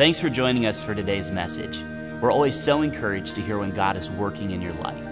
Thanks 0.00 0.18
for 0.18 0.30
joining 0.30 0.64
us 0.64 0.82
for 0.82 0.94
today's 0.94 1.30
message. 1.30 1.84
We're 2.22 2.32
always 2.32 2.58
so 2.58 2.80
encouraged 2.80 3.34
to 3.34 3.42
hear 3.42 3.58
when 3.58 3.70
God 3.70 3.98
is 3.98 4.08
working 4.08 4.52
in 4.52 4.62
your 4.62 4.72
life. 4.72 5.04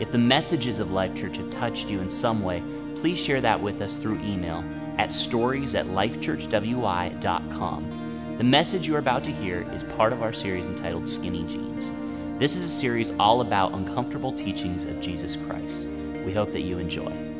If 0.00 0.10
the 0.10 0.18
messages 0.18 0.80
of 0.80 0.90
Life 0.90 1.14
Church 1.14 1.36
have 1.36 1.50
touched 1.50 1.88
you 1.88 2.00
in 2.00 2.10
some 2.10 2.42
way, 2.42 2.60
please 2.96 3.16
share 3.16 3.40
that 3.42 3.62
with 3.62 3.80
us 3.80 3.96
through 3.96 4.18
email 4.24 4.64
at 4.98 5.12
stories 5.12 5.76
at 5.76 5.86
lifechurchwy.com. 5.86 8.36
The 8.36 8.42
message 8.42 8.88
you're 8.88 8.98
about 8.98 9.22
to 9.22 9.30
hear 9.30 9.72
is 9.72 9.84
part 9.84 10.12
of 10.12 10.20
our 10.20 10.32
series 10.32 10.66
entitled 10.66 11.08
Skinny 11.08 11.46
Jeans. 11.46 11.92
This 12.40 12.56
is 12.56 12.64
a 12.64 12.68
series 12.68 13.12
all 13.20 13.40
about 13.40 13.74
uncomfortable 13.74 14.32
teachings 14.32 14.84
of 14.84 15.00
Jesus 15.00 15.36
Christ. 15.46 15.86
We 16.26 16.32
hope 16.32 16.50
that 16.50 16.62
you 16.62 16.78
enjoy. 16.78 17.33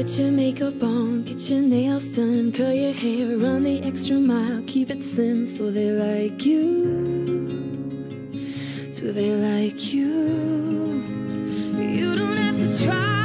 Put 0.00 0.18
your 0.18 0.30
makeup 0.30 0.82
on, 0.82 1.24
get 1.24 1.50
your 1.50 1.60
nails 1.60 2.16
done, 2.16 2.52
curl 2.52 2.72
your 2.72 2.94
hair, 2.94 3.36
run 3.36 3.64
the 3.64 3.82
extra 3.82 4.16
mile, 4.16 4.62
keep 4.66 4.88
it 4.88 5.02
slim 5.02 5.44
so 5.44 5.70
they 5.70 5.90
like 5.90 6.46
you. 6.46 6.86
Do 8.94 9.12
they 9.12 9.34
like 9.34 9.92
you? 9.92 11.02
You 11.76 12.16
don't 12.16 12.38
have 12.38 12.56
to 12.58 12.82
try 12.82 13.19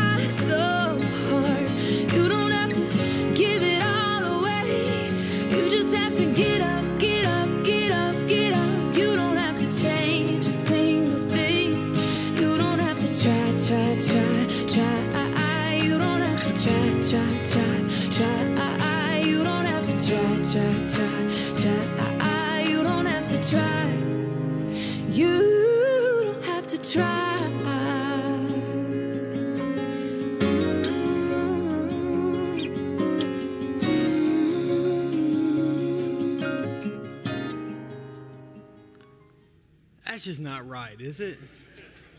That's 40.25 40.37
just 40.37 40.43
not 40.43 40.67
right, 40.67 40.99
is 40.99 41.19
it? 41.19 41.37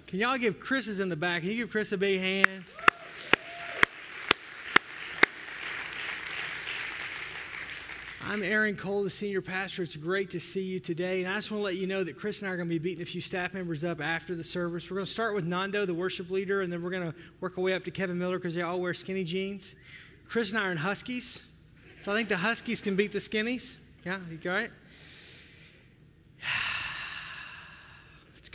Can 0.06 0.20
y'all 0.20 0.38
give 0.38 0.60
Chris 0.60 0.86
is 0.86 1.00
in 1.00 1.08
the 1.08 1.16
back? 1.16 1.42
Can 1.42 1.50
you 1.50 1.56
give 1.56 1.70
Chris 1.70 1.90
a 1.90 1.96
big 1.96 2.20
hand? 2.20 2.62
I'm 8.24 8.44
Aaron 8.44 8.76
Cole, 8.76 9.02
the 9.02 9.10
senior 9.10 9.42
pastor. 9.42 9.82
It's 9.82 9.96
great 9.96 10.30
to 10.30 10.38
see 10.38 10.62
you 10.62 10.78
today. 10.78 11.24
And 11.24 11.32
I 11.32 11.34
just 11.34 11.50
want 11.50 11.62
to 11.62 11.64
let 11.64 11.78
you 11.78 11.88
know 11.88 12.04
that 12.04 12.16
Chris 12.16 12.42
and 12.42 12.48
I 12.48 12.52
are 12.52 12.56
going 12.56 12.68
to 12.68 12.72
be 12.72 12.78
beating 12.78 13.02
a 13.02 13.04
few 13.04 13.20
staff 13.20 13.52
members 13.52 13.82
up 13.82 14.00
after 14.00 14.36
the 14.36 14.44
service. 14.44 14.88
We're 14.88 14.98
going 14.98 15.06
to 15.06 15.12
start 15.12 15.34
with 15.34 15.44
Nando, 15.44 15.84
the 15.84 15.92
worship 15.92 16.30
leader, 16.30 16.62
and 16.62 16.72
then 16.72 16.84
we're 16.84 16.90
going 16.90 17.10
to 17.10 17.14
work 17.40 17.58
our 17.58 17.64
way 17.64 17.74
up 17.74 17.82
to 17.86 17.90
Kevin 17.90 18.16
Miller 18.16 18.38
because 18.38 18.54
they 18.54 18.62
all 18.62 18.80
wear 18.80 18.94
skinny 18.94 19.24
jeans. 19.24 19.74
Chris 20.28 20.50
and 20.50 20.60
I 20.60 20.68
are 20.68 20.70
in 20.70 20.76
Huskies. 20.76 21.42
So 22.02 22.12
I 22.12 22.14
think 22.14 22.28
the 22.28 22.36
Huskies 22.36 22.80
can 22.80 22.94
beat 22.94 23.10
the 23.10 23.18
skinnies. 23.18 23.74
Yeah, 24.04 24.18
you 24.30 24.38
all 24.48 24.56
right? 24.56 24.70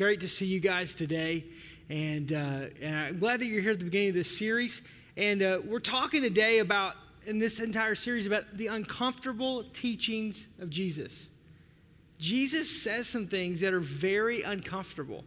Great 0.01 0.21
to 0.21 0.27
see 0.27 0.47
you 0.47 0.59
guys 0.59 0.95
today. 0.95 1.45
And, 1.87 2.33
uh, 2.33 2.61
and 2.81 2.95
I'm 2.95 3.19
glad 3.19 3.39
that 3.39 3.45
you're 3.45 3.61
here 3.61 3.73
at 3.73 3.77
the 3.77 3.85
beginning 3.85 4.09
of 4.09 4.15
this 4.15 4.35
series. 4.35 4.81
And 5.15 5.43
uh, 5.43 5.59
we're 5.63 5.77
talking 5.77 6.23
today 6.23 6.57
about, 6.57 6.95
in 7.27 7.37
this 7.37 7.59
entire 7.59 7.93
series, 7.93 8.25
about 8.25 8.45
the 8.57 8.65
uncomfortable 8.65 9.63
teachings 9.73 10.47
of 10.59 10.71
Jesus. 10.71 11.27
Jesus 12.17 12.81
says 12.81 13.07
some 13.07 13.27
things 13.27 13.61
that 13.61 13.75
are 13.75 13.79
very 13.79 14.41
uncomfortable. 14.41 15.23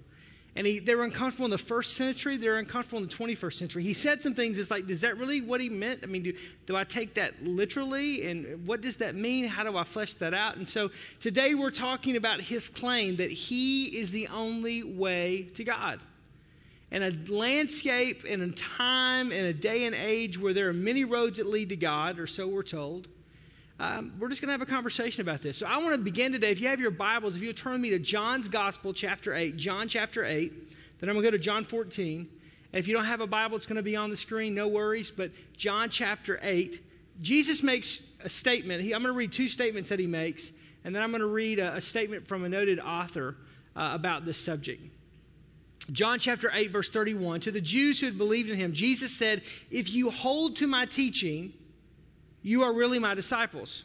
And 0.56 0.66
he, 0.66 0.78
they 0.78 0.94
were 0.94 1.02
uncomfortable 1.02 1.46
in 1.46 1.50
the 1.50 1.58
first 1.58 1.94
century, 1.94 2.36
they're 2.36 2.58
uncomfortable 2.58 3.02
in 3.02 3.08
the 3.08 3.14
21st 3.14 3.54
century. 3.54 3.82
He 3.82 3.94
said 3.94 4.22
some 4.22 4.34
things, 4.34 4.56
it's 4.56 4.70
like, 4.70 4.88
is 4.88 5.00
that 5.00 5.18
really 5.18 5.40
what 5.40 5.60
he 5.60 5.68
meant? 5.68 6.00
I 6.04 6.06
mean, 6.06 6.22
do, 6.22 6.32
do 6.66 6.76
I 6.76 6.84
take 6.84 7.14
that 7.14 7.42
literally? 7.42 8.28
And 8.28 8.64
what 8.64 8.80
does 8.80 8.96
that 8.98 9.16
mean? 9.16 9.46
How 9.46 9.64
do 9.64 9.76
I 9.76 9.82
flesh 9.82 10.14
that 10.14 10.32
out? 10.32 10.56
And 10.56 10.68
so 10.68 10.90
today 11.18 11.54
we're 11.56 11.72
talking 11.72 12.16
about 12.16 12.40
his 12.40 12.68
claim 12.68 13.16
that 13.16 13.32
he 13.32 13.86
is 13.98 14.12
the 14.12 14.28
only 14.28 14.84
way 14.84 15.48
to 15.54 15.64
God. 15.64 15.98
In 16.92 17.02
a 17.02 17.10
landscape, 17.28 18.24
in 18.24 18.40
a 18.40 18.52
time, 18.52 19.32
in 19.32 19.46
a 19.46 19.52
day 19.52 19.86
and 19.86 19.94
age 19.96 20.38
where 20.38 20.54
there 20.54 20.68
are 20.68 20.72
many 20.72 21.04
roads 21.04 21.38
that 21.38 21.46
lead 21.46 21.70
to 21.70 21.76
God, 21.76 22.20
or 22.20 22.28
so 22.28 22.46
we're 22.46 22.62
told, 22.62 23.08
um, 23.80 24.14
we're 24.18 24.28
just 24.28 24.40
going 24.40 24.48
to 24.48 24.52
have 24.52 24.62
a 24.62 24.66
conversation 24.66 25.22
about 25.22 25.42
this. 25.42 25.58
So 25.58 25.66
I 25.66 25.78
want 25.78 25.92
to 25.92 25.98
begin 25.98 26.32
today. 26.32 26.50
If 26.50 26.60
you 26.60 26.68
have 26.68 26.80
your 26.80 26.92
Bibles, 26.92 27.36
if 27.36 27.42
you'll 27.42 27.54
turn 27.54 27.80
me 27.80 27.90
to 27.90 27.98
John's 27.98 28.48
Gospel, 28.48 28.92
chapter 28.92 29.34
8, 29.34 29.56
John 29.56 29.88
chapter 29.88 30.24
8, 30.24 30.52
then 31.00 31.08
I'm 31.08 31.14
going 31.14 31.24
to 31.24 31.30
go 31.30 31.36
to 31.36 31.42
John 31.42 31.64
14. 31.64 32.28
And 32.72 32.78
if 32.78 32.86
you 32.86 32.94
don't 32.94 33.04
have 33.04 33.20
a 33.20 33.26
Bible, 33.26 33.56
it's 33.56 33.66
going 33.66 33.76
to 33.76 33.82
be 33.82 33.96
on 33.96 34.10
the 34.10 34.16
screen, 34.16 34.54
no 34.54 34.68
worries. 34.68 35.10
But 35.10 35.32
John 35.56 35.90
chapter 35.90 36.38
8, 36.42 36.82
Jesus 37.20 37.62
makes 37.62 38.02
a 38.22 38.28
statement. 38.28 38.82
He, 38.82 38.94
I'm 38.94 39.02
going 39.02 39.12
to 39.12 39.18
read 39.18 39.32
two 39.32 39.48
statements 39.48 39.88
that 39.88 39.98
he 39.98 40.06
makes, 40.06 40.52
and 40.84 40.94
then 40.94 41.02
I'm 41.02 41.10
going 41.10 41.20
to 41.20 41.26
read 41.26 41.58
a, 41.58 41.76
a 41.76 41.80
statement 41.80 42.28
from 42.28 42.44
a 42.44 42.48
noted 42.48 42.78
author 42.78 43.36
uh, 43.74 43.90
about 43.92 44.24
this 44.24 44.38
subject. 44.38 44.82
John 45.90 46.20
chapter 46.20 46.50
8, 46.52 46.70
verse 46.70 46.90
31 46.90 47.40
To 47.40 47.50
the 47.50 47.60
Jews 47.60 47.98
who 47.98 48.06
had 48.06 48.16
believed 48.16 48.50
in 48.50 48.56
him, 48.56 48.72
Jesus 48.72 49.12
said, 49.12 49.42
If 49.70 49.92
you 49.92 50.10
hold 50.10 50.56
to 50.56 50.68
my 50.68 50.86
teaching, 50.86 51.52
you 52.44 52.62
are 52.62 52.72
really 52.72 53.00
my 53.00 53.14
disciples. 53.14 53.82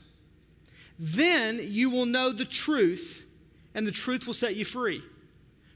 Then 0.99 1.59
you 1.63 1.89
will 1.89 2.05
know 2.05 2.31
the 2.31 2.45
truth, 2.45 3.23
and 3.73 3.87
the 3.87 3.91
truth 3.91 4.27
will 4.27 4.33
set 4.35 4.55
you 4.55 4.65
free. 4.65 5.01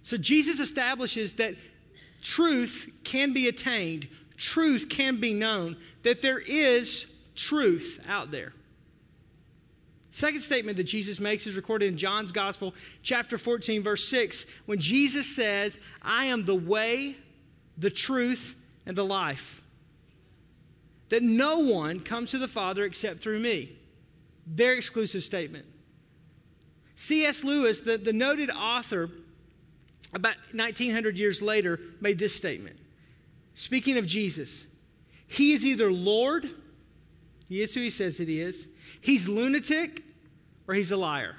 So 0.03 0.17
Jesus 0.17 0.59
establishes 0.59 1.35
that 1.35 1.55
truth 2.21 2.91
can 3.05 3.33
be 3.33 3.47
attained, 3.47 4.09
truth 4.37 4.89
can 4.89 5.21
be 5.21 5.33
known, 5.33 5.77
that 6.03 6.21
there 6.21 6.39
is 6.39 7.05
truth 7.35 8.01
out 8.07 8.31
there. 8.31 8.53
Second 10.11 10.41
statement 10.41 10.75
that 10.75 10.83
Jesus 10.83 11.21
makes 11.21 11.47
is 11.47 11.55
recorded 11.55 11.87
in 11.87 11.97
John's 11.97 12.33
Gospel, 12.33 12.75
chapter 13.01 13.37
14, 13.37 13.81
verse 13.81 14.07
6, 14.09 14.45
when 14.65 14.79
Jesus 14.79 15.33
says, 15.33 15.79
I 16.01 16.25
am 16.25 16.43
the 16.43 16.53
way, 16.53 17.15
the 17.77 17.89
truth, 17.89 18.55
and 18.85 18.95
the 18.95 19.05
life. 19.05 19.62
That 21.13 21.21
no 21.21 21.59
one 21.59 21.99
comes 21.99 22.31
to 22.31 22.39
the 22.39 22.47
Father 22.47 22.85
except 22.85 23.21
through 23.21 23.39
me. 23.39 23.77
Very 24.47 24.77
exclusive 24.77 25.23
statement. 25.23 25.63
C.S. 26.95 27.43
Lewis, 27.43 27.81
the, 27.81 27.99
the 27.99 28.11
noted 28.11 28.49
author, 28.49 29.11
about 30.11 30.33
1900 30.53 31.15
years 31.15 31.39
later, 31.39 31.79
made 32.01 32.17
this 32.17 32.33
statement. 32.33 32.77
Speaking 33.53 33.99
of 33.99 34.07
Jesus, 34.07 34.65
he 35.27 35.53
is 35.53 35.63
either 35.63 35.91
Lord, 35.91 36.49
he 37.47 37.61
is 37.61 37.75
who 37.75 37.81
he 37.81 37.91
says 37.91 38.17
that 38.17 38.27
he 38.27 38.41
is, 38.41 38.65
he's 38.99 39.27
lunatic, 39.27 40.01
or 40.67 40.73
he's 40.73 40.91
a 40.91 40.97
liar. 40.97 41.35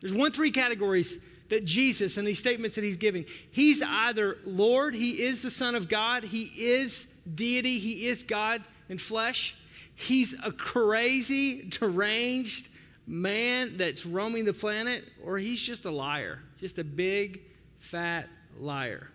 There's 0.00 0.14
one, 0.14 0.30
three 0.30 0.52
categories 0.52 1.18
that 1.48 1.64
Jesus 1.64 2.16
and 2.16 2.24
these 2.24 2.38
statements 2.38 2.76
that 2.76 2.84
he's 2.84 2.96
giving. 2.96 3.24
He's 3.50 3.82
either 3.82 4.38
Lord, 4.44 4.94
he 4.94 5.20
is 5.20 5.42
the 5.42 5.50
Son 5.50 5.74
of 5.74 5.88
God, 5.88 6.22
he 6.22 6.44
is 6.56 7.08
deity, 7.34 7.78
he 7.78 8.08
is 8.08 8.22
God 8.22 8.62
in 8.88 8.98
flesh. 8.98 9.56
He's 9.94 10.34
a 10.44 10.52
crazy, 10.52 11.62
deranged 11.68 12.68
man 13.06 13.76
that's 13.76 14.06
roaming 14.06 14.44
the 14.44 14.52
planet, 14.52 15.04
or 15.24 15.38
he's 15.38 15.60
just 15.60 15.84
a 15.84 15.90
liar, 15.90 16.40
just 16.58 16.78
a 16.78 16.84
big, 16.84 17.40
fat 17.78 18.28
liar. 18.56 19.08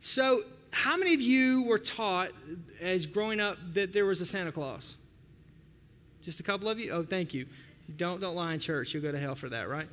So, 0.00 0.42
how 0.70 0.96
many 0.96 1.14
of 1.14 1.20
you 1.20 1.64
were 1.64 1.78
taught 1.78 2.30
as 2.80 3.06
growing 3.06 3.40
up 3.40 3.56
that 3.72 3.92
there 3.92 4.04
was 4.04 4.20
a 4.20 4.26
Santa 4.26 4.52
Claus? 4.52 4.96
Just 6.22 6.40
a 6.40 6.42
couple 6.42 6.68
of 6.68 6.78
you? 6.78 6.90
Oh, 6.90 7.02
thank 7.02 7.32
you. 7.32 7.46
Don't 7.96 8.20
don't 8.20 8.34
lie 8.34 8.52
in 8.52 8.60
church. 8.60 8.92
You'll 8.92 9.02
go 9.02 9.12
to 9.12 9.18
hell 9.18 9.34
for 9.34 9.48
that, 9.48 9.68
right? 9.68 9.88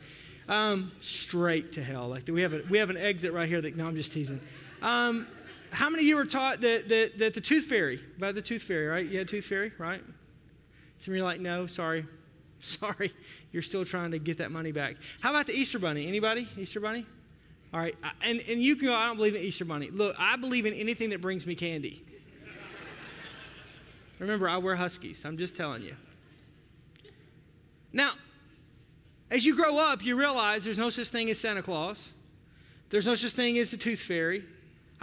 Um, 0.49 0.91
straight 0.99 1.73
to 1.73 1.83
hell. 1.83 2.09
Like 2.09 2.27
we 2.27 2.41
have 2.41 2.53
a, 2.53 2.61
we 2.69 2.79
have 2.79 2.89
an 2.89 2.97
exit 2.97 3.33
right 3.33 3.47
here. 3.47 3.61
That 3.61 3.75
no, 3.77 3.85
I'm 3.85 3.95
just 3.95 4.11
teasing. 4.11 4.41
Um, 4.81 5.27
how 5.73 5.89
many 5.89 6.03
of 6.03 6.07
you 6.07 6.15
were 6.15 6.25
taught 6.25 6.61
that, 6.61 6.87
that, 6.89 7.17
that 7.17 7.33
the 7.33 7.41
tooth 7.41 7.65
fairy, 7.65 7.99
about 8.17 8.35
the 8.35 8.41
tooth 8.41 8.63
fairy, 8.63 8.87
right? 8.87 9.05
You 9.05 9.17
had 9.19 9.27
tooth 9.27 9.45
fairy, 9.45 9.71
right? 9.77 10.01
Some 10.99 11.13
of 11.13 11.17
you 11.17 11.23
are 11.23 11.25
like, 11.25 11.41
no, 11.41 11.67
sorry. 11.67 12.05
Sorry. 12.63 13.11
You're 13.51 13.61
still 13.61 13.83
trying 13.83 14.11
to 14.11 14.19
get 14.19 14.37
that 14.37 14.49
money 14.49 14.71
back. 14.71 14.95
How 15.19 15.31
about 15.31 15.47
the 15.47 15.53
Easter 15.53 15.79
bunny? 15.79 16.07
Anybody? 16.07 16.47
Easter 16.57 16.79
bunny? 16.79 17.05
All 17.73 17.79
right. 17.81 17.93
And, 18.21 18.41
and 18.47 18.63
you 18.63 18.77
can 18.77 18.87
go, 18.87 18.93
I 18.93 19.07
don't 19.07 19.17
believe 19.17 19.35
in 19.35 19.41
Easter 19.41 19.65
bunny. 19.65 19.89
Look, 19.91 20.15
I 20.17 20.37
believe 20.37 20.65
in 20.65 20.73
anything 20.73 21.09
that 21.09 21.19
brings 21.19 21.45
me 21.45 21.55
candy. 21.55 22.05
Remember, 24.19 24.47
I 24.47 24.55
wear 24.57 24.77
huskies. 24.77 25.25
I'm 25.25 25.37
just 25.37 25.57
telling 25.57 25.81
you. 25.81 25.93
Now, 27.91 28.13
as 29.29 29.45
you 29.45 29.57
grow 29.57 29.77
up, 29.77 30.05
you 30.05 30.15
realize 30.15 30.63
there's 30.63 30.77
no 30.77 30.89
such 30.89 31.09
thing 31.09 31.29
as 31.31 31.39
Santa 31.41 31.61
Claus. 31.61 32.13
There's 32.89 33.05
no 33.05 33.15
such 33.15 33.33
thing 33.33 33.57
as 33.57 33.71
the 33.71 33.77
tooth 33.77 33.99
fairy. 33.99 34.45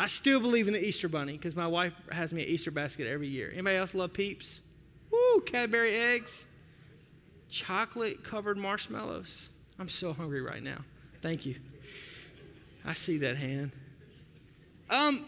I 0.00 0.06
still 0.06 0.40
believe 0.40 0.66
in 0.66 0.72
the 0.72 0.82
Easter 0.82 1.10
bunny 1.10 1.32
because 1.32 1.54
my 1.54 1.66
wife 1.66 1.92
has 2.10 2.32
me 2.32 2.42
an 2.42 2.48
Easter 2.48 2.70
basket 2.70 3.06
every 3.06 3.28
year. 3.28 3.50
Anybody 3.52 3.76
else 3.76 3.92
love 3.92 4.14
peeps? 4.14 4.62
Woo! 5.10 5.42
Cadbury 5.42 5.94
eggs, 5.94 6.46
chocolate 7.50 8.24
covered 8.24 8.56
marshmallows. 8.56 9.50
I'm 9.78 9.90
so 9.90 10.14
hungry 10.14 10.40
right 10.40 10.62
now. 10.62 10.78
Thank 11.20 11.44
you. 11.44 11.56
I 12.82 12.94
see 12.94 13.18
that 13.18 13.36
hand. 13.36 13.72
Um, 14.88 15.22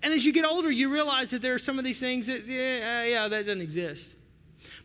and 0.00 0.14
as 0.14 0.24
you 0.24 0.32
get 0.32 0.44
older, 0.44 0.70
you 0.70 0.92
realize 0.92 1.30
that 1.30 1.42
there 1.42 1.54
are 1.54 1.58
some 1.58 1.80
of 1.80 1.84
these 1.84 1.98
things 1.98 2.28
that, 2.28 2.46
yeah, 2.46 3.00
uh, 3.00 3.02
yeah, 3.02 3.26
that 3.26 3.46
doesn't 3.46 3.62
exist. 3.62 4.12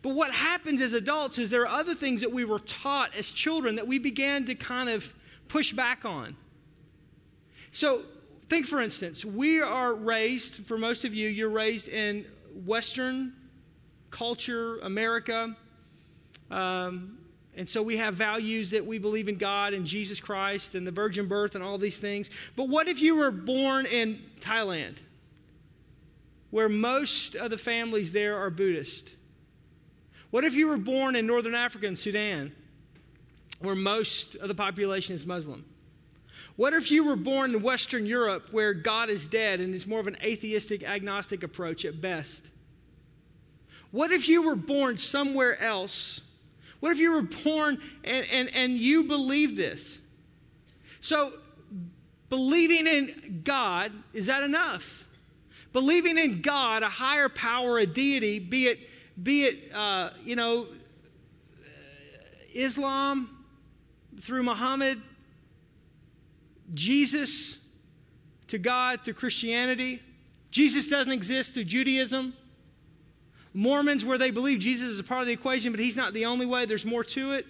But 0.02 0.16
what 0.16 0.32
happens 0.32 0.80
as 0.80 0.92
adults 0.92 1.38
is 1.38 1.50
there 1.50 1.62
are 1.62 1.78
other 1.78 1.94
things 1.94 2.20
that 2.22 2.32
we 2.32 2.44
were 2.44 2.58
taught 2.58 3.14
as 3.14 3.28
children 3.28 3.76
that 3.76 3.86
we 3.86 4.00
began 4.00 4.44
to 4.46 4.56
kind 4.56 4.88
of 4.88 5.14
push 5.46 5.72
back 5.72 6.04
on. 6.04 6.36
So, 7.70 8.02
think 8.50 8.66
for 8.66 8.82
instance, 8.82 9.24
we 9.24 9.62
are 9.62 9.94
raised, 9.94 10.66
for 10.66 10.76
most 10.76 11.04
of 11.04 11.14
you, 11.14 11.28
you're 11.28 11.48
raised 11.48 11.88
in 11.88 12.26
Western 12.66 13.32
culture, 14.10 14.80
America. 14.80 15.56
Um, 16.50 17.18
and 17.56 17.68
so 17.68 17.80
we 17.80 17.96
have 17.98 18.16
values 18.16 18.72
that 18.72 18.84
we 18.84 18.98
believe 18.98 19.28
in 19.28 19.36
God 19.36 19.72
and 19.72 19.86
Jesus 19.86 20.18
Christ 20.18 20.74
and 20.74 20.84
the 20.84 20.90
virgin 20.90 21.28
birth 21.28 21.54
and 21.54 21.62
all 21.62 21.78
these 21.78 21.98
things. 21.98 22.28
But 22.56 22.68
what 22.68 22.88
if 22.88 23.00
you 23.00 23.14
were 23.14 23.30
born 23.30 23.86
in 23.86 24.20
Thailand, 24.40 24.98
where 26.50 26.68
most 26.68 27.36
of 27.36 27.50
the 27.50 27.58
families 27.58 28.10
there 28.10 28.36
are 28.36 28.50
Buddhist? 28.50 29.10
What 30.32 30.42
if 30.42 30.54
you 30.54 30.66
were 30.66 30.76
born 30.76 31.14
in 31.14 31.24
northern 31.24 31.54
Africa 31.54 31.86
and 31.86 31.98
Sudan, 31.98 32.50
where 33.60 33.76
most 33.76 34.34
of 34.34 34.48
the 34.48 34.54
population 34.56 35.14
is 35.14 35.24
Muslim? 35.24 35.64
What 36.60 36.74
if 36.74 36.90
you 36.90 37.04
were 37.04 37.16
born 37.16 37.54
in 37.54 37.62
Western 37.62 38.04
Europe, 38.04 38.48
where 38.50 38.74
God 38.74 39.08
is 39.08 39.26
dead 39.26 39.60
and 39.60 39.74
it's 39.74 39.86
more 39.86 39.98
of 39.98 40.06
an 40.06 40.18
atheistic, 40.22 40.82
agnostic 40.82 41.42
approach 41.42 41.86
at 41.86 42.02
best? 42.02 42.50
What 43.92 44.12
if 44.12 44.28
you 44.28 44.42
were 44.42 44.56
born 44.56 44.98
somewhere 44.98 45.58
else? 45.58 46.20
What 46.80 46.92
if 46.92 46.98
you 46.98 47.12
were 47.12 47.22
born 47.22 47.80
and, 48.04 48.26
and, 48.30 48.54
and 48.54 48.72
you 48.72 49.04
believe 49.04 49.56
this? 49.56 50.00
So, 51.00 51.32
believing 52.28 52.86
in 52.86 53.40
God, 53.42 53.92
is 54.12 54.26
that 54.26 54.42
enough? 54.42 55.08
Believing 55.72 56.18
in 56.18 56.42
God, 56.42 56.82
a 56.82 56.90
higher 56.90 57.30
power, 57.30 57.78
a 57.78 57.86
deity, 57.86 58.38
be 58.38 58.66
it 58.66 58.80
be 59.22 59.44
it, 59.44 59.72
uh, 59.72 60.10
you 60.26 60.36
know, 60.36 60.66
Islam 62.52 63.44
through 64.20 64.42
Muhammad, 64.42 65.00
Jesus 66.74 67.58
to 68.48 68.58
God 68.58 69.00
through 69.04 69.14
Christianity. 69.14 70.02
Jesus 70.50 70.88
doesn't 70.88 71.12
exist 71.12 71.54
through 71.54 71.64
Judaism. 71.64 72.34
Mormons, 73.52 74.04
where 74.04 74.18
they 74.18 74.30
believe 74.30 74.60
Jesus 74.60 74.88
is 74.88 74.98
a 74.98 75.04
part 75.04 75.20
of 75.20 75.26
the 75.26 75.32
equation, 75.32 75.72
but 75.72 75.80
he's 75.80 75.96
not 75.96 76.12
the 76.12 76.26
only 76.26 76.46
way, 76.46 76.66
there's 76.66 76.84
more 76.84 77.04
to 77.04 77.32
it. 77.32 77.46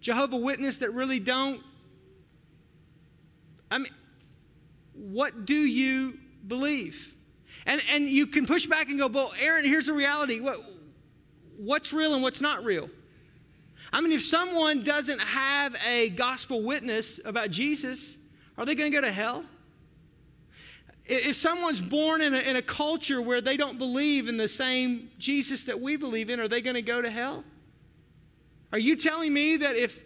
Jehovah 0.00 0.36
Witness 0.36 0.78
that 0.78 0.92
really 0.92 1.20
don't. 1.20 1.60
I 3.70 3.78
mean, 3.78 3.92
what 4.94 5.44
do 5.44 5.54
you 5.54 6.18
believe? 6.46 7.14
And, 7.66 7.82
and 7.90 8.04
you 8.04 8.26
can 8.26 8.46
push 8.46 8.66
back 8.66 8.88
and 8.88 8.98
go, 8.98 9.08
well, 9.08 9.32
Aaron, 9.40 9.64
here's 9.64 9.86
the 9.86 9.92
reality. 9.92 10.40
What, 10.40 10.58
what's 11.56 11.92
real 11.92 12.14
and 12.14 12.22
what's 12.22 12.40
not 12.40 12.64
real? 12.64 12.88
I 13.92 14.00
mean, 14.00 14.12
if 14.12 14.24
someone 14.24 14.82
doesn't 14.82 15.20
have 15.20 15.74
a 15.86 16.10
gospel 16.10 16.62
witness 16.62 17.20
about 17.24 17.50
Jesus, 17.50 18.16
are 18.56 18.66
they 18.66 18.74
going 18.74 18.90
to 18.90 18.96
go 18.96 19.00
to 19.00 19.12
hell? 19.12 19.44
If 21.06 21.36
someone's 21.36 21.80
born 21.80 22.20
in 22.20 22.34
a, 22.34 22.38
in 22.38 22.56
a 22.56 22.62
culture 22.62 23.22
where 23.22 23.40
they 23.40 23.56
don't 23.56 23.78
believe 23.78 24.28
in 24.28 24.36
the 24.36 24.48
same 24.48 25.10
Jesus 25.18 25.64
that 25.64 25.80
we 25.80 25.96
believe 25.96 26.28
in, 26.28 26.38
are 26.38 26.48
they 26.48 26.60
going 26.60 26.74
to 26.74 26.82
go 26.82 27.00
to 27.00 27.08
hell? 27.08 27.44
Are 28.72 28.78
you 28.78 28.94
telling 28.96 29.32
me 29.32 29.56
that 29.56 29.76
if 29.76 30.04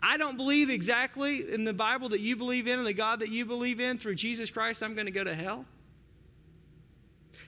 I 0.00 0.16
don't 0.16 0.38
believe 0.38 0.70
exactly 0.70 1.52
in 1.52 1.64
the 1.64 1.74
Bible 1.74 2.08
that 2.10 2.20
you 2.20 2.34
believe 2.34 2.66
in 2.66 2.78
and 2.78 2.86
the 2.86 2.94
God 2.94 3.20
that 3.20 3.30
you 3.30 3.44
believe 3.44 3.80
in 3.80 3.98
through 3.98 4.14
Jesus 4.14 4.50
Christ, 4.50 4.82
I'm 4.82 4.94
going 4.94 5.06
to 5.06 5.12
go 5.12 5.24
to 5.24 5.34
hell? 5.34 5.66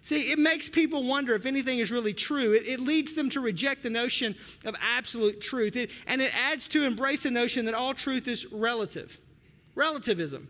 See, 0.02 0.32
it 0.32 0.38
makes 0.38 0.68
people 0.68 1.02
wonder 1.02 1.34
if 1.34 1.44
anything 1.44 1.78
is 1.78 1.92
really 1.92 2.14
true. 2.14 2.54
It, 2.54 2.66
it 2.66 2.80
leads 2.80 3.14
them 3.14 3.28
to 3.30 3.40
reject 3.40 3.82
the 3.82 3.90
notion 3.90 4.34
of 4.64 4.74
absolute 4.80 5.40
truth. 5.40 5.76
It, 5.76 5.90
and 6.06 6.22
it 6.22 6.34
adds 6.34 6.68
to 6.68 6.84
embrace 6.84 7.24
the 7.24 7.30
notion 7.30 7.66
that 7.66 7.74
all 7.74 7.92
truth 7.92 8.26
is 8.26 8.50
relative. 8.50 9.18
Relativism. 9.74 10.48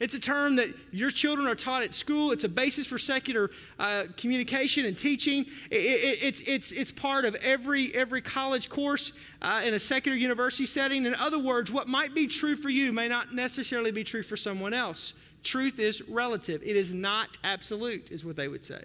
It's 0.00 0.14
a 0.14 0.20
term 0.20 0.56
that 0.56 0.68
your 0.92 1.10
children 1.10 1.48
are 1.48 1.56
taught 1.56 1.82
at 1.82 1.92
school. 1.92 2.30
It's 2.30 2.44
a 2.44 2.48
basis 2.48 2.86
for 2.86 2.98
secular 2.98 3.50
uh, 3.80 4.04
communication 4.16 4.86
and 4.86 4.96
teaching. 4.96 5.44
It, 5.70 5.76
it, 5.76 6.18
it's, 6.22 6.40
it's, 6.46 6.72
it's 6.72 6.92
part 6.92 7.24
of 7.24 7.34
every, 7.36 7.92
every 7.94 8.22
college 8.22 8.70
course 8.70 9.12
uh, 9.42 9.62
in 9.64 9.74
a 9.74 9.80
secular 9.80 10.16
university 10.16 10.66
setting. 10.66 11.04
In 11.04 11.16
other 11.16 11.38
words, 11.38 11.72
what 11.72 11.88
might 11.88 12.14
be 12.14 12.28
true 12.28 12.54
for 12.54 12.68
you 12.68 12.92
may 12.92 13.08
not 13.08 13.34
necessarily 13.34 13.90
be 13.90 14.04
true 14.04 14.22
for 14.22 14.36
someone 14.36 14.72
else. 14.72 15.14
Truth 15.48 15.78
is 15.78 16.06
relative, 16.06 16.62
it 16.62 16.76
is 16.76 16.92
not 16.92 17.38
absolute, 17.42 18.10
is 18.10 18.22
what 18.22 18.36
they 18.36 18.48
would 18.48 18.66
say. 18.66 18.84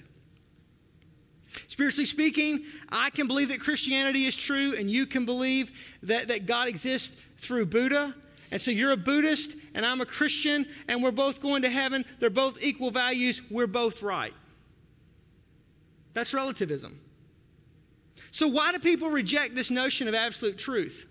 Spiritually 1.68 2.06
speaking, 2.06 2.64
I 2.88 3.10
can 3.10 3.28
believe 3.28 3.50
that 3.50 3.60
Christianity 3.60 4.28
is 4.28 4.38
true, 4.38 4.74
and 4.74 4.90
you 4.90 5.06
can 5.06 5.26
believe 5.26 5.74
that, 6.04 6.30
that 6.30 6.46
God 6.46 6.70
exists 6.70 7.18
through 7.40 7.66
Buddha. 7.66 8.16
And 8.50 8.62
so 8.62 8.72
you're 8.72 8.94
a 8.94 8.98
Buddhist, 8.98 9.52
and 9.74 9.86
I'm 9.86 10.00
a 10.00 10.06
Christian, 10.06 10.66
and 10.88 11.04
we're 11.04 11.12
both 11.12 11.42
going 11.42 11.64
to 11.64 11.70
heaven. 11.70 12.06
They're 12.20 12.30
both 12.30 12.64
equal 12.64 12.92
values. 12.92 13.42
We're 13.52 13.68
both 13.68 14.02
right. 14.02 14.34
That's 16.14 16.34
relativism. 16.34 16.98
So, 18.32 18.48
why 18.48 18.72
do 18.72 18.80
people 18.80 19.10
reject 19.10 19.54
this 19.54 19.70
notion 19.70 20.08
of 20.08 20.14
absolute 20.14 20.58
truth? 20.58 21.08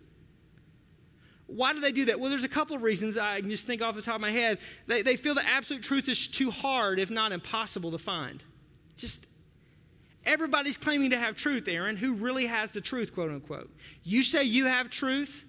Why 1.54 1.74
do 1.74 1.80
they 1.80 1.92
do 1.92 2.06
that? 2.06 2.18
Well, 2.18 2.30
there's 2.30 2.44
a 2.44 2.48
couple 2.48 2.74
of 2.74 2.82
reasons 2.82 3.18
I 3.18 3.40
can 3.40 3.50
just 3.50 3.66
think 3.66 3.82
off 3.82 3.94
the 3.94 4.02
top 4.02 4.14
of 4.14 4.20
my 4.20 4.30
head. 4.30 4.58
They, 4.86 5.02
they 5.02 5.16
feel 5.16 5.34
the 5.34 5.46
absolute 5.46 5.82
truth 5.82 6.08
is 6.08 6.26
too 6.26 6.50
hard, 6.50 6.98
if 6.98 7.10
not 7.10 7.30
impossible, 7.30 7.90
to 7.90 7.98
find. 7.98 8.42
Just 8.96 9.26
everybody's 10.24 10.78
claiming 10.78 11.10
to 11.10 11.18
have 11.18 11.36
truth, 11.36 11.68
Aaron. 11.68 11.96
Who 11.96 12.14
really 12.14 12.46
has 12.46 12.72
the 12.72 12.80
truth, 12.80 13.14
quote 13.14 13.30
unquote? 13.30 13.70
You 14.02 14.22
say 14.22 14.44
you 14.44 14.64
have 14.64 14.88
truth. 14.88 15.44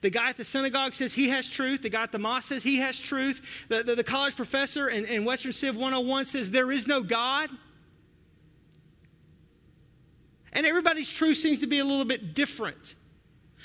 The 0.00 0.10
guy 0.10 0.28
at 0.28 0.36
the 0.36 0.44
synagogue 0.44 0.92
says 0.92 1.14
he 1.14 1.28
has 1.28 1.48
truth. 1.48 1.82
The 1.82 1.88
guy 1.88 2.02
at 2.02 2.12
the 2.12 2.18
mosque 2.18 2.48
says 2.48 2.62
he 2.62 2.78
has 2.78 3.00
truth. 3.00 3.40
The, 3.68 3.82
the, 3.84 3.94
the 3.94 4.04
college 4.04 4.36
professor 4.36 4.88
in, 4.88 5.04
in 5.06 5.24
Western 5.24 5.52
Civ 5.52 5.76
101 5.76 6.26
says 6.26 6.50
there 6.50 6.72
is 6.72 6.86
no 6.86 7.02
God. 7.02 7.48
And 10.52 10.66
everybody's 10.66 11.10
truth 11.10 11.38
seems 11.38 11.60
to 11.60 11.66
be 11.66 11.78
a 11.78 11.84
little 11.84 12.04
bit 12.04 12.34
different. 12.34 12.96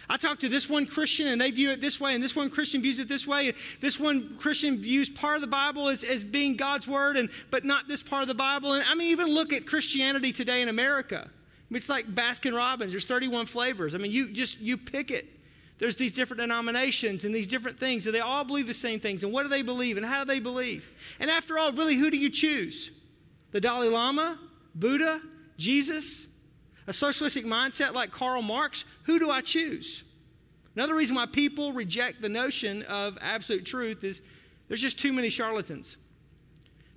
I 0.10 0.18
talk 0.18 0.40
to 0.40 0.50
this 0.50 0.68
one 0.68 0.88
Christian 0.88 1.28
and 1.28 1.40
they 1.40 1.52
view 1.52 1.70
it 1.70 1.82
this 1.82 2.00
way, 2.00 2.16
and 2.16 2.24
this 2.24 2.36
one 2.36 2.50
Christian 2.50 2.82
views 2.82 2.98
it 2.98 3.08
this 3.08 3.28
way. 3.28 3.50
and 3.50 3.58
This 3.80 4.00
one 4.00 4.38
Christian 4.40 4.82
views 4.82 5.10
part 5.10 5.36
of 5.36 5.42
the 5.42 5.48
Bible 5.48 5.88
as, 5.88 6.04
as 6.04 6.24
being 6.24 6.56
God's 6.56 6.88
word, 6.88 7.16
and 7.16 7.30
but 7.52 7.64
not 7.64 7.88
this 7.88 8.02
part 8.02 8.24
of 8.24 8.28
the 8.28 8.34
Bible. 8.34 8.74
And 8.74 8.84
I 8.86 8.96
mean, 8.96 9.10
even 9.10 9.28
look 9.28 9.54
at 9.54 9.68
Christianity 9.68 10.34
today 10.34 10.62
in 10.62 10.70
America. 10.70 11.26
I 11.26 11.30
mean, 11.70 11.78
it's 11.78 11.90
like 11.90 12.08
Baskin 12.08 12.56
Robbins. 12.56 12.92
There's 12.92 13.06
31 13.06 13.46
flavors. 13.46 13.94
I 13.94 14.00
mean, 14.00 14.12
you 14.12 14.32
just 14.32 14.60
you 14.60 14.78
pick 14.78 15.12
it. 15.12 15.28
There's 15.78 15.96
these 15.96 16.12
different 16.12 16.42
denominations 16.42 17.24
and 17.24 17.34
these 17.34 17.48
different 17.48 17.80
things, 17.80 18.06
and 18.06 18.14
they 18.14 18.20
all 18.20 18.44
believe 18.44 18.68
the 18.68 18.74
same 18.74 19.00
things. 19.00 19.24
And 19.24 19.32
what 19.32 19.44
do 19.44 19.50
they 19.50 19.62
believe? 19.62 19.96
And 19.96 20.06
how 20.06 20.24
do 20.24 20.28
they 20.28 20.40
believe? 20.40 20.92
And 21.20 21.30
after 21.30 21.58
all, 21.58 21.72
really, 21.72 21.96
who 21.96 22.10
do 22.10 22.18
you 22.18 22.30
choose? 22.30 22.92
The 23.52 23.62
Dalai 23.62 23.88
Lama, 23.88 24.40
Buddha, 24.76 25.22
Jesus, 25.58 26.28
a 26.90 26.94
socialistic 26.94 27.46
mindset 27.46 27.94
like 27.94 28.10
Karl 28.10 28.42
Marx, 28.42 28.84
who 29.04 29.20
do 29.20 29.30
I 29.30 29.42
choose? 29.42 30.04
Another 30.76 30.96
reason 30.96 31.16
why 31.16 31.28
people 31.28 31.72
reject 31.72 32.20
the 32.20 32.30
notion 32.30 32.82
of 32.84 33.16
absolute 33.22 33.64
truth 33.64 34.04
is 34.04 34.24
there's 34.68 34.82
just 34.82 34.98
too 34.98 35.14
many 35.14 35.30
charlatans. 35.30 35.98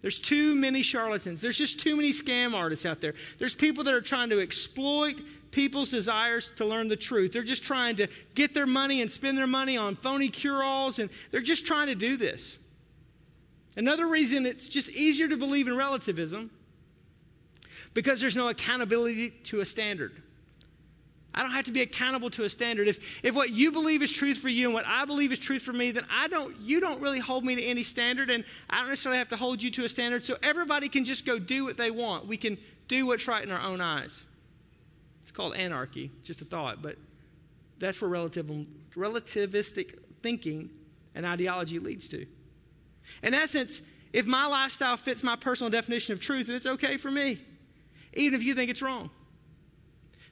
There's 0.01 0.19
too 0.19 0.55
many 0.55 0.83
charlatans. 0.83 1.43
There's 1.43 1.59
just 1.59 1.79
too 1.79 1.95
many 1.95 2.11
scam 2.11 2.55
artists 2.55 2.87
out 2.87 3.03
there. 3.03 3.13
There's 3.39 3.55
people 3.55 3.85
that 3.85 3.93
are 3.93 4.01
trying 4.01 4.31
to 4.31 4.41
exploit 4.41 5.21
people's 5.51 5.91
desires 5.91 6.51
to 6.57 6.65
learn 6.65 6.89
the 6.89 6.97
truth. 6.97 7.35
They're 7.35 7.43
just 7.43 7.63
trying 7.63 7.97
to 7.97 8.09
get 8.35 8.55
their 8.55 8.67
money 8.67 9.03
and 9.03 9.13
spend 9.13 9.37
their 9.37 9.47
money 9.47 9.77
on 9.77 9.97
phony 9.97 10.31
cure 10.31 10.63
alls, 10.63 11.01
and 11.01 11.11
they're 11.31 11.43
just 11.43 11.67
trying 11.67 11.89
to 11.89 11.95
do 11.95 12.17
this. 12.17 12.57
Another 13.77 14.09
reason 14.09 14.47
it's 14.47 14.69
just 14.69 14.89
easier 14.89 15.29
to 15.29 15.37
believe 15.37 15.69
in 15.69 15.77
relativism 15.77 16.51
because 17.95 18.21
there's 18.21 18.37
no 18.37 18.49
accountability 18.49 19.31
to 19.31 19.61
a 19.61 19.67
standard. 19.67 20.23
I 21.35 21.43
don't 21.43 21.53
have 21.53 21.65
to 21.65 21.73
be 21.73 21.81
accountable 21.81 22.29
to 22.31 22.45
a 22.45 22.49
standard. 22.49 22.89
If, 22.89 22.99
if 23.23 23.35
what 23.35 23.51
you 23.51 23.73
believe 23.73 24.03
is 24.03 24.13
truth 24.13 24.39
for 24.39 24.51
you 24.51 24.67
and 24.67 24.75
what 24.75 24.87
I 24.87 25.07
believe 25.07 25.33
is 25.33 25.39
truth 25.39 25.63
for 25.63 25.73
me, 25.73 25.91
then 25.91 26.05
I 26.11 26.29
don't, 26.29 26.55
you 26.61 26.79
don't 26.79 27.01
really 27.01 27.21
hold 27.21 27.45
me 27.45 27.55
to 27.55 27.63
any 27.63 27.83
standard, 27.83 28.29
and 28.29 28.45
I 28.69 28.81
don't 28.81 28.91
necessarily 28.91 29.19
have 29.19 29.31
to 29.31 29.37
hold 29.37 29.63
you 29.63 29.71
to 29.73 29.85
a 29.85 29.89
standard. 29.89 30.27
So 30.27 30.37
everybody 30.43 30.89
can 30.89 31.07
just 31.07 31.25
go 31.25 31.39
do 31.39 31.65
what 31.65 31.79
they 31.79 31.91
want. 31.91 32.27
We 32.27 32.37
can 32.37 32.59
do 32.87 33.07
what's 33.07 33.27
right 33.29 33.43
in 33.43 33.51
our 33.51 33.63
own 33.63 33.81
eyes. 33.81 34.15
It's 35.23 35.31
called 35.31 35.55
anarchy, 35.55 36.11
just 36.23 36.43
a 36.43 36.45
thought, 36.45 36.83
but 36.83 36.97
that's 37.79 38.01
where 38.03 38.11
relative, 38.11 38.51
relativistic 38.95 39.99
thinking 40.23 40.69
and 41.15 41.25
ideology 41.25 41.79
leads 41.79 42.09
to. 42.09 42.27
In 43.23 43.33
essence, 43.33 43.81
if 44.13 44.27
my 44.27 44.47
lifestyle 44.47 44.97
fits 44.99 45.23
my 45.23 45.37
personal 45.37 45.71
definition 45.71 46.13
of 46.13 46.21
truth, 46.21 46.49
then 46.49 46.57
it's 46.57 46.67
okay 46.67 46.99
for 46.99 47.11
me. 47.11 47.41
Even 48.15 48.41
if 48.41 48.47
you 48.47 48.55
think 48.55 48.71
it's 48.71 48.83
wrong. 48.83 49.11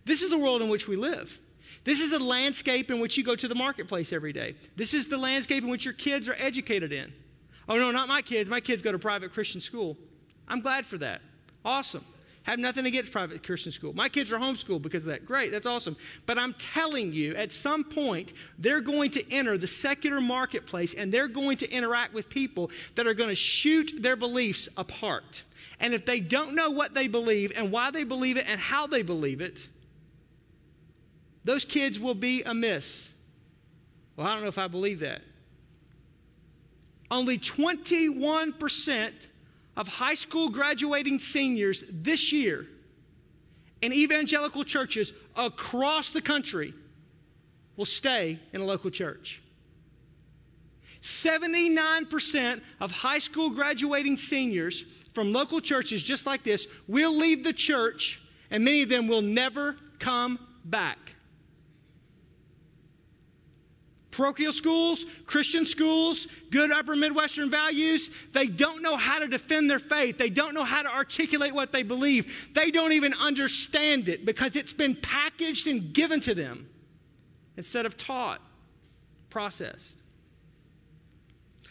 This 0.04 0.22
is 0.22 0.30
the 0.30 0.38
world 0.38 0.62
in 0.62 0.68
which 0.68 0.88
we 0.88 0.96
live. 0.96 1.40
This 1.84 2.00
is 2.00 2.10
the 2.10 2.18
landscape 2.18 2.90
in 2.90 3.00
which 3.00 3.16
you 3.16 3.24
go 3.24 3.36
to 3.36 3.48
the 3.48 3.54
marketplace 3.54 4.12
every 4.12 4.32
day. 4.32 4.54
This 4.76 4.92
is 4.92 5.08
the 5.08 5.16
landscape 5.16 5.62
in 5.62 5.70
which 5.70 5.84
your 5.84 5.94
kids 5.94 6.28
are 6.28 6.36
educated 6.38 6.92
in. 6.92 7.12
Oh, 7.68 7.76
no, 7.76 7.90
not 7.90 8.08
my 8.08 8.22
kids. 8.22 8.50
My 8.50 8.60
kids 8.60 8.82
go 8.82 8.92
to 8.92 8.98
private 8.98 9.32
Christian 9.32 9.60
school. 9.60 9.96
I'm 10.48 10.60
glad 10.60 10.84
for 10.84 10.98
that. 10.98 11.22
Awesome. 11.64 12.04
Have 12.44 12.58
nothing 12.58 12.86
against 12.86 13.12
private 13.12 13.44
Christian 13.44 13.70
school. 13.70 13.92
My 13.92 14.08
kids 14.08 14.32
are 14.32 14.38
homeschooled 14.38 14.82
because 14.82 15.04
of 15.04 15.10
that. 15.10 15.26
Great, 15.26 15.52
that's 15.52 15.66
awesome. 15.66 15.96
But 16.26 16.38
I'm 16.38 16.54
telling 16.54 17.12
you, 17.12 17.34
at 17.36 17.52
some 17.52 17.84
point, 17.84 18.32
they're 18.58 18.80
going 18.80 19.10
to 19.12 19.32
enter 19.32 19.58
the 19.58 19.66
secular 19.66 20.20
marketplace 20.20 20.94
and 20.94 21.12
they're 21.12 21.28
going 21.28 21.58
to 21.58 21.70
interact 21.70 22.14
with 22.14 22.30
people 22.30 22.70
that 22.94 23.06
are 23.06 23.14
going 23.14 23.28
to 23.28 23.34
shoot 23.34 23.92
their 24.00 24.16
beliefs 24.16 24.68
apart. 24.76 25.44
And 25.80 25.94
if 25.94 26.04
they 26.04 26.20
don't 26.20 26.54
know 26.54 26.70
what 26.70 26.94
they 26.94 27.08
believe 27.08 27.52
and 27.56 27.72
why 27.72 27.90
they 27.90 28.04
believe 28.04 28.36
it 28.36 28.46
and 28.46 28.60
how 28.60 28.86
they 28.86 29.02
believe 29.02 29.40
it, 29.40 29.66
those 31.42 31.64
kids 31.64 31.98
will 31.98 32.14
be 32.14 32.42
amiss. 32.42 33.08
Well, 34.14 34.26
I 34.26 34.34
don't 34.34 34.42
know 34.42 34.48
if 34.48 34.58
I 34.58 34.68
believe 34.68 35.00
that. 35.00 35.22
Only 37.10 37.38
21% 37.38 39.12
of 39.76 39.88
high 39.88 40.14
school 40.14 40.50
graduating 40.50 41.18
seniors 41.18 41.82
this 41.90 42.30
year 42.30 42.66
in 43.80 43.94
evangelical 43.94 44.64
churches 44.64 45.14
across 45.34 46.10
the 46.10 46.20
country 46.20 46.74
will 47.76 47.86
stay 47.86 48.38
in 48.52 48.60
a 48.60 48.64
local 48.64 48.90
church. 48.90 49.40
79% 51.02 52.60
of 52.80 52.90
high 52.90 53.18
school 53.18 53.50
graduating 53.50 54.18
seniors 54.18 54.84
from 55.12 55.32
local 55.32 55.60
churches 55.60 56.02
just 56.02 56.26
like 56.26 56.44
this 56.44 56.66
will 56.86 57.16
leave 57.16 57.44
the 57.44 57.52
church, 57.52 58.20
and 58.50 58.64
many 58.64 58.82
of 58.82 58.88
them 58.88 59.08
will 59.08 59.22
never 59.22 59.76
come 59.98 60.38
back 60.64 61.14
parochial 64.20 64.52
schools, 64.52 65.06
Christian 65.24 65.64
schools, 65.64 66.26
good 66.50 66.70
upper 66.70 66.94
Midwestern 66.94 67.48
values, 67.48 68.10
they 68.32 68.46
don't 68.46 68.82
know 68.82 68.96
how 68.96 69.18
to 69.18 69.26
defend 69.26 69.70
their 69.70 69.78
faith. 69.78 70.18
They 70.18 70.28
don't 70.28 70.52
know 70.52 70.64
how 70.64 70.82
to 70.82 70.90
articulate 70.90 71.54
what 71.54 71.72
they 71.72 71.82
believe. 71.82 72.50
They 72.54 72.70
don't 72.70 72.92
even 72.92 73.14
understand 73.14 74.10
it 74.10 74.26
because 74.26 74.56
it's 74.56 74.74
been 74.74 74.94
packaged 74.94 75.66
and 75.66 75.94
given 75.94 76.20
to 76.20 76.34
them 76.34 76.68
instead 77.56 77.86
of 77.86 77.96
taught, 77.96 78.42
processed. 79.30 79.94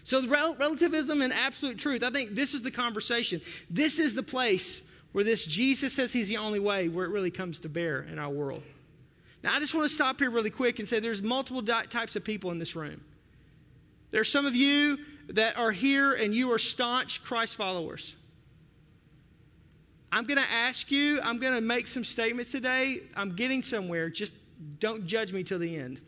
So, 0.10 0.26
rel- 0.26 0.56
relativism 0.56 1.22
and 1.22 1.32
absolute 1.32 1.78
truth, 1.78 2.02
I 2.02 2.10
think 2.10 2.32
this 2.32 2.56
is 2.56 2.64
the 2.64 2.72
conversation. 2.72 3.42
This 3.70 4.00
is 4.00 4.16
the 4.16 4.24
place 4.24 4.82
where 5.12 5.24
this 5.24 5.46
Jesus 5.46 5.94
says 5.94 6.12
he's 6.12 6.30
the 6.30 6.38
only 6.38 6.60
way, 6.60 6.88
where 6.88 7.06
it 7.06 7.12
really 7.12 7.30
comes 7.30 7.60
to 7.60 7.70
bear 7.70 8.02
in 8.02 8.18
our 8.18 8.32
world. 8.32 8.64
Now, 9.44 9.54
I 9.54 9.60
just 9.60 9.76
want 9.76 9.88
to 9.88 9.94
stop 9.94 10.18
here 10.18 10.32
really 10.32 10.50
quick 10.50 10.80
and 10.80 10.90
say 10.90 11.00
there's 11.00 11.22
multiple 11.22 11.62
di- 11.62 11.86
types 11.86 12.16
of 12.16 12.24
people 12.24 12.50
in 12.50 12.58
this 12.58 12.76
room. 12.76 13.02
There 14.10 14.20
are 14.20 14.24
some 14.26 14.48
of 14.48 14.56
you 14.56 14.98
that 15.28 15.58
are 15.58 15.72
here 15.72 16.14
and 16.14 16.34
you 16.34 16.52
are 16.54 16.58
staunch 16.58 17.24
Christ 17.24 17.56
followers. 17.56 18.16
I'm 20.12 20.24
going 20.24 20.40
to 20.44 20.52
ask 20.52 20.90
you, 20.90 21.22
I'm 21.22 21.38
going 21.38 21.54
to 21.54 21.62
make 21.62 21.86
some 21.86 22.04
statements 22.04 22.52
today. 22.52 23.04
I'm 23.16 23.36
getting 23.36 23.62
somewhere. 23.62 24.10
Just 24.10 24.34
don't 24.80 25.06
judge 25.06 25.34
me 25.34 25.44
till 25.44 25.60
the 25.60 25.76
end. 25.76 26.02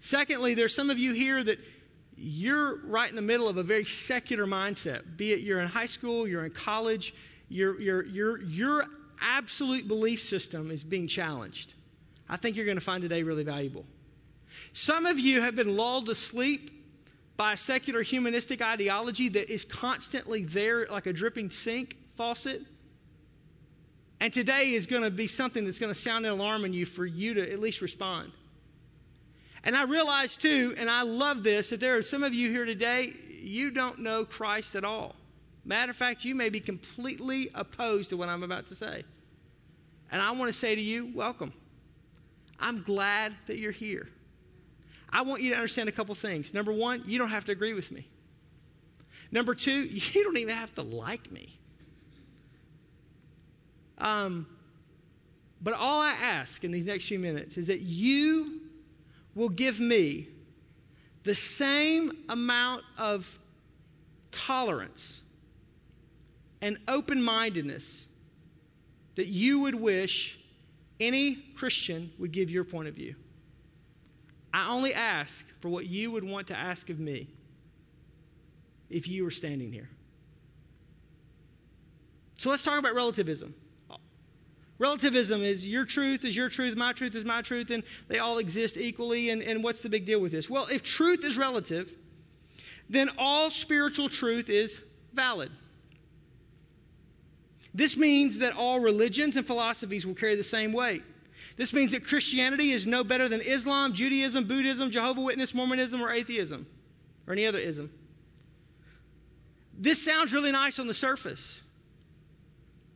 Secondly, 0.00 0.54
there's 0.54 0.74
some 0.74 0.90
of 0.90 0.98
you 0.98 1.12
here 1.12 1.42
that 1.44 1.58
you're 2.16 2.80
right 2.86 3.08
in 3.08 3.16
the 3.16 3.22
middle 3.22 3.48
of 3.48 3.56
a 3.56 3.62
very 3.62 3.84
secular 3.84 4.46
mindset, 4.46 5.16
be 5.16 5.32
it 5.32 5.40
you're 5.40 5.60
in 5.60 5.68
high 5.68 5.86
school, 5.86 6.28
you're 6.28 6.44
in 6.44 6.50
college, 6.50 7.14
you're, 7.48 7.80
you're, 7.80 8.04
you're, 8.06 8.42
you're 8.42 8.84
absolute 9.20 9.88
belief 9.88 10.22
system 10.22 10.70
is 10.70 10.84
being 10.84 11.06
challenged. 11.06 11.74
I 12.28 12.36
think 12.36 12.56
you're 12.56 12.66
going 12.66 12.78
to 12.78 12.84
find 12.84 13.02
today 13.02 13.22
really 13.22 13.42
valuable. 13.42 13.84
Some 14.72 15.06
of 15.06 15.18
you 15.18 15.40
have 15.40 15.54
been 15.54 15.76
lulled 15.76 16.06
to 16.06 16.14
sleep 16.14 16.70
by 17.36 17.54
a 17.54 17.56
secular 17.56 18.02
humanistic 18.02 18.60
ideology 18.62 19.28
that 19.30 19.50
is 19.50 19.64
constantly 19.64 20.44
there 20.44 20.86
like 20.86 21.06
a 21.06 21.12
dripping 21.12 21.50
sink 21.50 21.96
faucet. 22.16 22.62
And 24.20 24.32
today 24.32 24.72
is 24.72 24.86
going 24.86 25.02
to 25.02 25.10
be 25.10 25.26
something 25.26 25.64
that's 25.64 25.78
going 25.78 25.92
to 25.92 25.98
sound 25.98 26.26
an 26.26 26.32
alarm 26.32 26.66
in 26.66 26.74
you 26.74 26.84
for 26.84 27.06
you 27.06 27.34
to 27.34 27.50
at 27.50 27.58
least 27.58 27.80
respond. 27.80 28.30
And 29.64 29.76
I 29.76 29.84
realize 29.84 30.36
too, 30.36 30.74
and 30.78 30.90
I 30.90 31.02
love 31.02 31.42
this, 31.42 31.70
that 31.70 31.80
there 31.80 31.96
are 31.96 32.02
some 32.02 32.22
of 32.22 32.32
you 32.32 32.50
here 32.50 32.64
today, 32.64 33.12
you 33.40 33.70
don't 33.70 33.98
know 33.98 34.24
Christ 34.24 34.74
at 34.74 34.84
all. 34.84 35.16
Matter 35.64 35.90
of 35.90 35.96
fact, 35.96 36.24
you 36.24 36.34
may 36.34 36.48
be 36.48 36.60
completely 36.60 37.50
opposed 37.54 38.10
to 38.10 38.16
what 38.16 38.28
I'm 38.28 38.42
about 38.42 38.66
to 38.68 38.74
say. 38.74 39.04
And 40.10 40.22
I 40.22 40.30
want 40.32 40.52
to 40.52 40.58
say 40.58 40.74
to 40.74 40.80
you, 40.80 41.10
welcome. 41.14 41.52
I'm 42.58 42.82
glad 42.82 43.34
that 43.46 43.58
you're 43.58 43.70
here. 43.70 44.08
I 45.12 45.22
want 45.22 45.42
you 45.42 45.50
to 45.50 45.56
understand 45.56 45.88
a 45.88 45.92
couple 45.92 46.14
things. 46.14 46.54
Number 46.54 46.72
one, 46.72 47.02
you 47.06 47.18
don't 47.18 47.30
have 47.30 47.44
to 47.46 47.52
agree 47.52 47.74
with 47.74 47.90
me. 47.90 48.06
Number 49.30 49.54
two, 49.54 49.84
you 49.84 50.24
don't 50.24 50.36
even 50.36 50.54
have 50.54 50.74
to 50.76 50.82
like 50.82 51.30
me. 51.30 51.58
Um, 53.98 54.46
but 55.60 55.74
all 55.74 56.00
I 56.00 56.12
ask 56.12 56.64
in 56.64 56.70
these 56.70 56.86
next 56.86 57.06
few 57.06 57.18
minutes 57.18 57.58
is 57.58 57.66
that 57.66 57.80
you 57.80 58.59
will 59.34 59.48
give 59.48 59.80
me 59.80 60.28
the 61.24 61.34
same 61.34 62.12
amount 62.28 62.82
of 62.98 63.38
tolerance 64.32 65.22
and 66.62 66.78
open 66.88 67.22
mindedness 67.22 68.06
that 69.16 69.26
you 69.26 69.60
would 69.60 69.74
wish 69.74 70.38
any 70.98 71.36
Christian 71.54 72.12
would 72.18 72.32
give 72.32 72.50
your 72.50 72.64
point 72.64 72.88
of 72.88 72.94
view. 72.94 73.14
I 74.52 74.70
only 74.70 74.94
ask 74.94 75.44
for 75.60 75.68
what 75.68 75.86
you 75.86 76.10
would 76.10 76.24
want 76.24 76.48
to 76.48 76.56
ask 76.56 76.90
of 76.90 76.98
me 76.98 77.28
if 78.88 79.06
you 79.08 79.24
were 79.24 79.30
standing 79.30 79.72
here. 79.72 79.88
So 82.38 82.50
let's 82.50 82.62
talk 82.62 82.78
about 82.78 82.94
relativism. 82.94 83.54
Relativism 84.80 85.42
is 85.42 85.68
your 85.68 85.84
truth 85.84 86.24
is 86.24 86.34
your 86.34 86.48
truth, 86.48 86.74
my 86.74 86.94
truth 86.94 87.14
is 87.14 87.22
my 87.22 87.42
truth, 87.42 87.70
and 87.70 87.82
they 88.08 88.18
all 88.18 88.38
exist 88.38 88.78
equally. 88.78 89.28
And, 89.28 89.42
and 89.42 89.62
what's 89.62 89.82
the 89.82 89.90
big 89.90 90.06
deal 90.06 90.20
with 90.20 90.32
this? 90.32 90.48
Well, 90.48 90.66
if 90.72 90.82
truth 90.82 91.22
is 91.22 91.36
relative, 91.36 91.92
then 92.88 93.10
all 93.18 93.50
spiritual 93.50 94.08
truth 94.08 94.48
is 94.48 94.80
valid. 95.12 95.52
This 97.74 97.94
means 97.94 98.38
that 98.38 98.56
all 98.56 98.80
religions 98.80 99.36
and 99.36 99.46
philosophies 99.46 100.06
will 100.06 100.14
carry 100.14 100.34
the 100.34 100.42
same 100.42 100.72
weight. 100.72 101.02
This 101.58 101.74
means 101.74 101.92
that 101.92 102.06
Christianity 102.06 102.72
is 102.72 102.86
no 102.86 103.04
better 103.04 103.28
than 103.28 103.42
Islam, 103.42 103.92
Judaism, 103.92 104.44
Buddhism, 104.44 104.90
Jehovah 104.90 105.20
Witness, 105.20 105.52
Mormonism, 105.52 106.00
or 106.00 106.10
atheism, 106.10 106.66
or 107.26 107.34
any 107.34 107.44
other 107.44 107.58
ism. 107.58 107.90
This 109.76 110.02
sounds 110.02 110.32
really 110.32 110.52
nice 110.52 110.78
on 110.78 110.86
the 110.86 110.94
surface. 110.94 111.62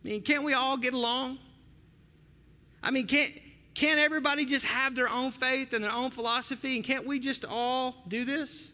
I 0.02 0.08
mean, 0.08 0.22
can't 0.22 0.44
we 0.44 0.54
all 0.54 0.78
get 0.78 0.94
along? 0.94 1.40
I 2.84 2.90
mean, 2.90 3.06
can't, 3.06 3.32
can't 3.72 3.98
everybody 3.98 4.44
just 4.44 4.66
have 4.66 4.94
their 4.94 5.08
own 5.08 5.30
faith 5.30 5.72
and 5.72 5.82
their 5.82 5.90
own 5.90 6.10
philosophy? 6.10 6.76
And 6.76 6.84
can't 6.84 7.06
we 7.06 7.18
just 7.18 7.44
all 7.44 7.96
do 8.06 8.26
this? 8.26 8.72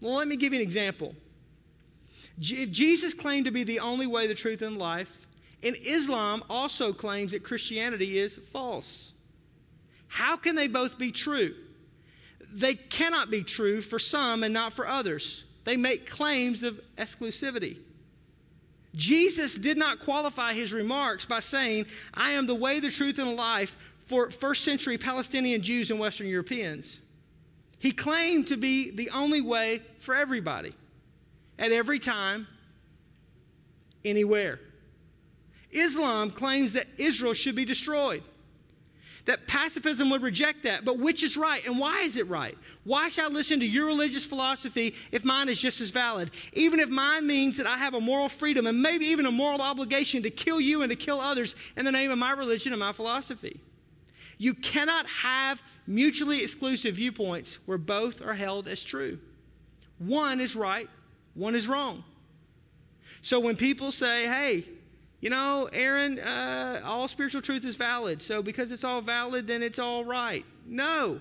Well, 0.00 0.14
let 0.14 0.26
me 0.26 0.36
give 0.36 0.52
you 0.52 0.58
an 0.58 0.64
example. 0.64 1.14
If 2.38 2.70
Jesus 2.70 3.12
claimed 3.12 3.44
to 3.44 3.50
be 3.50 3.64
the 3.64 3.80
only 3.80 4.06
way, 4.06 4.26
the 4.26 4.34
truth, 4.34 4.62
and 4.62 4.78
life, 4.78 5.26
and 5.62 5.76
Islam 5.84 6.42
also 6.48 6.92
claims 6.92 7.32
that 7.32 7.44
Christianity 7.44 8.18
is 8.18 8.36
false. 8.36 9.12
How 10.08 10.36
can 10.36 10.54
they 10.54 10.68
both 10.68 10.98
be 10.98 11.12
true? 11.12 11.54
They 12.52 12.74
cannot 12.74 13.30
be 13.30 13.42
true 13.42 13.82
for 13.82 13.98
some 13.98 14.42
and 14.42 14.54
not 14.54 14.72
for 14.72 14.86
others. 14.86 15.44
They 15.64 15.76
make 15.76 16.08
claims 16.08 16.62
of 16.62 16.80
exclusivity. 16.96 17.78
Jesus 18.94 19.56
did 19.56 19.76
not 19.76 20.00
qualify 20.00 20.54
his 20.54 20.72
remarks 20.72 21.24
by 21.24 21.40
saying, 21.40 21.86
I 22.14 22.30
am 22.30 22.46
the 22.46 22.54
way, 22.54 22.80
the 22.80 22.90
truth, 22.90 23.18
and 23.18 23.28
the 23.28 23.32
life 23.32 23.76
for 24.06 24.30
first 24.30 24.64
century 24.64 24.96
Palestinian 24.96 25.60
Jews 25.60 25.90
and 25.90 26.00
Western 26.00 26.28
Europeans. 26.28 27.00
He 27.78 27.92
claimed 27.92 28.48
to 28.48 28.56
be 28.56 28.90
the 28.90 29.10
only 29.10 29.40
way 29.40 29.82
for 29.98 30.14
everybody 30.14 30.74
at 31.58 31.72
every 31.72 31.98
time, 31.98 32.46
anywhere. 34.04 34.60
Islam 35.70 36.30
claims 36.30 36.72
that 36.74 36.86
Israel 36.96 37.34
should 37.34 37.54
be 37.54 37.64
destroyed. 37.64 38.22
That 39.26 39.46
pacifism 39.46 40.10
would 40.10 40.22
reject 40.22 40.62
that. 40.62 40.84
But 40.84 40.98
which 40.98 41.22
is 41.22 41.36
right 41.36 41.64
and 41.66 41.78
why 41.78 42.02
is 42.02 42.16
it 42.16 42.28
right? 42.28 42.56
Why 42.84 43.08
should 43.08 43.24
I 43.24 43.28
listen 43.28 43.60
to 43.60 43.66
your 43.66 43.86
religious 43.86 44.24
philosophy 44.24 44.94
if 45.12 45.24
mine 45.24 45.48
is 45.48 45.58
just 45.58 45.80
as 45.80 45.90
valid? 45.90 46.30
Even 46.52 46.80
if 46.80 46.88
mine 46.88 47.26
means 47.26 47.56
that 47.58 47.66
I 47.66 47.76
have 47.76 47.94
a 47.94 48.00
moral 48.00 48.28
freedom 48.28 48.66
and 48.66 48.80
maybe 48.80 49.06
even 49.06 49.26
a 49.26 49.32
moral 49.32 49.60
obligation 49.60 50.22
to 50.22 50.30
kill 50.30 50.60
you 50.60 50.82
and 50.82 50.90
to 50.90 50.96
kill 50.96 51.20
others 51.20 51.56
in 51.76 51.84
the 51.84 51.92
name 51.92 52.10
of 52.10 52.18
my 52.18 52.32
religion 52.32 52.72
and 52.72 52.80
my 52.80 52.92
philosophy. 52.92 53.60
You 54.38 54.54
cannot 54.54 55.06
have 55.06 55.62
mutually 55.86 56.42
exclusive 56.42 56.96
viewpoints 56.96 57.58
where 57.66 57.78
both 57.78 58.22
are 58.22 58.34
held 58.34 58.68
as 58.68 58.84
true. 58.84 59.18
One 59.98 60.40
is 60.40 60.54
right 60.54 60.88
one 61.36 61.54
is 61.54 61.68
wrong. 61.68 62.02
So 63.20 63.38
when 63.38 63.56
people 63.56 63.92
say, 63.92 64.26
hey, 64.26 64.64
you 65.26 65.30
know, 65.30 65.68
Aaron, 65.72 66.20
uh, 66.20 66.80
all 66.84 67.08
spiritual 67.08 67.42
truth 67.42 67.64
is 67.64 67.74
valid. 67.74 68.22
So 68.22 68.44
because 68.44 68.70
it's 68.70 68.84
all 68.84 69.00
valid, 69.00 69.48
then 69.48 69.60
it's 69.60 69.80
all 69.80 70.04
right. 70.04 70.44
No. 70.64 71.20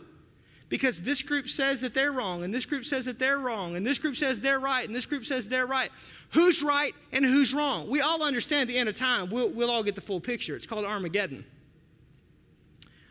Because 0.70 1.02
this 1.02 1.24
group 1.24 1.48
says 1.48 1.82
that 1.82 1.96
they're 1.96 2.12
wrong, 2.12 2.44
and 2.44 2.54
this 2.54 2.68
group 2.68 2.86
says 2.86 3.06
that 3.06 3.18
they're 3.18 3.40
wrong, 3.40 3.76
and 3.76 3.84
this 3.84 3.98
group 3.98 4.16
says 4.16 4.40
they're 4.40 4.60
right, 4.60 4.86
and 4.86 4.96
this 4.96 5.08
group 5.08 5.26
says 5.26 5.48
they're 5.48 5.66
right. 5.66 5.90
Who's 6.34 6.62
right 6.62 6.94
and 7.14 7.26
who's 7.26 7.52
wrong? 7.52 7.90
We 7.90 8.02
all 8.02 8.22
understand 8.22 8.62
at 8.62 8.68
the 8.68 8.78
end 8.78 8.90
of 8.90 8.96
time, 8.96 9.32
we'll, 9.32 9.50
we'll 9.50 9.72
all 9.72 9.82
get 9.82 9.96
the 9.96 10.02
full 10.02 10.20
picture. 10.20 10.56
It's 10.56 10.68
called 10.68 10.86
Armageddon. 10.86 11.44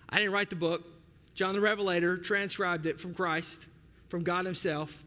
I 0.09 0.19
didn't 0.19 0.31
write 0.33 0.51
the 0.51 0.55
book. 0.55 0.85
John 1.35 1.55
the 1.55 1.61
Revelator 1.61 2.19
transcribed 2.19 2.87
it 2.87 3.01
from 3.01 3.15
Christ, 3.15 3.67
from 4.11 4.23
God 4.23 4.47
Himself, 4.47 5.03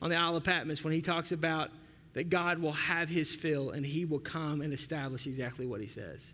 on 0.00 0.10
the 0.10 0.16
Isle 0.16 0.36
of 0.36 0.44
Patmos 0.44 0.84
when 0.84 0.92
he 0.92 1.00
talks 1.00 1.32
about 1.32 1.72
that 2.18 2.30
God 2.30 2.58
will 2.58 2.72
have 2.72 3.08
His 3.08 3.32
fill 3.32 3.70
and 3.70 3.86
He 3.86 4.04
will 4.04 4.18
come 4.18 4.60
and 4.60 4.74
establish 4.74 5.28
exactly 5.28 5.66
what 5.66 5.80
He 5.80 5.86
says. 5.86 6.32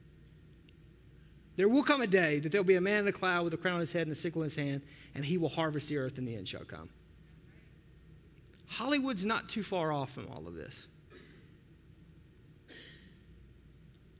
There 1.56 1.68
will 1.68 1.82
come 1.82 2.00
a 2.00 2.06
day 2.06 2.38
that 2.38 2.50
there'll 2.50 2.64
be 2.64 2.76
a 2.76 2.80
man 2.80 3.00
in 3.00 3.08
a 3.08 3.12
cloud 3.12 3.44
with 3.44 3.52
a 3.52 3.58
crown 3.58 3.74
on 3.74 3.80
his 3.80 3.92
head 3.92 4.06
and 4.06 4.16
a 4.16 4.18
sickle 4.18 4.40
in 4.40 4.46
his 4.46 4.56
hand, 4.56 4.80
and 5.14 5.22
he 5.22 5.36
will 5.36 5.50
harvest 5.50 5.90
the 5.90 5.98
earth, 5.98 6.16
and 6.16 6.26
the 6.26 6.34
end 6.34 6.48
shall 6.48 6.64
come. 6.64 6.88
Hollywood's 8.66 9.26
not 9.26 9.50
too 9.50 9.62
far 9.62 9.92
off 9.92 10.10
from 10.10 10.26
all 10.28 10.48
of 10.48 10.54
this. 10.54 10.86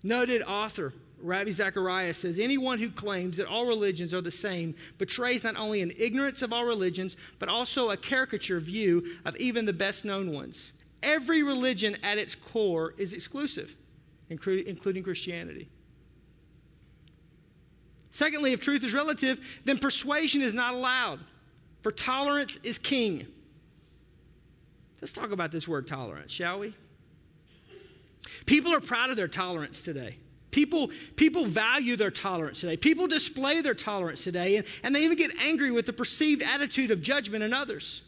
Noted 0.03 0.43
author 0.43 0.93
Ravi 1.19 1.51
Zacharias 1.51 2.19
says 2.19 2.39
anyone 2.39 2.79
who 2.79 2.91
claims 2.91 3.39
that 3.39 3.47
all 3.47 3.65
religions 3.65 4.13
are 4.13 4.21
the 4.21 4.31
same 4.31 4.75
betrays 4.99 5.43
not 5.43 5.57
only 5.57 5.81
an 5.81 5.93
ignorance 5.99 6.43
of 6.43 6.53
all 6.53 6.67
religions, 6.67 7.17
but 7.39 7.49
also 7.49 7.89
a 7.89 7.97
caricature 7.97 8.61
view 8.61 9.17
of 9.25 9.35
even 9.37 9.65
the 9.65 9.73
best 9.73 10.05
known 10.05 10.31
ones. 10.31 10.73
Every 11.05 11.43
religion 11.43 11.99
at 12.03 12.17
its 12.17 12.35
core 12.35 12.95
is 12.97 13.13
exclusive, 13.13 13.77
including 14.31 15.03
Christianity. 15.03 15.69
Secondly, 18.11 18.53
if 18.53 18.61
truth 18.61 18.83
is 18.83 18.95
relative, 18.95 19.39
then 19.65 19.79
persuasion 19.79 20.41
is 20.41 20.55
not 20.55 20.73
allowed, 20.73 21.21
for 21.83 21.93
tolerance 21.93 22.59
is 22.63 22.79
king. 22.79 23.27
Let's 25.03 25.13
talk 25.13 25.33
about 25.33 25.53
this 25.53 25.69
word 25.69 25.87
tolerance, 25.87 26.33
shall 26.33 26.61
we? 26.61 26.75
People 28.47 28.73
are 28.73 28.81
proud 28.81 29.11
of 29.11 29.17
their 29.17 29.29
tolerance 29.29 29.83
today. 29.83 30.17
People, 30.51 30.91
people 31.17 31.45
value 31.45 31.97
their 31.97 32.13
tolerance 32.13 32.61
today. 32.61 32.77
People 32.77 33.09
display 33.09 33.61
their 33.61 33.75
tolerance 33.75 34.25
today, 34.25 34.57
and, 34.57 34.67
and 34.83 34.95
they 34.95 35.05
even 35.05 35.19
get 35.19 35.33
angry 35.41 35.71
with 35.71 35.85
the 35.85 35.93
perceived 35.93 36.43
attitude 36.43 36.91
of 36.91 37.03
judgment 37.03 37.43
in 37.43 37.53
others. 37.53 38.03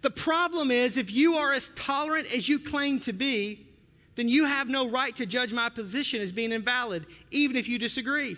The 0.00 0.10
problem 0.10 0.70
is, 0.70 0.96
if 0.96 1.12
you 1.12 1.36
are 1.36 1.52
as 1.52 1.70
tolerant 1.70 2.32
as 2.32 2.48
you 2.48 2.58
claim 2.58 3.00
to 3.00 3.12
be, 3.12 3.66
then 4.14 4.28
you 4.28 4.44
have 4.44 4.68
no 4.68 4.88
right 4.88 5.14
to 5.16 5.26
judge 5.26 5.52
my 5.52 5.68
position 5.68 6.20
as 6.20 6.32
being 6.32 6.52
invalid, 6.52 7.06
even 7.30 7.56
if 7.56 7.68
you 7.68 7.78
disagree. 7.78 8.36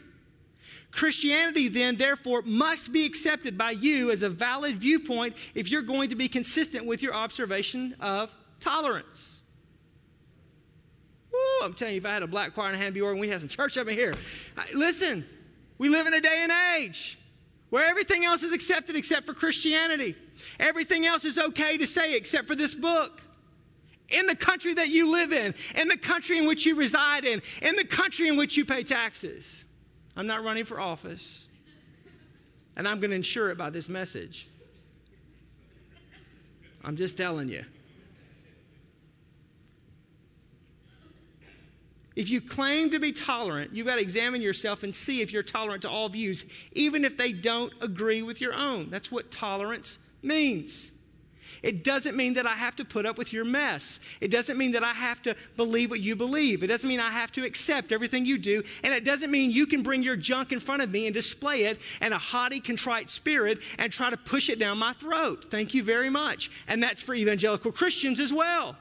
Christianity, 0.90 1.69
then, 1.69 1.97
therefore, 1.97 2.43
must 2.43 2.93
be 2.93 3.05
accepted 3.05 3.57
by 3.57 3.71
you 3.73 4.11
as 4.11 4.23
a 4.23 4.29
valid 4.29 4.76
viewpoint 4.76 5.37
if 5.55 5.71
you're 5.71 5.83
going 5.83 6.11
to 6.11 6.17
be 6.17 6.29
consistent 6.29 6.85
with 6.85 7.02
your 7.02 7.14
observation 7.14 7.95
of 8.00 8.35
tolerance. 8.59 9.40
Woo, 11.33 11.38
I'm 11.62 11.75
telling 11.75 11.95
you, 11.95 12.00
if 12.00 12.07
I 12.07 12.12
had 12.12 12.23
a 12.23 12.26
black 12.26 12.55
choir 12.55 12.75
hand 12.75 12.99
organ, 12.99 13.21
we 13.21 13.29
had 13.29 13.40
some 13.40 13.49
church 13.49 13.79
up 13.79 13.87
in 13.87 13.95
here. 13.95 14.14
Listen, 14.75 15.25
we 15.79 15.88
live 15.88 16.06
in 16.06 16.15
a 16.15 16.21
day 16.21 16.41
and 16.43 16.52
age 16.76 17.20
where 17.71 17.89
everything 17.89 18.25
else 18.25 18.43
is 18.43 18.52
accepted 18.52 18.97
except 18.97 19.26
for 19.26 19.33
Christianity. 19.33 20.17
Everything 20.59 21.06
else 21.06 21.25
is 21.25 21.39
okay 21.39 21.78
to 21.78 21.87
say 21.87 22.15
except 22.15 22.47
for 22.47 22.54
this 22.54 22.75
book. 22.75 23.23
In 24.09 24.26
the 24.26 24.35
country 24.35 24.75
that 24.75 24.89
you 24.89 25.11
live 25.11 25.33
in, 25.33 25.54
in 25.76 25.87
the 25.87 25.97
country 25.97 26.37
in 26.37 26.47
which 26.47 26.67
you 26.67 26.75
reside 26.75 27.25
in, 27.25 27.41
in 27.63 27.76
the 27.76 27.85
country 27.85 28.26
in 28.26 28.37
which 28.37 28.56
you 28.56 28.65
pay 28.65 28.83
taxes. 28.83 29.65
I'm 30.17 30.26
not 30.26 30.43
running 30.43 30.65
for 30.65 30.80
office, 30.80 31.47
and 32.76 32.89
I'm 32.89 32.99
going 32.99 33.11
to 33.11 33.17
ensure 33.17 33.50
it 33.50 33.56
by 33.56 33.71
this 33.71 33.89
message. 33.89 34.49
I'm 36.85 36.97
just 36.97 37.17
telling 37.17 37.49
you. 37.49 37.65
If 42.16 42.28
you 42.28 42.40
claim 42.40 42.90
to 42.90 42.99
be 42.99 43.12
tolerant, 43.12 43.75
you've 43.75 43.86
got 43.86 43.96
to 43.96 44.00
examine 44.00 44.42
yourself 44.42 44.82
and 44.82 44.94
see 44.94 45.20
if 45.20 45.32
you're 45.32 45.42
tolerant 45.42 45.82
to 45.82 45.90
all 45.90 46.08
views, 46.08 46.44
even 46.73 47.04
if 47.04 47.16
they 47.16 47.32
don't 47.32 47.73
agree 47.80 48.23
with 48.23 48.40
your 48.40 48.54
own. 48.54 48.90
That's 48.90 49.12
what 49.12 49.30
tolerance 49.30 49.99
means. 50.23 50.90
It 51.62 51.84
doesn't 51.84 52.16
mean 52.16 52.34
that 52.34 52.46
I 52.46 52.54
have 52.54 52.76
to 52.76 52.84
put 52.84 53.04
up 53.06 53.18
with 53.18 53.32
your 53.32 53.44
mess. 53.44 54.00
It 54.20 54.30
doesn't 54.30 54.56
mean 54.56 54.73
that 54.73 54.84
I 54.84 54.92
have 54.92 55.20
to 55.23 55.36
believe 55.56 55.90
what 55.90 56.00
you 56.00 56.16
believe. 56.16 56.62
It 56.62 56.68
doesn't 56.68 56.88
mean 56.88 57.00
I 57.00 57.10
have 57.10 57.32
to 57.32 57.44
accept 57.44 57.92
everything 57.92 58.25
you 58.25 58.38
do. 58.38 58.62
And 58.82 58.94
it 58.94 59.04
doesn't 59.04 59.30
mean 59.30 59.50
you 59.50 59.66
can 59.66 59.82
bring 59.82 60.02
your 60.02 60.16
junk 60.16 60.52
in 60.52 60.60
front 60.60 60.82
of 60.82 60.90
me 60.90 61.06
and 61.06 61.14
display 61.14 61.64
it 61.64 61.78
in 62.00 62.12
a 62.12 62.18
haughty, 62.18 62.60
contrite 62.60 63.10
spirit 63.10 63.58
and 63.78 63.92
try 63.92 64.10
to 64.10 64.16
push 64.16 64.49
it 64.49 64.58
down 64.58 64.78
my 64.78 64.94
throat. 64.94 65.46
Thank 65.50 65.75
you 65.75 65.82
very 65.82 66.10
much. 66.10 66.50
And 66.66 66.82
that's 66.82 67.02
for 67.02 67.14
evangelical 67.14 67.73
Christians 67.73 68.20
as 68.20 68.32
well. 68.32 68.76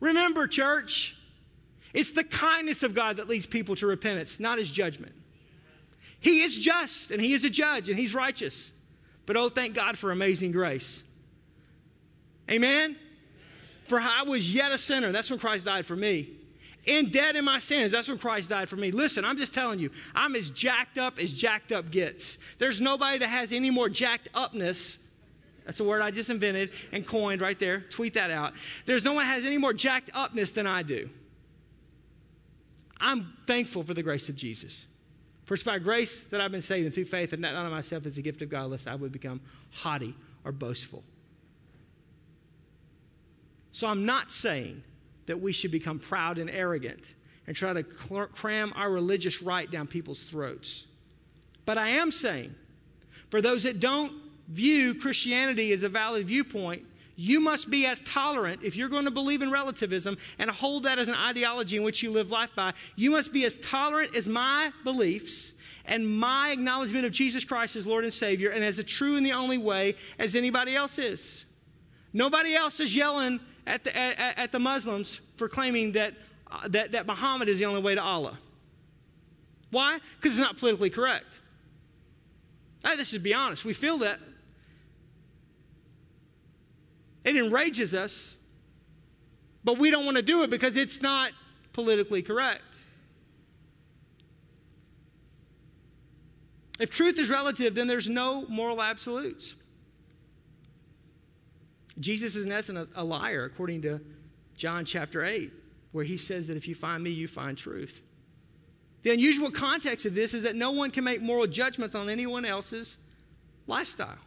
Remember, 0.00 0.46
church, 0.46 1.16
it's 1.92 2.12
the 2.12 2.24
kindness 2.24 2.82
of 2.82 2.94
God 2.94 3.16
that 3.16 3.28
leads 3.28 3.46
people 3.46 3.74
to 3.76 3.86
repentance, 3.86 4.38
not 4.38 4.58
his 4.58 4.70
judgment. 4.70 5.14
He 6.20 6.42
is 6.42 6.56
just 6.56 7.10
and 7.10 7.20
he 7.20 7.32
is 7.32 7.44
a 7.44 7.50
judge 7.50 7.88
and 7.88 7.98
he's 7.98 8.14
righteous. 8.14 8.72
But 9.26 9.36
oh, 9.36 9.48
thank 9.48 9.74
God 9.74 9.98
for 9.98 10.10
amazing 10.10 10.52
grace. 10.52 11.02
Amen? 12.50 12.96
For 13.86 14.00
I 14.00 14.22
was 14.26 14.52
yet 14.52 14.72
a 14.72 14.78
sinner. 14.78 15.12
That's 15.12 15.30
when 15.30 15.38
Christ 15.38 15.64
died 15.64 15.86
for 15.86 15.96
me. 15.96 16.30
And 16.86 17.12
dead 17.12 17.36
in 17.36 17.44
my 17.44 17.58
sins. 17.58 17.92
That's 17.92 18.08
when 18.08 18.18
Christ 18.18 18.48
died 18.48 18.68
for 18.68 18.76
me. 18.76 18.90
Listen, 18.90 19.24
I'm 19.24 19.36
just 19.36 19.52
telling 19.52 19.78
you, 19.78 19.90
I'm 20.14 20.34
as 20.34 20.50
jacked 20.50 20.96
up 20.96 21.18
as 21.18 21.30
jacked 21.30 21.72
up 21.72 21.90
gets. 21.90 22.38
There's 22.58 22.80
nobody 22.80 23.18
that 23.18 23.28
has 23.28 23.52
any 23.52 23.70
more 23.70 23.88
jacked 23.88 24.28
upness 24.34 24.96
that's 25.68 25.80
a 25.80 25.84
word 25.84 26.00
I 26.00 26.10
just 26.10 26.30
invented 26.30 26.70
and 26.92 27.06
coined 27.06 27.42
right 27.42 27.58
there. 27.58 27.80
Tweet 27.80 28.14
that 28.14 28.30
out. 28.30 28.54
There's 28.86 29.04
no 29.04 29.12
one 29.12 29.26
has 29.26 29.44
any 29.44 29.58
more 29.58 29.74
jacked 29.74 30.08
upness 30.14 30.50
than 30.50 30.66
I 30.66 30.82
do. 30.82 31.10
I'm 32.98 33.34
thankful 33.46 33.82
for 33.82 33.92
the 33.92 34.02
grace 34.02 34.30
of 34.30 34.34
Jesus. 34.34 34.86
For 35.44 35.52
it's 35.52 35.62
by 35.62 35.78
grace 35.78 36.22
that 36.30 36.40
I've 36.40 36.52
been 36.52 36.62
saved 36.62 36.86
and 36.86 36.94
through 36.94 37.04
faith, 37.04 37.34
and 37.34 37.42
not 37.42 37.54
of 37.54 37.70
myself 37.70 38.06
is 38.06 38.16
a 38.16 38.22
gift 38.22 38.40
of 38.40 38.48
God, 38.48 38.70
lest 38.70 38.88
I 38.88 38.94
would 38.94 39.12
become 39.12 39.42
haughty 39.70 40.14
or 40.42 40.52
boastful. 40.52 41.04
So 43.70 43.88
I'm 43.88 44.06
not 44.06 44.32
saying 44.32 44.82
that 45.26 45.38
we 45.38 45.52
should 45.52 45.70
become 45.70 45.98
proud 45.98 46.38
and 46.38 46.48
arrogant 46.48 47.12
and 47.46 47.54
try 47.54 47.74
to 47.74 47.82
cram 47.82 48.72
our 48.74 48.90
religious 48.90 49.42
right 49.42 49.70
down 49.70 49.86
people's 49.86 50.22
throats. 50.22 50.86
But 51.66 51.76
I 51.76 51.88
am 51.88 52.10
saying, 52.10 52.54
for 53.28 53.42
those 53.42 53.64
that 53.64 53.80
don't 53.80 54.14
view 54.48 54.94
Christianity 54.94 55.72
as 55.72 55.82
a 55.82 55.88
valid 55.88 56.26
viewpoint, 56.26 56.84
you 57.16 57.40
must 57.40 57.68
be 57.68 57.84
as 57.84 58.00
tolerant 58.00 58.60
if 58.62 58.76
you're 58.76 58.88
going 58.88 59.04
to 59.04 59.10
believe 59.10 59.42
in 59.42 59.50
relativism 59.50 60.16
and 60.38 60.48
hold 60.48 60.84
that 60.84 61.00
as 61.00 61.08
an 61.08 61.16
ideology 61.16 61.76
in 61.76 61.82
which 61.82 62.02
you 62.02 62.12
live 62.12 62.30
life 62.30 62.50
by. 62.54 62.72
You 62.94 63.10
must 63.10 63.32
be 63.32 63.44
as 63.44 63.56
tolerant 63.56 64.14
as 64.14 64.28
my 64.28 64.72
beliefs 64.84 65.52
and 65.84 66.08
my 66.08 66.50
acknowledgement 66.50 67.06
of 67.06 67.12
Jesus 67.12 67.44
Christ 67.44 67.74
as 67.74 67.86
Lord 67.86 68.04
and 68.04 68.14
Savior 68.14 68.50
and 68.50 68.62
as 68.62 68.76
the 68.76 68.84
true 68.84 69.16
and 69.16 69.26
the 69.26 69.32
only 69.32 69.58
way 69.58 69.96
as 70.18 70.36
anybody 70.36 70.76
else 70.76 70.96
is. 70.98 71.44
Nobody 72.12 72.54
else 72.54 72.78
is 72.78 72.94
yelling 72.94 73.40
at 73.66 73.82
the, 73.82 73.96
at, 73.96 74.38
at 74.38 74.52
the 74.52 74.60
Muslims 74.60 75.20
for 75.36 75.48
claiming 75.48 75.92
that, 75.92 76.14
uh, 76.50 76.68
that, 76.68 76.92
that 76.92 77.06
Muhammad 77.06 77.48
is 77.48 77.58
the 77.58 77.64
only 77.64 77.82
way 77.82 77.96
to 77.96 78.02
Allah. 78.02 78.38
Why? 79.70 79.98
Because 80.20 80.38
it's 80.38 80.40
not 80.40 80.56
politically 80.56 80.90
correct. 80.90 81.40
Let's 82.84 83.10
just 83.10 83.24
be 83.24 83.34
honest. 83.34 83.64
We 83.64 83.72
feel 83.72 83.98
that 83.98 84.20
it 87.24 87.36
enrages 87.36 87.94
us, 87.94 88.36
but 89.64 89.78
we 89.78 89.90
don't 89.90 90.04
want 90.04 90.16
to 90.16 90.22
do 90.22 90.42
it 90.42 90.50
because 90.50 90.76
it's 90.76 91.02
not 91.02 91.32
politically 91.72 92.22
correct. 92.22 92.62
If 96.78 96.90
truth 96.90 97.18
is 97.18 97.28
relative, 97.28 97.74
then 97.74 97.88
there's 97.88 98.08
no 98.08 98.44
moral 98.48 98.80
absolutes. 98.80 99.54
Jesus 101.98 102.36
is, 102.36 102.44
in 102.44 102.52
essence, 102.52 102.92
a, 102.94 103.02
liar, 103.02 103.44
according 103.44 103.82
to 103.82 104.00
John 104.56 104.84
chapter 104.84 105.24
8, 105.24 105.52
where 105.90 106.04
he 106.04 106.16
says 106.16 106.46
that 106.46 106.56
if 106.56 106.68
you 106.68 106.76
find 106.76 107.02
me, 107.02 107.10
you 107.10 107.26
find 107.26 107.58
truth. 107.58 108.02
The 109.02 109.10
unusual 109.10 109.50
context 109.50 110.06
of 110.06 110.14
this 110.14 110.34
is 110.34 110.44
that 110.44 110.54
no 110.54 110.70
one 110.70 110.90
can 110.90 111.02
make 111.02 111.20
moral 111.20 111.46
judgments 111.46 111.94
on 111.94 112.08
anyone 112.08 112.44
else's 112.44 112.96
lifestyle. 113.66 114.18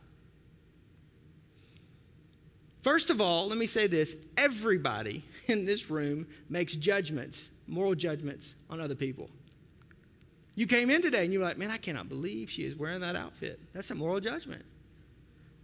First 2.81 3.09
of 3.09 3.21
all, 3.21 3.47
let 3.47 3.57
me 3.57 3.67
say 3.67 3.87
this 3.87 4.15
everybody 4.37 5.23
in 5.47 5.65
this 5.65 5.89
room 5.89 6.27
makes 6.49 6.73
judgments, 6.73 7.49
moral 7.67 7.95
judgments 7.95 8.55
on 8.69 8.81
other 8.81 8.95
people. 8.95 9.29
You 10.55 10.67
came 10.67 10.89
in 10.89 11.01
today 11.01 11.23
and 11.23 11.31
you 11.31 11.39
were 11.39 11.45
like, 11.45 11.57
man, 11.57 11.71
I 11.71 11.77
cannot 11.77 12.09
believe 12.09 12.49
she 12.49 12.63
is 12.63 12.75
wearing 12.75 13.01
that 13.01 13.15
outfit. 13.15 13.59
That's 13.73 13.89
a 13.91 13.95
moral 13.95 14.19
judgment. 14.19 14.65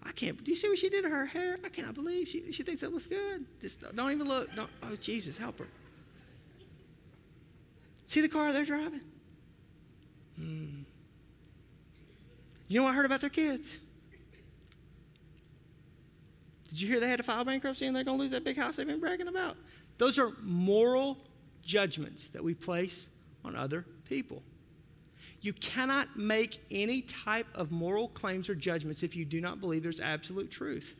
I 0.04 0.12
can't. 0.14 0.42
Do 0.42 0.52
you 0.52 0.56
see 0.56 0.70
what 0.70 0.78
she 0.78 0.90
did 0.90 1.04
to 1.04 1.10
her 1.10 1.26
hair? 1.26 1.58
I 1.66 1.70
cannot 1.70 1.94
believe 1.94 2.30
she, 2.30 2.52
she 2.52 2.64
thinks 2.64 2.82
that 2.82 2.94
looks 2.94 3.06
good. 3.06 3.46
Just 3.62 3.82
don't 3.96 4.12
even 4.12 4.28
look. 4.28 4.54
Don't, 4.56 4.70
oh, 4.84 4.96
Jesus, 4.96 5.38
help 5.38 5.60
her. 5.60 5.68
See 8.06 8.22
the 8.22 8.30
car 8.30 8.54
they're 8.54 8.64
driving? 8.64 9.02
Hmm. 10.38 10.84
You 12.70 12.80
know 12.80 12.84
what 12.84 12.92
I 12.92 12.94
heard 12.94 13.06
about 13.06 13.22
their 13.22 13.30
kids? 13.30 13.80
Did 16.78 16.84
you 16.84 16.90
hear 16.90 17.00
they 17.00 17.10
had 17.10 17.18
to 17.18 17.24
file 17.24 17.44
bankruptcy 17.44 17.88
and 17.88 17.96
they're 17.96 18.04
going 18.04 18.20
to 18.20 18.22
lose 18.22 18.30
that 18.34 18.44
big 18.44 18.56
house 18.56 18.76
they've 18.76 18.86
been 18.86 19.00
bragging 19.00 19.28
about? 19.28 19.58
Those 19.98 20.20
are 20.20 20.34
moral 20.44 21.18
judgments 21.64 22.28
that 22.28 22.44
we 22.44 22.54
place 22.54 23.10
on 23.44 23.56
other 23.56 23.84
people. 24.08 24.44
You 25.42 25.54
cannot 25.54 26.20
make 26.20 26.60
any 26.70 27.02
type 27.02 27.48
of 27.56 27.72
moral 27.72 28.10
claims 28.10 28.48
or 28.48 28.54
judgments 28.54 29.02
if 29.02 29.16
you 29.16 29.26
do 29.26 29.42
not 29.42 29.60
believe 29.60 29.82
there's 29.82 30.00
absolute 30.00 30.52
truth. 30.52 30.94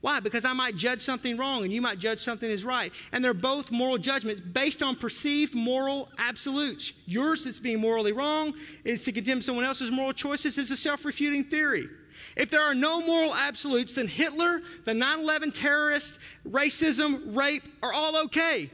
Why? 0.00 0.18
Because 0.18 0.44
I 0.44 0.54
might 0.54 0.74
judge 0.74 1.02
something 1.02 1.36
wrong 1.36 1.62
and 1.62 1.72
you 1.72 1.80
might 1.80 2.00
judge 2.00 2.18
something 2.18 2.50
as 2.50 2.64
right. 2.64 2.92
And 3.12 3.24
they're 3.24 3.32
both 3.32 3.70
moral 3.70 3.96
judgments 3.96 4.40
based 4.40 4.82
on 4.82 4.96
perceived 4.96 5.54
moral 5.54 6.08
absolutes. 6.18 6.94
Yours 7.04 7.44
that's 7.44 7.60
being 7.60 7.78
morally 7.78 8.10
wrong 8.10 8.54
is 8.82 9.04
to 9.04 9.12
condemn 9.12 9.40
someone 9.40 9.64
else's 9.64 9.92
moral 9.92 10.12
choices 10.12 10.58
is 10.58 10.72
a 10.72 10.76
self 10.76 11.04
refuting 11.04 11.44
theory. 11.44 11.88
If 12.36 12.50
there 12.50 12.62
are 12.62 12.74
no 12.74 13.00
moral 13.00 13.34
absolutes, 13.34 13.94
then 13.94 14.06
Hitler, 14.06 14.62
the 14.84 14.94
9 14.94 15.20
11 15.20 15.52
terrorist, 15.52 16.18
racism, 16.48 17.36
rape 17.36 17.64
are 17.82 17.92
all 17.92 18.16
okay. 18.24 18.70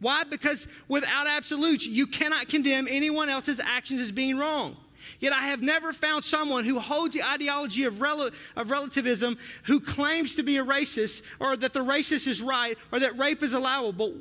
Why? 0.00 0.24
Because 0.24 0.66
without 0.88 1.26
absolutes, 1.26 1.86
you 1.86 2.06
cannot 2.06 2.48
condemn 2.48 2.88
anyone 2.88 3.28
else's 3.28 3.60
actions 3.60 4.00
as 4.00 4.10
being 4.10 4.36
wrong. 4.36 4.76
Yet 5.20 5.32
I 5.32 5.42
have 5.42 5.62
never 5.62 5.92
found 5.92 6.24
someone 6.24 6.64
who 6.64 6.78
holds 6.78 7.14
the 7.14 7.22
ideology 7.22 7.84
of, 7.84 8.00
rel- 8.00 8.30
of 8.56 8.70
relativism 8.70 9.38
who 9.64 9.80
claims 9.80 10.34
to 10.36 10.42
be 10.42 10.56
a 10.56 10.64
racist 10.64 11.22
or 11.40 11.56
that 11.56 11.72
the 11.72 11.84
racist 11.84 12.26
is 12.26 12.42
right 12.42 12.76
or 12.90 12.98
that 13.00 13.16
rape 13.18 13.42
is 13.42 13.52
allowable, 13.54 14.14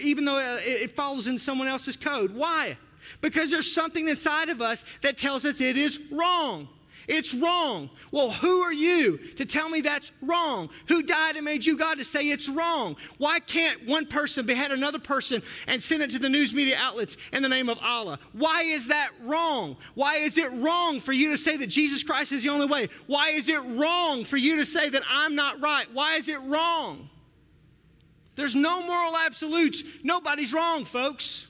even 0.00 0.24
though 0.24 0.38
uh, 0.38 0.58
it 0.62 0.96
follows 0.96 1.26
in 1.26 1.38
someone 1.38 1.68
else's 1.68 1.96
code. 1.96 2.34
Why? 2.34 2.76
Because 3.20 3.50
there's 3.50 3.72
something 3.72 4.08
inside 4.08 4.48
of 4.48 4.60
us 4.60 4.84
that 5.02 5.18
tells 5.18 5.44
us 5.44 5.60
it 5.60 5.76
is 5.76 6.00
wrong. 6.10 6.68
It's 7.10 7.34
wrong. 7.34 7.90
Well, 8.12 8.30
who 8.30 8.60
are 8.60 8.72
you 8.72 9.18
to 9.34 9.44
tell 9.44 9.68
me 9.68 9.80
that's 9.80 10.12
wrong? 10.22 10.70
Who 10.86 11.02
died 11.02 11.34
and 11.34 11.44
made 11.44 11.66
you 11.66 11.76
God 11.76 11.98
to 11.98 12.04
say 12.04 12.28
it's 12.28 12.48
wrong? 12.48 12.94
Why 13.18 13.40
can't 13.40 13.84
one 13.84 14.06
person 14.06 14.46
behead 14.46 14.70
another 14.70 15.00
person 15.00 15.42
and 15.66 15.82
send 15.82 16.04
it 16.04 16.12
to 16.12 16.20
the 16.20 16.28
news 16.28 16.54
media 16.54 16.76
outlets 16.78 17.16
in 17.32 17.42
the 17.42 17.48
name 17.48 17.68
of 17.68 17.78
Allah? 17.80 18.20
Why 18.32 18.62
is 18.62 18.86
that 18.86 19.10
wrong? 19.24 19.76
Why 19.94 20.18
is 20.18 20.38
it 20.38 20.52
wrong 20.52 21.00
for 21.00 21.12
you 21.12 21.32
to 21.32 21.36
say 21.36 21.56
that 21.56 21.66
Jesus 21.66 22.04
Christ 22.04 22.30
is 22.30 22.44
the 22.44 22.50
only 22.50 22.66
way? 22.66 22.88
Why 23.08 23.30
is 23.30 23.48
it 23.48 23.58
wrong 23.58 24.24
for 24.24 24.36
you 24.36 24.58
to 24.58 24.64
say 24.64 24.88
that 24.88 25.02
I'm 25.10 25.34
not 25.34 25.60
right? 25.60 25.92
Why 25.92 26.14
is 26.14 26.28
it 26.28 26.40
wrong? 26.42 27.10
There's 28.36 28.54
no 28.54 28.86
moral 28.86 29.16
absolutes. 29.16 29.82
Nobody's 30.04 30.54
wrong, 30.54 30.84
folks. 30.84 31.48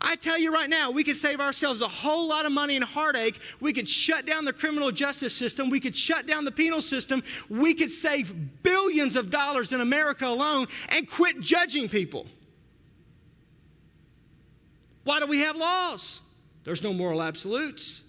I 0.00 0.16
tell 0.16 0.38
you 0.38 0.52
right 0.52 0.70
now, 0.70 0.90
we 0.90 1.04
could 1.04 1.16
save 1.16 1.40
ourselves 1.40 1.82
a 1.82 1.88
whole 1.88 2.26
lot 2.26 2.46
of 2.46 2.52
money 2.52 2.74
and 2.74 2.84
heartache. 2.84 3.38
We 3.60 3.72
could 3.72 3.88
shut 3.88 4.24
down 4.24 4.46
the 4.46 4.52
criminal 4.52 4.90
justice 4.90 5.34
system. 5.34 5.68
We 5.68 5.78
could 5.78 5.96
shut 5.96 6.26
down 6.26 6.44
the 6.44 6.52
penal 6.52 6.80
system. 6.80 7.22
We 7.50 7.74
could 7.74 7.90
save 7.90 8.62
billions 8.62 9.16
of 9.16 9.30
dollars 9.30 9.72
in 9.72 9.80
America 9.80 10.26
alone 10.26 10.68
and 10.88 11.08
quit 11.08 11.40
judging 11.40 11.88
people. 11.88 12.26
Why 15.04 15.20
do 15.20 15.26
we 15.26 15.40
have 15.40 15.56
laws? 15.56 16.20
There's 16.64 16.82
no 16.82 16.92
moral 16.94 17.22
absolutes. 17.22 18.02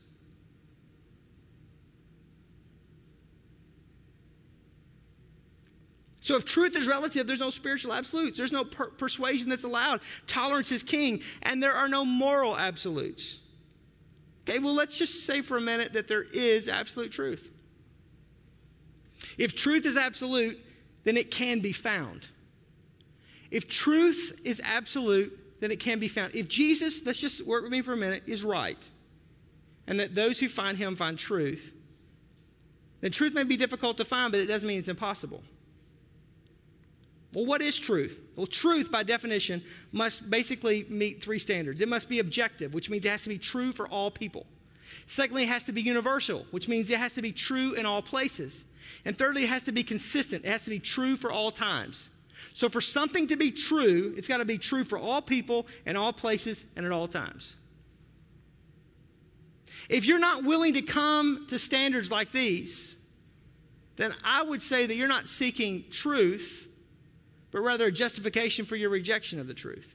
So 6.21 6.35
if 6.35 6.45
truth 6.45 6.75
is 6.75 6.87
relative, 6.87 7.25
there's 7.25 7.39
no 7.39 7.49
spiritual 7.49 7.93
absolutes. 7.93 8.37
There's 8.37 8.51
no 8.51 8.63
per- 8.63 8.91
persuasion 8.91 9.49
that's 9.49 9.63
allowed. 9.63 10.01
Tolerance 10.27 10.71
is 10.71 10.83
king, 10.83 11.21
and 11.41 11.61
there 11.61 11.73
are 11.73 11.89
no 11.89 12.05
moral 12.05 12.55
absolutes. 12.55 13.39
Okay, 14.47 14.59
well, 14.59 14.75
let's 14.75 14.97
just 14.97 15.25
say 15.25 15.41
for 15.41 15.57
a 15.57 15.61
minute 15.61 15.93
that 15.93 16.07
there 16.07 16.23
is 16.23 16.67
absolute 16.67 17.11
truth. 17.11 17.49
If 19.37 19.55
truth 19.55 19.87
is 19.87 19.97
absolute, 19.97 20.59
then 21.03 21.17
it 21.17 21.31
can 21.31 21.59
be 21.59 21.71
found. 21.71 22.27
If 23.49 23.67
truth 23.67 24.39
is 24.43 24.61
absolute, 24.63 25.37
then 25.59 25.71
it 25.71 25.79
can 25.79 25.97
be 25.97 26.07
found. 26.07 26.35
If 26.35 26.47
Jesus, 26.47 27.01
let's 27.03 27.19
just 27.19 27.45
work 27.47 27.63
with 27.63 27.71
me 27.71 27.81
for 27.81 27.93
a 27.93 27.97
minute, 27.97 28.23
is 28.27 28.43
right, 28.43 28.77
and 29.87 29.99
that 29.99 30.13
those 30.13 30.39
who 30.39 30.47
find 30.47 30.77
him 30.77 30.95
find 30.95 31.17
truth, 31.17 31.73
then 33.01 33.11
truth 33.11 33.33
may 33.33 33.43
be 33.43 33.57
difficult 33.57 33.97
to 33.97 34.05
find, 34.05 34.31
but 34.31 34.41
it 34.41 34.45
doesn't 34.45 34.67
mean 34.67 34.77
it's 34.77 34.87
impossible. 34.87 35.41
Well, 37.33 37.45
what 37.45 37.61
is 37.61 37.79
truth? 37.79 38.19
Well, 38.35 38.47
truth, 38.47 38.91
by 38.91 39.03
definition, 39.03 39.63
must 39.91 40.29
basically 40.29 40.85
meet 40.89 41.23
three 41.23 41.39
standards. 41.39 41.79
It 41.79 41.87
must 41.87 42.09
be 42.09 42.19
objective, 42.19 42.73
which 42.73 42.89
means 42.89 43.05
it 43.05 43.09
has 43.09 43.23
to 43.23 43.29
be 43.29 43.37
true 43.37 43.71
for 43.71 43.87
all 43.87 44.11
people. 44.11 44.45
Secondly, 45.05 45.43
it 45.43 45.49
has 45.49 45.63
to 45.65 45.71
be 45.71 45.81
universal, 45.81 46.45
which 46.51 46.67
means 46.67 46.89
it 46.89 46.99
has 46.99 47.13
to 47.13 47.21
be 47.21 47.31
true 47.31 47.73
in 47.73 47.85
all 47.85 48.01
places. 48.01 48.65
And 49.05 49.17
thirdly, 49.17 49.43
it 49.43 49.49
has 49.49 49.63
to 49.63 49.71
be 49.71 49.83
consistent. 49.83 50.43
It 50.43 50.49
has 50.49 50.63
to 50.63 50.69
be 50.69 50.79
true 50.79 51.15
for 51.15 51.31
all 51.31 51.51
times. 51.51 52.09
So, 52.53 52.67
for 52.67 52.81
something 52.81 53.27
to 53.27 53.37
be 53.37 53.51
true, 53.51 54.13
it's 54.17 54.27
got 54.27 54.37
to 54.37 54.45
be 54.45 54.57
true 54.57 54.83
for 54.83 54.97
all 54.97 55.21
people, 55.21 55.67
in 55.85 55.95
all 55.95 56.11
places, 56.11 56.65
and 56.75 56.85
at 56.85 56.91
all 56.91 57.07
times. 57.07 57.55
If 59.87 60.05
you're 60.05 60.19
not 60.19 60.43
willing 60.43 60.73
to 60.73 60.81
come 60.81 61.45
to 61.49 61.57
standards 61.57 62.11
like 62.11 62.31
these, 62.31 62.97
then 63.95 64.13
I 64.23 64.41
would 64.41 64.61
say 64.61 64.85
that 64.85 64.95
you're 64.95 65.07
not 65.07 65.27
seeking 65.27 65.85
truth, 65.91 66.67
but 67.51 67.61
rather 67.61 67.87
a 67.87 67.91
justification 67.91 68.65
for 68.65 68.75
your 68.75 68.89
rejection 68.89 69.39
of 69.39 69.47
the 69.47 69.53
truth. 69.53 69.93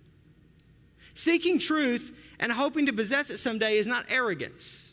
Seeking 1.14 1.58
truth 1.58 2.14
and 2.38 2.52
hoping 2.52 2.86
to 2.86 2.92
possess 2.92 3.30
it 3.30 3.38
someday 3.38 3.78
is 3.78 3.86
not 3.86 4.04
arrogance, 4.08 4.90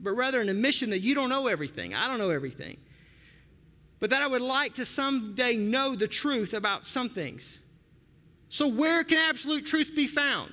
but 0.00 0.12
rather 0.12 0.40
an 0.40 0.48
admission 0.48 0.90
that 0.90 1.00
you 1.00 1.14
don't 1.14 1.30
know 1.30 1.46
everything. 1.46 1.94
I 1.94 2.06
don't 2.06 2.18
know 2.18 2.30
everything. 2.30 2.76
But 4.00 4.10
that 4.10 4.20
I 4.20 4.26
would 4.26 4.42
like 4.42 4.74
to 4.74 4.84
someday 4.84 5.56
know 5.56 5.94
the 5.94 6.08
truth 6.08 6.52
about 6.52 6.86
some 6.86 7.08
things. 7.08 7.58
So, 8.50 8.68
where 8.68 9.02
can 9.02 9.16
absolute 9.16 9.66
truth 9.66 9.92
be 9.96 10.06
found? 10.06 10.52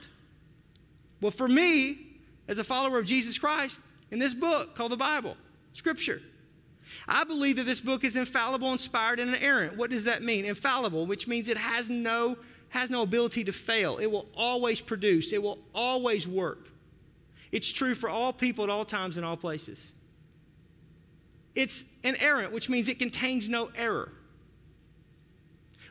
Well, 1.19 1.31
for 1.31 1.47
me, 1.47 2.07
as 2.47 2.57
a 2.57 2.63
follower 2.63 2.97
of 2.97 3.05
Jesus 3.05 3.37
Christ, 3.37 3.81
in 4.09 4.19
this 4.19 4.33
book 4.33 4.75
called 4.75 4.91
the 4.91 4.97
Bible, 4.97 5.35
Scripture. 5.73 6.21
I 7.11 7.25
believe 7.25 7.57
that 7.57 7.65
this 7.65 7.81
book 7.81 8.05
is 8.05 8.15
infallible, 8.15 8.71
inspired, 8.71 9.19
and 9.19 9.35
inerrant. 9.35 9.75
What 9.75 9.89
does 9.89 10.05
that 10.05 10.23
mean? 10.23 10.45
Infallible, 10.45 11.05
which 11.05 11.27
means 11.27 11.49
it 11.49 11.57
has 11.57 11.89
no, 11.89 12.37
has 12.69 12.89
no 12.89 13.01
ability 13.01 13.43
to 13.43 13.51
fail. 13.51 13.97
It 13.97 14.05
will 14.05 14.29
always 14.33 14.79
produce, 14.79 15.33
it 15.33 15.43
will 15.43 15.59
always 15.75 16.25
work. 16.25 16.69
It's 17.51 17.69
true 17.69 17.95
for 17.95 18.07
all 18.07 18.31
people 18.31 18.63
at 18.63 18.69
all 18.69 18.85
times 18.85 19.17
and 19.17 19.25
all 19.25 19.35
places. 19.35 19.91
It's 21.53 21.83
inerrant, 22.01 22.53
which 22.53 22.69
means 22.69 22.87
it 22.87 22.97
contains 22.97 23.49
no 23.49 23.69
error. 23.75 24.13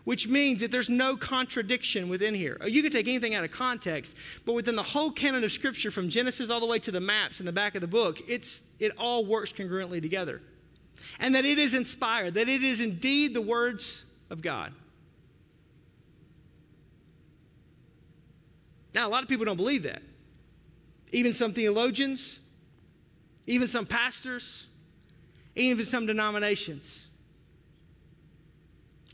Which 0.05 0.27
means 0.27 0.63
that 0.63 0.71
there's 0.71 0.89
no 0.89 1.19
contradiction 1.19 2.09
within 2.09 2.35
here. 2.35 2.57
Uh, 2.63 2.65
you 2.65 2.83
can 2.83 2.91
take 2.91 3.07
anything 3.07 3.35
out 3.35 3.45
of 3.45 3.51
context, 3.51 4.17
but 4.47 4.55
within 4.55 4.75
the 4.75 4.83
whole 4.83 5.11
canon 5.11 5.45
of 5.45 5.53
Scripture, 5.53 5.91
from 5.91 6.09
Genesis 6.09 6.49
all 6.49 6.61
the 6.61 6.67
way 6.67 6.79
to 6.79 6.91
the 6.91 7.01
maps 7.01 7.41
in 7.41 7.47
the 7.47 7.53
back 7.53 7.75
of 7.75 7.83
the 7.83 7.87
book, 7.87 8.23
it's, 8.27 8.63
it 8.79 8.93
all 8.97 9.27
works 9.27 9.53
congruently 9.53 10.01
together 10.01 10.41
and 11.19 11.35
that 11.35 11.45
it 11.45 11.59
is 11.59 11.75
inspired, 11.75 12.35
that 12.35 12.49
it 12.49 12.63
is 12.63 12.81
indeed 12.81 13.35
the 13.35 13.41
words 13.41 14.05
of 14.31 14.43
God. 14.43 14.73
Now, 18.95 19.07
a 19.07 19.11
lot 19.11 19.23
of 19.23 19.29
people 19.29 19.45
don't 19.45 19.57
believe 19.57 19.85
that. 19.85 20.03
Even 21.13 21.33
some 21.33 21.53
theologians, 21.53 22.39
even 23.47 23.67
some 23.67 23.87
pastors, 23.87 24.67
even 25.55 25.85
some 25.85 26.07
denominations. 26.07 27.07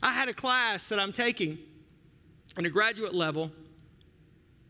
I 0.01 0.11
had 0.11 0.29
a 0.29 0.33
class 0.33 0.89
that 0.89 0.99
I'm 0.99 1.13
taking 1.13 1.57
on 2.55 2.65
a 2.65 2.69
graduate 2.69 3.13
level 3.13 3.51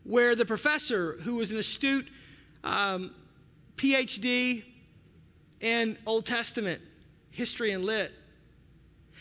where 0.04 0.34
the 0.34 0.44
professor, 0.44 1.18
who 1.22 1.36
was 1.36 1.52
an 1.52 1.58
astute 1.58 2.08
um, 2.64 3.14
PhD 3.76 4.64
in 5.60 5.98
Old 6.06 6.24
Testament 6.24 6.80
history 7.38 7.70
and 7.70 7.84
lit. 7.84 8.12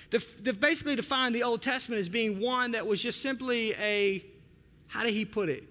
they 0.10 0.51
basically 0.51 0.95
defined 0.95 1.36
the 1.36 1.43
Old 1.43 1.62
Testament 1.62 1.99
as 1.99 2.10
being 2.10 2.39
one 2.39 2.71
that 2.71 2.86
was 2.86 2.99
just 2.99 3.21
simply 3.21 3.73
a, 3.75 4.25
how 4.88 5.03
did 5.03 5.13
he 5.13 5.23
put 5.23 5.49
it, 5.49 5.63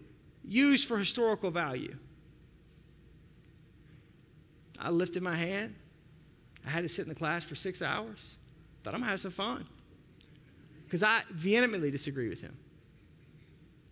used 0.44 0.86
for 0.86 0.96
historical 0.96 1.50
value. 1.50 1.96
I 4.78 4.90
lifted 4.90 5.22
my 5.22 5.34
hand. 5.34 5.74
I 6.64 6.70
had 6.70 6.84
to 6.84 6.88
sit 6.88 7.02
in 7.02 7.08
the 7.08 7.14
class 7.14 7.44
for 7.44 7.56
six 7.56 7.82
hours. 7.82 8.36
Thought 8.84 8.94
I'm 8.94 9.00
to 9.00 9.06
have 9.06 9.20
some 9.20 9.32
fun. 9.32 9.66
Because 10.84 11.02
I 11.02 11.22
vehemently 11.32 11.90
disagree 11.90 12.28
with 12.28 12.40
him. 12.40 12.56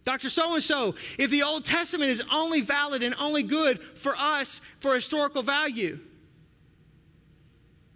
Dr. 0.05 0.29
So 0.31 0.55
and 0.55 0.63
so, 0.63 0.95
if 1.19 1.31
the 1.31 1.43
Old 1.43 1.65
Testament 1.65 2.11
is 2.11 2.23
only 2.31 2.61
valid 2.61 3.03
and 3.03 3.15
only 3.19 3.43
good 3.43 3.83
for 3.97 4.15
us 4.17 4.61
for 4.79 4.95
historical 4.95 5.43
value, 5.43 5.99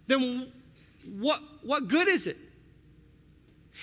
then 0.09 0.51
what, 1.17 1.41
what 1.63 1.87
good 1.87 2.07
is 2.07 2.27
it? 2.27 2.37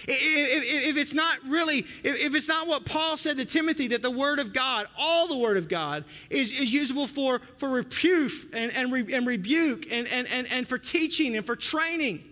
If, 0.07 0.89
if, 0.91 0.97
it's 0.99 1.15
not 1.15 1.39
really, 1.47 1.87
if, 2.03 2.35
it's 2.35 2.49
not 2.49 2.67
what 2.67 2.85
Paul 2.85 3.17
said 3.17 3.39
to 3.39 3.47
Timothy, 3.47 3.89
that 3.89 4.03
the 4.03 4.11
Word 4.11 4.39
of 4.39 4.53
God, 4.53 4.89
all 4.99 5.27
the 5.27 5.39
Word 5.39 5.57
of 5.57 5.69
God, 5.69 6.05
is, 6.29 6.53
is 6.53 6.71
usable 6.71 7.07
for, 7.07 7.41
for 7.57 7.71
reproof 7.71 8.47
and, 8.53 8.71
and, 8.73 8.93
re, 8.93 9.15
and 9.15 9.27
rebuke 9.27 9.87
and, 9.91 10.07
and, 10.09 10.27
and, 10.29 10.47
and 10.49 10.69
for 10.69 10.77
teaching 10.77 11.35
and 11.35 11.47
for 11.47 11.57
training, 11.57 12.23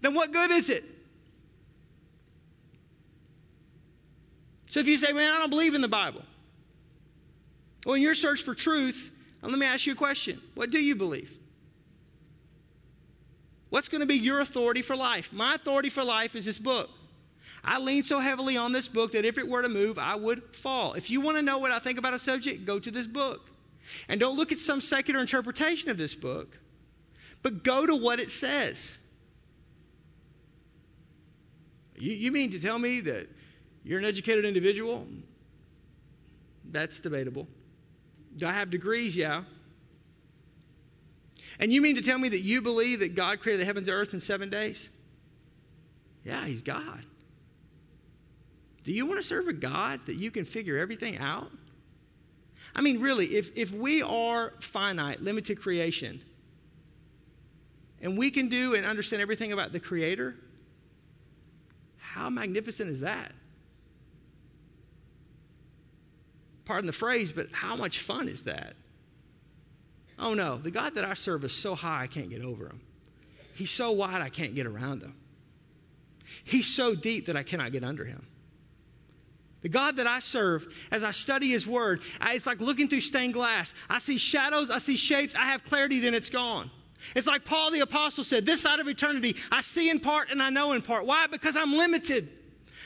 then 0.00 0.12
what 0.14 0.32
good 0.32 0.50
is 0.50 0.70
it? 0.70 0.84
So 4.70 4.80
if 4.80 4.88
you 4.88 4.96
say, 4.96 5.12
man, 5.12 5.32
I 5.32 5.38
don't 5.38 5.50
believe 5.50 5.74
in 5.74 5.82
the 5.82 5.88
Bible, 5.88 6.22
well, 7.86 7.94
in 7.94 8.02
your 8.02 8.14
search 8.14 8.42
for 8.42 8.54
truth, 8.54 9.12
let 9.40 9.56
me 9.56 9.66
ask 9.66 9.86
you 9.86 9.92
a 9.92 9.96
question. 9.96 10.40
What 10.54 10.70
do 10.70 10.80
you 10.80 10.96
believe? 10.96 11.38
What's 13.72 13.88
going 13.88 14.02
to 14.02 14.06
be 14.06 14.16
your 14.16 14.40
authority 14.40 14.82
for 14.82 14.94
life? 14.94 15.32
My 15.32 15.54
authority 15.54 15.88
for 15.88 16.04
life 16.04 16.36
is 16.36 16.44
this 16.44 16.58
book. 16.58 16.90
I 17.64 17.78
lean 17.78 18.02
so 18.02 18.20
heavily 18.20 18.54
on 18.54 18.72
this 18.72 18.86
book 18.86 19.12
that 19.12 19.24
if 19.24 19.38
it 19.38 19.48
were 19.48 19.62
to 19.62 19.68
move, 19.70 19.98
I 19.98 20.14
would 20.14 20.54
fall. 20.54 20.92
If 20.92 21.08
you 21.08 21.22
want 21.22 21.38
to 21.38 21.42
know 21.42 21.56
what 21.56 21.70
I 21.70 21.78
think 21.78 21.98
about 21.98 22.12
a 22.12 22.18
subject, 22.18 22.66
go 22.66 22.78
to 22.78 22.90
this 22.90 23.06
book. 23.06 23.48
And 24.10 24.20
don't 24.20 24.36
look 24.36 24.52
at 24.52 24.58
some 24.58 24.82
secular 24.82 25.20
interpretation 25.20 25.88
of 25.88 25.96
this 25.96 26.14
book, 26.14 26.58
but 27.42 27.64
go 27.64 27.86
to 27.86 27.96
what 27.96 28.20
it 28.20 28.30
says. 28.30 28.98
You, 31.96 32.12
you 32.12 32.30
mean 32.30 32.50
to 32.50 32.60
tell 32.60 32.78
me 32.78 33.00
that 33.00 33.26
you're 33.84 33.98
an 33.98 34.04
educated 34.04 34.44
individual? 34.44 35.06
That's 36.70 37.00
debatable. 37.00 37.48
Do 38.36 38.46
I 38.46 38.52
have 38.52 38.68
degrees? 38.68 39.16
Yeah. 39.16 39.44
And 41.62 41.72
you 41.72 41.80
mean 41.80 41.94
to 41.94 42.02
tell 42.02 42.18
me 42.18 42.28
that 42.28 42.40
you 42.40 42.60
believe 42.60 42.98
that 42.98 43.14
God 43.14 43.38
created 43.38 43.60
the 43.60 43.66
heavens 43.66 43.86
and 43.86 43.96
earth 43.96 44.14
in 44.14 44.20
seven 44.20 44.50
days? 44.50 44.90
Yeah, 46.24 46.44
He's 46.44 46.64
God. 46.64 47.06
Do 48.82 48.92
you 48.92 49.06
want 49.06 49.20
to 49.20 49.22
serve 49.22 49.46
a 49.46 49.52
God 49.52 50.00
that 50.06 50.16
you 50.16 50.32
can 50.32 50.44
figure 50.44 50.76
everything 50.76 51.18
out? 51.18 51.52
I 52.74 52.80
mean, 52.80 53.00
really, 53.00 53.36
if, 53.36 53.56
if 53.56 53.70
we 53.70 54.02
are 54.02 54.54
finite, 54.58 55.22
limited 55.22 55.62
creation, 55.62 56.20
and 58.00 58.18
we 58.18 58.32
can 58.32 58.48
do 58.48 58.74
and 58.74 58.84
understand 58.84 59.22
everything 59.22 59.52
about 59.52 59.70
the 59.70 59.78
Creator, 59.78 60.34
how 61.98 62.28
magnificent 62.28 62.90
is 62.90 63.00
that? 63.02 63.30
Pardon 66.64 66.88
the 66.88 66.92
phrase, 66.92 67.30
but 67.30 67.52
how 67.52 67.76
much 67.76 68.00
fun 68.00 68.26
is 68.26 68.42
that? 68.42 68.74
Oh 70.22 70.34
no, 70.34 70.56
the 70.56 70.70
God 70.70 70.94
that 70.94 71.04
I 71.04 71.14
serve 71.14 71.42
is 71.42 71.52
so 71.52 71.74
high 71.74 72.02
I 72.02 72.06
can't 72.06 72.30
get 72.30 72.42
over 72.42 72.66
him. 72.66 72.80
He's 73.54 73.72
so 73.72 73.90
wide 73.90 74.22
I 74.22 74.28
can't 74.28 74.54
get 74.54 74.66
around 74.66 75.02
him. 75.02 75.14
He's 76.44 76.66
so 76.66 76.94
deep 76.94 77.26
that 77.26 77.36
I 77.36 77.42
cannot 77.42 77.72
get 77.72 77.82
under 77.82 78.04
him. 78.04 78.24
The 79.62 79.68
God 79.68 79.96
that 79.96 80.06
I 80.06 80.20
serve, 80.20 80.66
as 80.90 81.04
I 81.04 81.10
study 81.10 81.50
His 81.50 81.66
Word, 81.68 82.00
it's 82.20 82.46
like 82.46 82.60
looking 82.60 82.88
through 82.88 83.00
stained 83.00 83.32
glass. 83.32 83.74
I 83.88 83.98
see 84.00 84.18
shadows, 84.18 84.70
I 84.70 84.78
see 84.78 84.96
shapes, 84.96 85.36
I 85.36 85.46
have 85.46 85.62
clarity, 85.62 86.00
then 86.00 86.14
it's 86.14 86.30
gone. 86.30 86.70
It's 87.14 87.26
like 87.26 87.44
Paul 87.44 87.70
the 87.70 87.80
Apostle 87.80 88.24
said, 88.24 88.44
This 88.44 88.60
side 88.60 88.80
of 88.80 88.88
eternity, 88.88 89.36
I 89.50 89.60
see 89.60 89.90
in 89.90 90.00
part 90.00 90.30
and 90.30 90.42
I 90.42 90.50
know 90.50 90.72
in 90.72 90.82
part. 90.82 91.06
Why? 91.06 91.26
Because 91.28 91.56
I'm 91.56 91.72
limited. 91.74 92.28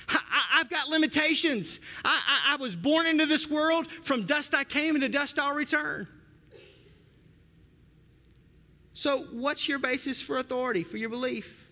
I, 0.09 0.59
have 0.59 0.71
got 0.71 0.89
limitations. 0.89 1.81
I, 2.05 2.21
I, 2.27 2.53
I 2.55 2.57
was 2.57 2.77
born 2.77 3.07
into 3.07 3.27
this 3.27 3.49
world. 3.49 3.89
From 4.03 4.25
dust 4.25 4.55
I 4.55 4.65
came, 4.65 4.95
and 4.95 5.03
to 5.03 5.09
dust 5.09 5.39
I'll 5.39 5.55
return. 5.55 6.07
So, 8.97 9.25
what's 9.31 9.69
your 9.69 9.79
basis 9.79 10.23
for 10.23 10.39
authority, 10.39 10.83
for 10.83 10.97
your 10.97 11.11
belief? 11.11 11.69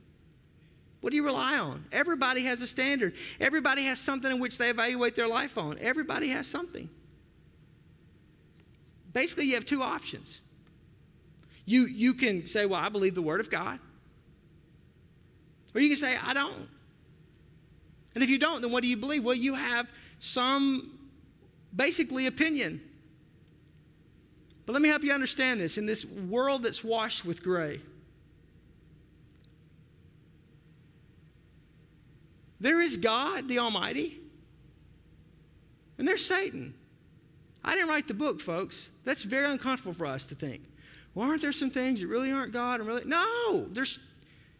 What 1.00 1.08
do 1.08 1.16
you 1.16 1.24
rely 1.24 1.56
on? 1.56 1.86
Everybody 1.90 2.42
has 2.42 2.60
a 2.60 2.66
standard. 2.66 3.14
Everybody 3.40 3.84
has 3.84 3.98
something 3.98 4.30
in 4.30 4.38
which 4.40 4.58
they 4.58 4.68
evaluate 4.68 5.14
their 5.14 5.26
life 5.26 5.56
on. 5.56 5.78
Everybody 5.78 6.28
has 6.28 6.46
something. 6.46 6.86
Basically, 9.14 9.46
you 9.46 9.54
have 9.54 9.64
two 9.64 9.82
options. 9.82 10.42
You, 11.64 11.86
you 11.86 12.12
can 12.12 12.46
say, 12.46 12.66
Well, 12.66 12.78
I 12.78 12.90
believe 12.90 13.14
the 13.14 13.22
Word 13.22 13.40
of 13.40 13.48
God. 13.48 13.78
Or 15.74 15.80
you 15.80 15.88
can 15.88 15.96
say, 15.96 16.18
I 16.22 16.34
don't. 16.34 16.68
And 18.14 18.22
if 18.22 18.28
you 18.28 18.36
don't, 18.36 18.60
then 18.60 18.70
what 18.70 18.82
do 18.82 18.86
you 18.86 18.98
believe? 18.98 19.24
Well, 19.24 19.34
you 19.34 19.54
have 19.54 19.88
some 20.18 20.98
basically 21.74 22.26
opinion. 22.26 22.82
But 24.66 24.72
let 24.72 24.82
me 24.82 24.88
help 24.88 25.02
you 25.02 25.12
understand 25.12 25.60
this. 25.60 25.76
In 25.76 25.86
this 25.86 26.04
world 26.04 26.62
that's 26.62 26.82
washed 26.82 27.24
with 27.24 27.42
gray, 27.42 27.80
there 32.60 32.80
is 32.80 32.96
God, 32.96 33.46
the 33.48 33.58
Almighty, 33.58 34.20
and 35.98 36.08
there's 36.08 36.24
Satan. 36.24 36.74
I 37.62 37.74
didn't 37.74 37.88
write 37.88 38.08
the 38.08 38.14
book, 38.14 38.40
folks. 38.40 38.88
That's 39.04 39.22
very 39.22 39.46
uncomfortable 39.46 39.94
for 39.94 40.06
us 40.06 40.26
to 40.26 40.34
think. 40.34 40.62
Well, 41.14 41.28
aren't 41.28 41.42
there 41.42 41.52
some 41.52 41.70
things 41.70 42.00
that 42.00 42.08
really 42.08 42.32
aren't 42.32 42.52
God 42.52 42.80
and 42.80 42.88
really. 42.88 43.04
No! 43.04 43.66
There's, 43.70 43.98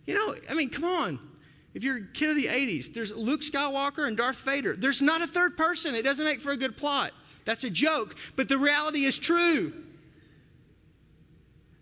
you 0.06 0.14
know, 0.14 0.34
I 0.48 0.54
mean, 0.54 0.70
come 0.70 0.84
on. 0.84 1.18
If 1.74 1.82
you're 1.82 1.96
a 1.96 2.06
kid 2.14 2.30
of 2.30 2.36
the 2.36 2.46
80s, 2.46 2.94
there's 2.94 3.12
Luke 3.12 3.40
Skywalker 3.40 4.06
and 4.06 4.16
Darth 4.16 4.40
Vader. 4.42 4.76
There's 4.76 5.02
not 5.02 5.22
a 5.22 5.26
third 5.26 5.56
person. 5.56 5.94
It 5.94 6.02
doesn't 6.02 6.24
make 6.24 6.40
for 6.40 6.52
a 6.52 6.56
good 6.56 6.76
plot. 6.76 7.12
That's 7.44 7.64
a 7.64 7.70
joke, 7.70 8.14
but 8.36 8.48
the 8.48 8.56
reality 8.56 9.04
is 9.04 9.18
true. 9.18 9.72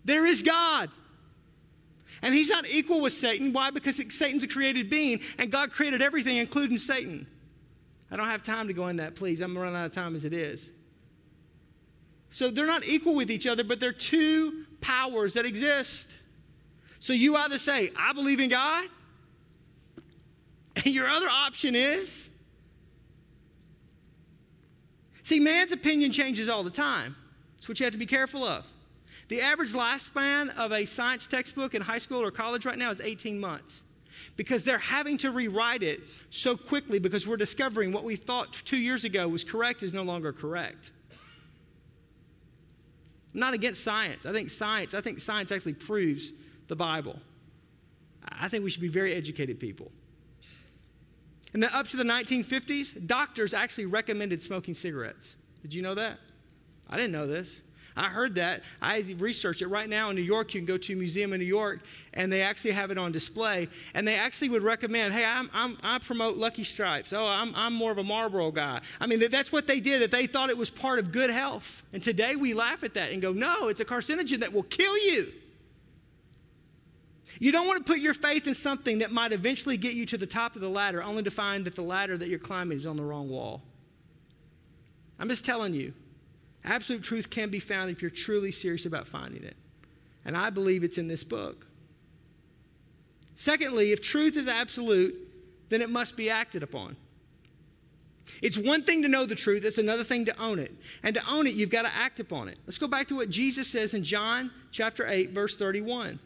There 0.05 0.25
is 0.25 0.43
God. 0.43 0.89
And 2.21 2.33
he's 2.33 2.49
not 2.49 2.67
equal 2.69 3.01
with 3.01 3.13
Satan. 3.13 3.51
Why? 3.51 3.69
Because 3.69 4.01
Satan's 4.09 4.43
a 4.43 4.47
created 4.47 4.89
being, 4.89 5.19
and 5.37 5.51
God 5.51 5.71
created 5.71 6.01
everything, 6.01 6.37
including 6.37 6.79
Satan. 6.79 7.27
I 8.09 8.15
don't 8.15 8.27
have 8.27 8.43
time 8.43 8.67
to 8.67 8.73
go 8.73 8.87
in 8.87 8.97
that, 8.97 9.15
please. 9.15 9.41
I'm 9.41 9.57
running 9.57 9.75
out 9.75 9.87
of 9.87 9.93
time 9.93 10.15
as 10.15 10.23
it 10.23 10.33
is. 10.33 10.69
So 12.31 12.49
they're 12.49 12.65
not 12.65 12.85
equal 12.87 13.15
with 13.15 13.29
each 13.29 13.45
other, 13.45 13.63
but 13.63 13.79
they're 13.79 13.91
two 13.91 14.65
powers 14.81 15.33
that 15.33 15.45
exist. 15.45 16.09
So 16.99 17.11
you 17.11 17.35
either 17.35 17.57
say, 17.57 17.91
I 17.97 18.13
believe 18.13 18.39
in 18.39 18.49
God, 18.49 18.85
and 20.77 20.87
your 20.87 21.09
other 21.09 21.27
option 21.29 21.75
is. 21.75 22.29
See, 25.23 25.39
man's 25.39 25.71
opinion 25.71 26.11
changes 26.11 26.49
all 26.49 26.63
the 26.63 26.69
time. 26.69 27.15
That's 27.55 27.67
what 27.67 27.79
you 27.79 27.85
have 27.85 27.93
to 27.93 27.99
be 27.99 28.05
careful 28.05 28.45
of. 28.45 28.65
The 29.33 29.41
average 29.41 29.73
lifespan 29.73 30.55
of 30.57 30.71
a 30.71 30.85
science 30.85 31.25
textbook 31.25 31.73
in 31.73 31.81
high 31.81 31.97
school 31.97 32.21
or 32.21 32.29
college 32.29 32.67
right 32.67 32.77
now 32.77 32.91
is 32.91 33.01
18 33.01 33.39
months 33.39 33.81
because 34.35 34.63
they're 34.63 34.77
having 34.77 35.17
to 35.17 35.31
rewrite 35.31 35.81
it 35.81 36.01
so 36.29 36.55
quickly 36.55 36.99
because 36.99 37.27
we're 37.27 37.35
discovering 37.35 37.91
what 37.91 38.03
we 38.03 38.15
thought 38.15 38.53
two 38.53 38.77
years 38.77 39.05
ago 39.05 39.27
was 39.27 39.43
correct 39.43 39.81
is 39.81 39.91
no 39.91 40.03
longer 40.03 40.31
correct. 40.33 40.91
I'm 43.33 43.39
not 43.39 43.55
against 43.55 43.83
science. 43.83 44.27
I 44.27 44.33
think 44.33 44.51
science, 44.51 44.93
I 44.93 45.01
think 45.01 45.19
science 45.19 45.51
actually 45.51 45.73
proves 45.73 46.31
the 46.67 46.75
Bible. 46.75 47.19
I 48.29 48.49
think 48.49 48.63
we 48.63 48.69
should 48.69 48.83
be 48.83 48.87
very 48.87 49.15
educated 49.15 49.59
people. 49.59 49.91
And 51.55 51.63
then 51.63 51.71
up 51.73 51.87
to 51.87 51.97
the 51.97 52.03
1950s, 52.03 53.07
doctors 53.07 53.55
actually 53.55 53.87
recommended 53.87 54.43
smoking 54.43 54.75
cigarettes. 54.75 55.35
Did 55.63 55.73
you 55.73 55.81
know 55.81 55.95
that? 55.95 56.19
I 56.87 56.97
didn't 56.97 57.13
know 57.13 57.25
this. 57.25 57.61
I 57.95 58.09
heard 58.09 58.35
that. 58.35 58.63
I 58.81 58.99
researched 59.17 59.61
it. 59.61 59.67
Right 59.67 59.87
now 59.87 60.09
in 60.09 60.15
New 60.15 60.23
York, 60.23 60.53
you 60.53 60.59
can 60.59 60.65
go 60.65 60.77
to 60.77 60.93
a 60.93 60.95
museum 60.95 61.33
in 61.33 61.39
New 61.39 61.45
York 61.45 61.81
and 62.13 62.31
they 62.31 62.41
actually 62.41 62.71
have 62.71 62.91
it 62.91 62.97
on 62.97 63.11
display. 63.11 63.69
And 63.93 64.07
they 64.07 64.15
actually 64.15 64.49
would 64.49 64.63
recommend, 64.63 65.13
hey, 65.13 65.23
I'm, 65.23 65.49
I'm, 65.53 65.77
i 65.83 65.99
promote 65.99 66.37
Lucky 66.37 66.63
Strikes. 66.63 67.13
Oh, 67.13 67.25
I'm, 67.25 67.53
I'm 67.55 67.73
more 67.73 67.91
of 67.91 67.99
a 67.99 68.03
Marlboro 68.03 68.51
guy. 68.51 68.81
I 68.99 69.05
mean, 69.05 69.19
that's 69.29 69.51
what 69.51 69.67
they 69.67 69.79
did, 69.79 70.01
that 70.01 70.11
they 70.11 70.27
thought 70.27 70.49
it 70.49 70.57
was 70.57 70.69
part 70.69 70.99
of 70.99 71.11
good 71.11 71.29
health. 71.29 71.83
And 71.93 72.01
today 72.01 72.35
we 72.35 72.53
laugh 72.53 72.83
at 72.83 72.95
that 72.95 73.11
and 73.11 73.21
go, 73.21 73.31
no, 73.31 73.67
it's 73.67 73.81
a 73.81 73.85
carcinogen 73.85 74.39
that 74.39 74.51
will 74.51 74.63
kill 74.63 74.97
you. 74.97 75.31
You 77.39 77.51
don't 77.51 77.67
want 77.67 77.85
to 77.85 77.91
put 77.91 77.99
your 77.99 78.13
faith 78.13 78.47
in 78.47 78.53
something 78.53 78.99
that 78.99 79.11
might 79.11 79.33
eventually 79.33 79.75
get 79.77 79.95
you 79.95 80.05
to 80.07 80.17
the 80.17 80.27
top 80.27 80.55
of 80.55 80.61
the 80.61 80.69
ladder, 80.69 81.03
only 81.03 81.23
to 81.23 81.31
find 81.31 81.65
that 81.65 81.75
the 81.75 81.81
ladder 81.81 82.17
that 82.17 82.29
you're 82.29 82.39
climbing 82.39 82.77
is 82.77 82.85
on 82.85 82.95
the 82.95 83.03
wrong 83.03 83.29
wall. 83.29 83.61
I'm 85.19 85.27
just 85.27 85.45
telling 85.45 85.73
you. 85.73 85.93
Absolute 86.65 87.03
truth 87.03 87.29
can 87.29 87.49
be 87.49 87.59
found 87.59 87.91
if 87.91 88.01
you're 88.01 88.11
truly 88.11 88.51
serious 88.51 88.85
about 88.85 89.07
finding 89.07 89.43
it. 89.43 89.57
And 90.25 90.37
I 90.37 90.49
believe 90.49 90.83
it's 90.83 90.97
in 90.97 91.07
this 91.07 91.23
book. 91.23 91.67
Secondly, 93.35 93.91
if 93.91 94.01
truth 94.01 94.37
is 94.37 94.47
absolute, 94.47 95.15
then 95.69 95.81
it 95.81 95.89
must 95.89 96.15
be 96.15 96.29
acted 96.29 96.63
upon. 96.63 96.95
It's 98.41 98.57
one 98.57 98.83
thing 98.83 99.01
to 99.01 99.07
know 99.07 99.25
the 99.25 99.35
truth, 99.35 99.65
it's 99.65 99.77
another 99.77 100.03
thing 100.03 100.25
to 100.25 100.41
own 100.41 100.59
it. 100.59 100.73
And 101.01 101.15
to 101.15 101.21
own 101.29 101.47
it, 101.47 101.55
you've 101.55 101.69
got 101.69 101.83
to 101.83 101.93
act 101.93 102.19
upon 102.19 102.47
it. 102.47 102.57
Let's 102.65 102.77
go 102.77 102.87
back 102.87 103.07
to 103.07 103.15
what 103.15 103.29
Jesus 103.29 103.67
says 103.67 103.93
in 103.93 104.03
John 104.03 104.51
chapter 104.71 105.07
8 105.07 105.31
verse 105.31 105.55
31. 105.55 106.19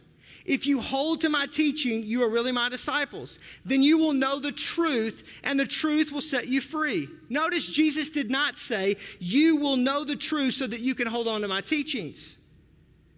If 0.48 0.66
you 0.66 0.80
hold 0.80 1.20
to 1.20 1.28
my 1.28 1.44
teaching, 1.44 2.02
you 2.02 2.22
are 2.22 2.30
really 2.30 2.52
my 2.52 2.70
disciples. 2.70 3.38
Then 3.66 3.82
you 3.82 3.98
will 3.98 4.14
know 4.14 4.40
the 4.40 4.50
truth, 4.50 5.22
and 5.44 5.60
the 5.60 5.66
truth 5.66 6.10
will 6.10 6.22
set 6.22 6.48
you 6.48 6.62
free. 6.62 7.06
Notice 7.28 7.66
Jesus 7.66 8.08
did 8.08 8.30
not 8.30 8.58
say, 8.58 8.96
You 9.18 9.56
will 9.56 9.76
know 9.76 10.04
the 10.04 10.16
truth 10.16 10.54
so 10.54 10.66
that 10.66 10.80
you 10.80 10.94
can 10.94 11.06
hold 11.06 11.28
on 11.28 11.42
to 11.42 11.48
my 11.48 11.60
teachings 11.60 12.38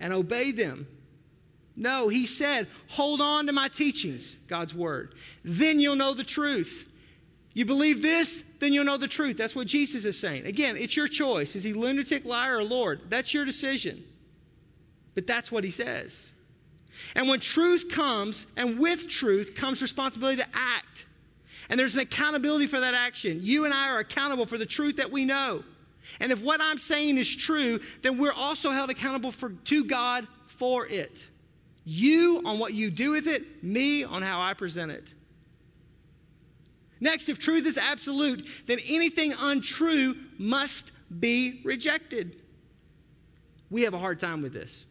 and 0.00 0.12
obey 0.12 0.50
them. 0.50 0.88
No, 1.76 2.08
he 2.08 2.26
said, 2.26 2.66
hold 2.88 3.20
on 3.20 3.46
to 3.46 3.52
my 3.52 3.68
teachings, 3.68 4.36
God's 4.48 4.74
word. 4.74 5.14
Then 5.44 5.78
you'll 5.78 5.94
know 5.94 6.14
the 6.14 6.24
truth. 6.24 6.88
You 7.54 7.64
believe 7.64 8.02
this, 8.02 8.42
then 8.58 8.72
you'll 8.72 8.84
know 8.84 8.96
the 8.96 9.08
truth. 9.08 9.36
That's 9.36 9.54
what 9.54 9.68
Jesus 9.68 10.04
is 10.04 10.18
saying. 10.18 10.46
Again, 10.46 10.76
it's 10.76 10.96
your 10.96 11.06
choice. 11.06 11.54
Is 11.54 11.62
he 11.62 11.72
lunatic, 11.72 12.24
liar, 12.24 12.58
or 12.58 12.64
Lord? 12.64 13.02
That's 13.08 13.32
your 13.32 13.44
decision. 13.44 14.02
But 15.14 15.28
that's 15.28 15.52
what 15.52 15.62
he 15.62 15.70
says. 15.70 16.32
And 17.14 17.28
when 17.28 17.40
truth 17.40 17.88
comes, 17.90 18.46
and 18.56 18.78
with 18.78 19.08
truth 19.08 19.54
comes 19.54 19.82
responsibility 19.82 20.42
to 20.42 20.48
act. 20.52 21.06
And 21.68 21.78
there's 21.78 21.94
an 21.94 22.00
accountability 22.00 22.66
for 22.66 22.80
that 22.80 22.94
action. 22.94 23.40
You 23.42 23.64
and 23.64 23.72
I 23.72 23.88
are 23.90 24.00
accountable 24.00 24.46
for 24.46 24.58
the 24.58 24.66
truth 24.66 24.96
that 24.96 25.10
we 25.10 25.24
know. 25.24 25.62
And 26.18 26.32
if 26.32 26.42
what 26.42 26.60
I'm 26.60 26.78
saying 26.78 27.18
is 27.18 27.34
true, 27.34 27.80
then 28.02 28.18
we're 28.18 28.32
also 28.32 28.70
held 28.70 28.90
accountable 28.90 29.30
for, 29.30 29.50
to 29.50 29.84
God 29.84 30.26
for 30.58 30.86
it. 30.86 31.26
You 31.84 32.42
on 32.44 32.58
what 32.58 32.74
you 32.74 32.90
do 32.90 33.12
with 33.12 33.26
it, 33.26 33.62
me 33.62 34.04
on 34.04 34.22
how 34.22 34.40
I 34.40 34.54
present 34.54 34.90
it. 34.90 35.14
Next, 37.00 37.28
if 37.28 37.38
truth 37.38 37.66
is 37.66 37.78
absolute, 37.78 38.46
then 38.66 38.78
anything 38.86 39.32
untrue 39.40 40.16
must 40.38 40.92
be 41.18 41.60
rejected. 41.64 42.36
We 43.70 43.82
have 43.82 43.94
a 43.94 43.98
hard 43.98 44.20
time 44.20 44.42
with 44.42 44.52
this. 44.52 44.84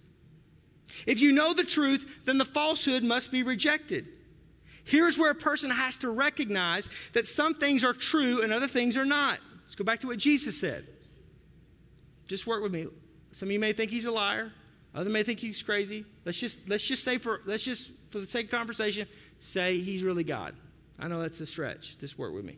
If 1.06 1.22
you 1.22 1.32
know 1.32 1.54
the 1.54 1.64
truth, 1.64 2.06
then 2.26 2.38
the 2.38 2.46
falsehood 2.46 3.04
must 3.04 3.32
be 3.32 3.44
rejected. 3.44 4.08
Here's 4.84 5.18
where 5.18 5.32
a 5.32 5.36
person 5.36 5.70
has 5.70 5.98
to 6.00 6.10
recognize 6.10 6.90
that 7.14 7.28
some 7.28 7.54
things 7.56 7.84
are 7.84 7.94
true 7.94 8.42
and 8.42 8.52
other 8.52 8.68
things 8.68 8.98
are 8.98 9.06
not. 9.06 9.40
Let's 9.66 9.76
go 9.76 9.84
back 9.84 10.00
to 10.00 10.08
what 10.08 10.18
Jesus 10.18 10.60
said. 10.60 10.88
Just 12.28 12.48
work 12.48 12.64
with 12.64 12.72
me. 12.72 12.88
Some 13.32 13.50
of 13.50 13.52
you 13.52 13.60
may 13.60 13.74
think 13.74 13.92
he's 13.92 14.06
a 14.06 14.12
liar. 14.12 14.52
Others 14.96 15.14
may 15.14 15.24
think 15.24 15.40
he's 15.40 15.62
crazy. 15.62 16.06
Let's 16.26 16.40
just 16.40 16.68
let's 16.68 16.84
just 16.84 17.04
say 17.04 17.20
for 17.20 17.42
let's 17.46 17.64
just 17.64 17.92
for 18.10 18.20
the 18.20 18.28
sake 18.28 18.46
of 18.46 18.52
conversation, 18.52 19.08
say 19.40 19.80
he's 19.80 20.02
really 20.02 20.24
God. 20.24 20.56
I 20.98 21.08
know 21.08 21.22
that's 21.22 21.40
a 21.40 21.46
stretch. 21.46 21.98
Just 22.00 22.18
work 22.18 22.34
with 22.34 22.44
me. 22.44 22.58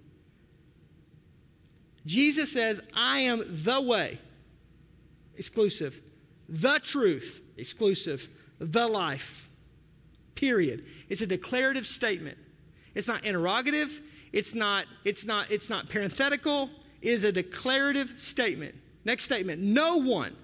Jesus 2.05 2.51
says, 2.51 2.81
I 2.95 3.19
am 3.19 3.43
the 3.63 3.79
way, 3.79 4.17
exclusive, 5.37 5.99
the 6.51 6.79
truth, 6.79 7.41
exclusive, 7.57 8.27
the 8.59 8.87
life. 8.87 9.49
Period. 10.35 10.85
It's 11.07 11.21
a 11.21 11.27
declarative 11.27 11.87
statement. 11.87 12.37
It's 12.93 13.07
not 13.07 13.23
interrogative, 13.23 14.01
it's 14.33 14.53
not, 14.53 14.85
it's 15.05 15.25
not, 15.25 15.49
it's 15.49 15.69
not 15.69 15.89
parenthetical, 15.89 16.69
it 17.01 17.13
is 17.13 17.23
a 17.23 17.31
declarative 17.31 18.13
statement. 18.17 18.75
Next 19.05 19.23
statement. 19.23 19.61
No 19.61 19.97
one 19.97 20.35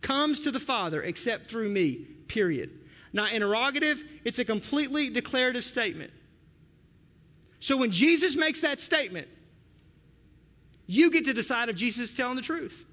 comes 0.00 0.40
to 0.40 0.50
the 0.50 0.60
Father 0.60 1.02
except 1.02 1.48
through 1.48 1.68
me. 1.68 2.06
Period. 2.28 2.70
Not 3.12 3.32
interrogative, 3.32 4.02
it's 4.24 4.38
a 4.38 4.44
completely 4.44 5.10
declarative 5.10 5.64
statement. 5.64 6.12
So 7.58 7.76
when 7.76 7.90
Jesus 7.90 8.36
makes 8.36 8.60
that 8.60 8.80
statement, 8.80 9.28
you 10.86 11.10
get 11.10 11.24
to 11.24 11.32
decide 11.32 11.68
if 11.68 11.76
Jesus 11.76 12.10
is 12.10 12.16
telling 12.16 12.36
the 12.36 12.42
truth. 12.42 12.84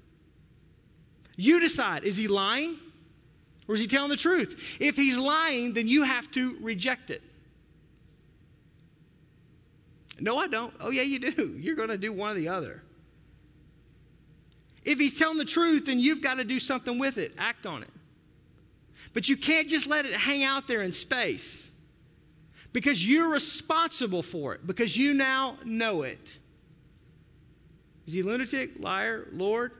You 1.42 1.58
decide 1.58 2.04
is 2.04 2.16
he 2.16 2.28
lying 2.28 2.78
or 3.66 3.74
is 3.74 3.80
he 3.80 3.88
telling 3.88 4.10
the 4.10 4.16
truth? 4.16 4.62
If 4.78 4.94
he's 4.94 5.18
lying, 5.18 5.72
then 5.72 5.88
you 5.88 6.04
have 6.04 6.30
to 6.32 6.56
reject 6.60 7.10
it. 7.10 7.20
No, 10.20 10.38
I 10.38 10.46
don't. 10.46 10.72
Oh, 10.78 10.90
yeah, 10.90 11.02
you 11.02 11.18
do. 11.18 11.56
You're 11.60 11.74
going 11.74 11.88
to 11.88 11.98
do 11.98 12.12
one 12.12 12.30
or 12.30 12.34
the 12.34 12.48
other. 12.48 12.84
If 14.84 15.00
he's 15.00 15.18
telling 15.18 15.36
the 15.36 15.44
truth, 15.44 15.86
then 15.86 15.98
you've 15.98 16.22
got 16.22 16.34
to 16.34 16.44
do 16.44 16.60
something 16.60 16.96
with 16.96 17.18
it, 17.18 17.34
act 17.36 17.66
on 17.66 17.82
it. 17.82 17.90
But 19.12 19.28
you 19.28 19.36
can't 19.36 19.68
just 19.68 19.88
let 19.88 20.06
it 20.06 20.12
hang 20.12 20.44
out 20.44 20.68
there 20.68 20.82
in 20.82 20.92
space 20.92 21.72
because 22.72 23.04
you're 23.04 23.30
responsible 23.30 24.22
for 24.22 24.54
it, 24.54 24.64
because 24.64 24.96
you 24.96 25.12
now 25.12 25.58
know 25.64 26.02
it. 26.02 26.38
Is 28.06 28.14
he 28.14 28.22
lunatic, 28.22 28.78
liar, 28.78 29.26
Lord? 29.32 29.72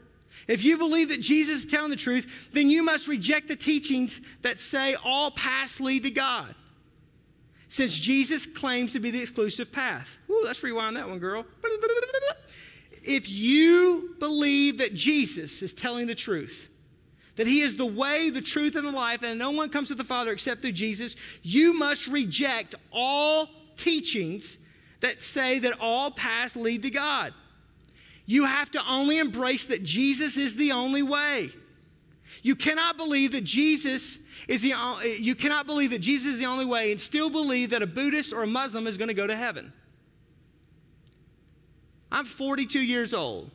If 0.49 0.65
you 0.65 0.77
believe 0.79 1.09
that 1.11 1.21
Jesus 1.21 1.65
is 1.65 1.71
telling 1.71 1.91
the 1.91 1.97
truth, 1.97 2.49
then 2.53 2.69
you 2.69 2.83
must 2.83 3.09
reject 3.09 3.49
the 3.49 3.57
teachings 3.57 4.21
that 4.43 4.61
say 4.61 4.97
all 5.05 5.31
paths 5.31 5.81
lead 5.81 6.03
to 6.03 6.11
God. 6.11 6.55
Since 7.69 7.95
Jesus 7.99 8.45
claims 8.45 8.93
to 8.93 9.01
be 9.01 9.11
the 9.11 9.21
exclusive 9.21 9.73
path. 9.73 10.19
Ooh, 10.29 10.43
let's 10.45 10.63
rewind 10.63 10.97
that 10.97 11.09
one, 11.09 11.19
girl. 11.19 11.47
If 13.03 13.31
you 13.31 14.15
believe 14.19 14.79
that 14.79 14.95
Jesus 14.95 15.63
is 15.63 15.73
telling 15.73 16.07
the 16.07 16.15
truth, 16.15 16.69
that 17.37 17.47
he 17.47 17.63
is 17.63 17.77
the 17.77 17.87
way, 17.87 18.29
the 18.29 18.43
truth, 18.43 18.77
and 18.77 18.87
the 18.87 18.93
life, 18.93 19.23
and 19.23 19.39
no 19.39 19.51
one 19.51 19.71
comes 19.71 19.89
to 19.89 19.95
the 19.95 20.05
Father 20.05 20.33
except 20.33 20.61
through 20.61 20.73
Jesus, 20.73 21.17
you 21.43 21.73
must 21.73 22.09
reject 22.09 22.75
all 22.93 23.49
teachings 23.77 24.59
that 25.01 25.23
say 25.23 25.59
that 25.61 25.81
all 25.81 26.11
paths 26.11 26.57
lead 26.57 26.83
to 26.83 26.91
God. 26.91 27.33
You 28.27 28.45
have 28.45 28.71
to 28.73 28.81
only 28.89 29.19
embrace 29.19 29.65
that 29.67 29.83
Jesus 29.83 30.37
is 30.37 30.55
the 30.55 30.73
only 30.73 31.03
way. 31.03 31.51
You 32.43 32.57
cannot 32.57 32.97
believe 32.97 33.33
that 33.33 33.45
Jesus 33.45 34.19
is 34.49 34.63
the 34.63 34.75
you 35.19 35.35
cannot 35.35 35.67
believe 35.67 35.91
that 35.91 36.01
Jesus 36.01 36.35
is 36.35 36.39
the 36.39 36.47
only 36.47 36.65
way 36.65 36.91
and 36.91 37.01
still 37.01 37.31
believe 37.31 37.71
that 37.71 37.83
a 37.83 37.87
Buddhist 37.87 38.33
or 38.33 38.43
a 38.43 38.47
Muslim 38.47 38.87
is 38.87 38.97
going 38.97 39.09
to 39.09 39.15
go 39.15 39.27
to 39.27 39.37
heaven. 39.37 39.73
I'm 42.11 42.25
42 42.25 42.81
years 42.81 43.15
old. 43.15 43.51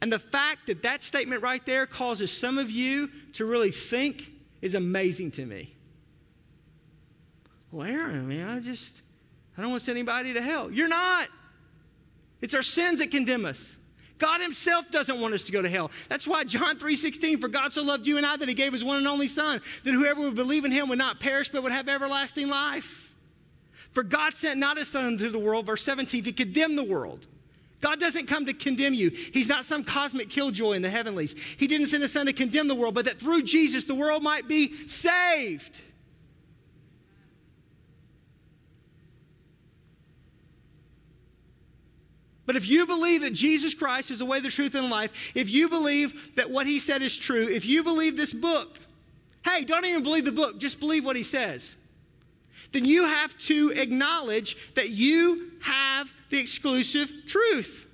And 0.00 0.12
the 0.12 0.18
fact 0.18 0.66
that 0.66 0.82
that 0.82 1.02
statement 1.02 1.42
right 1.42 1.64
there 1.64 1.86
causes 1.86 2.30
some 2.30 2.58
of 2.58 2.70
you 2.70 3.10
to 3.34 3.44
really 3.44 3.72
think 3.72 4.30
is 4.60 4.74
amazing 4.74 5.30
to 5.32 5.46
me. 5.46 5.74
Well, 7.72 7.86
Aaron, 7.86 8.18
I 8.18 8.22
mean, 8.22 8.42
I 8.42 8.60
just, 8.60 9.02
I 9.56 9.62
don't 9.62 9.70
want 9.70 9.80
to 9.80 9.86
send 9.86 9.98
anybody 9.98 10.34
to 10.34 10.42
hell. 10.42 10.70
You're 10.70 10.88
not. 10.88 11.28
It's 12.40 12.54
our 12.54 12.62
sins 12.62 12.98
that 12.98 13.10
condemn 13.10 13.44
us. 13.44 13.76
God 14.18 14.40
himself 14.40 14.90
doesn't 14.90 15.20
want 15.20 15.34
us 15.34 15.44
to 15.44 15.52
go 15.52 15.60
to 15.60 15.68
hell. 15.68 15.90
That's 16.08 16.26
why 16.26 16.44
John 16.44 16.78
3:16 16.78 17.38
for 17.38 17.48
God 17.48 17.72
so 17.72 17.82
loved 17.82 18.06
you 18.06 18.16
and 18.16 18.24
I 18.24 18.36
that 18.36 18.48
he 18.48 18.54
gave 18.54 18.72
his 18.72 18.82
one 18.82 18.98
and 18.98 19.06
only 19.06 19.28
son 19.28 19.60
that 19.84 19.92
whoever 19.92 20.22
would 20.22 20.34
believe 20.34 20.64
in 20.64 20.72
him 20.72 20.88
would 20.88 20.98
not 20.98 21.20
perish 21.20 21.48
but 21.48 21.62
would 21.62 21.72
have 21.72 21.88
everlasting 21.88 22.48
life. 22.48 23.12
For 23.92 24.02
God 24.02 24.36
sent 24.36 24.58
not 24.58 24.78
his 24.78 24.88
son 24.88 25.04
into 25.04 25.28
the 25.28 25.38
world 25.38 25.66
verse 25.66 25.82
17 25.82 26.24
to 26.24 26.32
condemn 26.32 26.76
the 26.76 26.84
world 26.84 27.26
God 27.80 28.00
doesn't 28.00 28.26
come 28.26 28.46
to 28.46 28.52
condemn 28.52 28.94
you. 28.94 29.10
He's 29.10 29.48
not 29.48 29.64
some 29.64 29.84
cosmic 29.84 30.30
killjoy 30.30 30.72
in 30.72 30.82
the 30.82 30.90
heavenlies. 30.90 31.34
He 31.56 31.66
didn't 31.66 31.88
send 31.88 32.02
his 32.02 32.12
son 32.12 32.26
to 32.26 32.32
condemn 32.32 32.68
the 32.68 32.74
world, 32.74 32.94
but 32.94 33.04
that 33.04 33.20
through 33.20 33.42
Jesus 33.42 33.84
the 33.84 33.94
world 33.94 34.22
might 34.22 34.48
be 34.48 34.88
saved. 34.88 35.82
But 42.46 42.56
if 42.56 42.68
you 42.68 42.86
believe 42.86 43.22
that 43.22 43.32
Jesus 43.32 43.74
Christ 43.74 44.10
is 44.10 44.20
the 44.20 44.24
way, 44.24 44.40
the 44.40 44.48
truth, 44.48 44.74
and 44.74 44.84
the 44.84 44.88
life, 44.88 45.12
if 45.34 45.50
you 45.50 45.68
believe 45.68 46.34
that 46.36 46.50
what 46.50 46.66
he 46.66 46.78
said 46.78 47.02
is 47.02 47.18
true, 47.18 47.48
if 47.48 47.66
you 47.66 47.82
believe 47.82 48.16
this 48.16 48.32
book, 48.32 48.78
hey, 49.44 49.64
don't 49.64 49.84
even 49.84 50.02
believe 50.02 50.24
the 50.24 50.32
book, 50.32 50.58
just 50.58 50.80
believe 50.80 51.04
what 51.04 51.16
he 51.16 51.22
says 51.22 51.76
then 52.72 52.84
you 52.84 53.04
have 53.04 53.36
to 53.38 53.70
acknowledge 53.70 54.56
that 54.74 54.90
you 54.90 55.50
have 55.62 56.12
the 56.30 56.38
exclusive 56.38 57.12
truth. 57.26 57.86